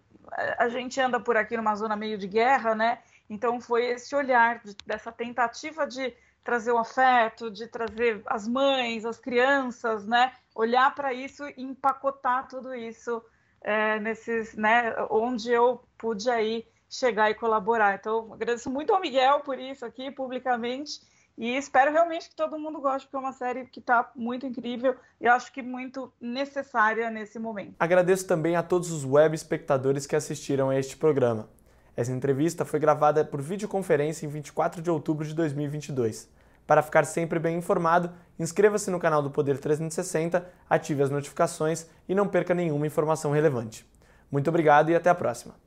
a 0.57 0.69
gente 0.69 0.99
anda 0.99 1.19
por 1.19 1.35
aqui 1.37 1.55
numa 1.57 1.75
zona 1.75 1.95
meio 1.95 2.17
de 2.17 2.27
guerra, 2.27 2.73
né? 2.73 2.99
Então, 3.29 3.59
foi 3.59 3.85
esse 3.87 4.15
olhar 4.15 4.61
de, 4.63 4.75
dessa 4.85 5.11
tentativa 5.11 5.85
de 5.85 6.13
trazer 6.43 6.71
o 6.71 6.77
afeto, 6.77 7.51
de 7.51 7.67
trazer 7.67 8.21
as 8.25 8.47
mães, 8.47 9.05
as 9.05 9.19
crianças, 9.19 10.07
né? 10.07 10.31
Olhar 10.55 10.95
para 10.95 11.13
isso 11.13 11.45
e 11.45 11.61
empacotar 11.61 12.47
tudo 12.47 12.73
isso 12.73 13.21
é, 13.61 13.99
nesses, 13.99 14.55
né? 14.55 14.95
Onde 15.09 15.51
eu 15.51 15.83
pude 15.97 16.29
aí 16.29 16.65
chegar 16.89 17.29
e 17.29 17.35
colaborar. 17.35 17.95
Então, 17.95 18.33
agradeço 18.33 18.69
muito 18.69 18.93
ao 18.93 19.01
Miguel 19.01 19.41
por 19.41 19.59
isso 19.59 19.85
aqui 19.85 20.09
publicamente 20.09 21.01
e 21.37 21.55
espero 21.55 21.91
realmente 21.91 22.29
que 22.29 22.35
todo 22.35 22.57
mundo 22.57 22.81
goste, 22.81 23.07
porque 23.07 23.15
é 23.17 23.19
uma 23.19 23.33
série 23.33 23.65
que 23.65 23.79
está 23.79 24.09
muito 24.15 24.45
incrível 24.45 24.95
e 25.21 25.27
acho 25.27 25.51
que 25.51 25.61
muito 25.61 26.11
necessária 26.19 27.11
nesse 27.11 27.37
momento. 27.37 27.75
Agradeço 27.79 28.25
também 28.25 28.55
a 28.55 28.63
todos 28.63 28.91
os 28.91 29.05
web 29.05 29.35
espectadores 29.35 30.07
que 30.07 30.15
assistiram 30.15 30.69
a 30.69 30.79
este 30.79 30.97
programa. 30.97 31.47
Essa 31.95 32.11
entrevista 32.11 32.65
foi 32.65 32.79
gravada 32.79 33.23
por 33.23 33.41
videoconferência 33.41 34.25
em 34.25 34.29
24 34.29 34.81
de 34.81 34.89
outubro 34.89 35.25
de 35.25 35.33
2022. 35.35 36.29
Para 36.65 36.81
ficar 36.81 37.05
sempre 37.05 37.39
bem 37.39 37.57
informado, 37.57 38.11
inscreva-se 38.37 38.91
no 38.91 38.99
canal 38.99 39.21
do 39.21 39.31
Poder 39.31 39.57
360, 39.57 40.47
ative 40.69 41.01
as 41.01 41.09
notificações 41.09 41.87
e 42.09 42.13
não 42.13 42.27
perca 42.27 42.53
nenhuma 42.53 42.85
informação 42.85 43.31
relevante. 43.31 43.87
Muito 44.29 44.49
obrigado 44.49 44.89
e 44.89 44.95
até 44.95 45.09
a 45.09 45.15
próxima! 45.15 45.66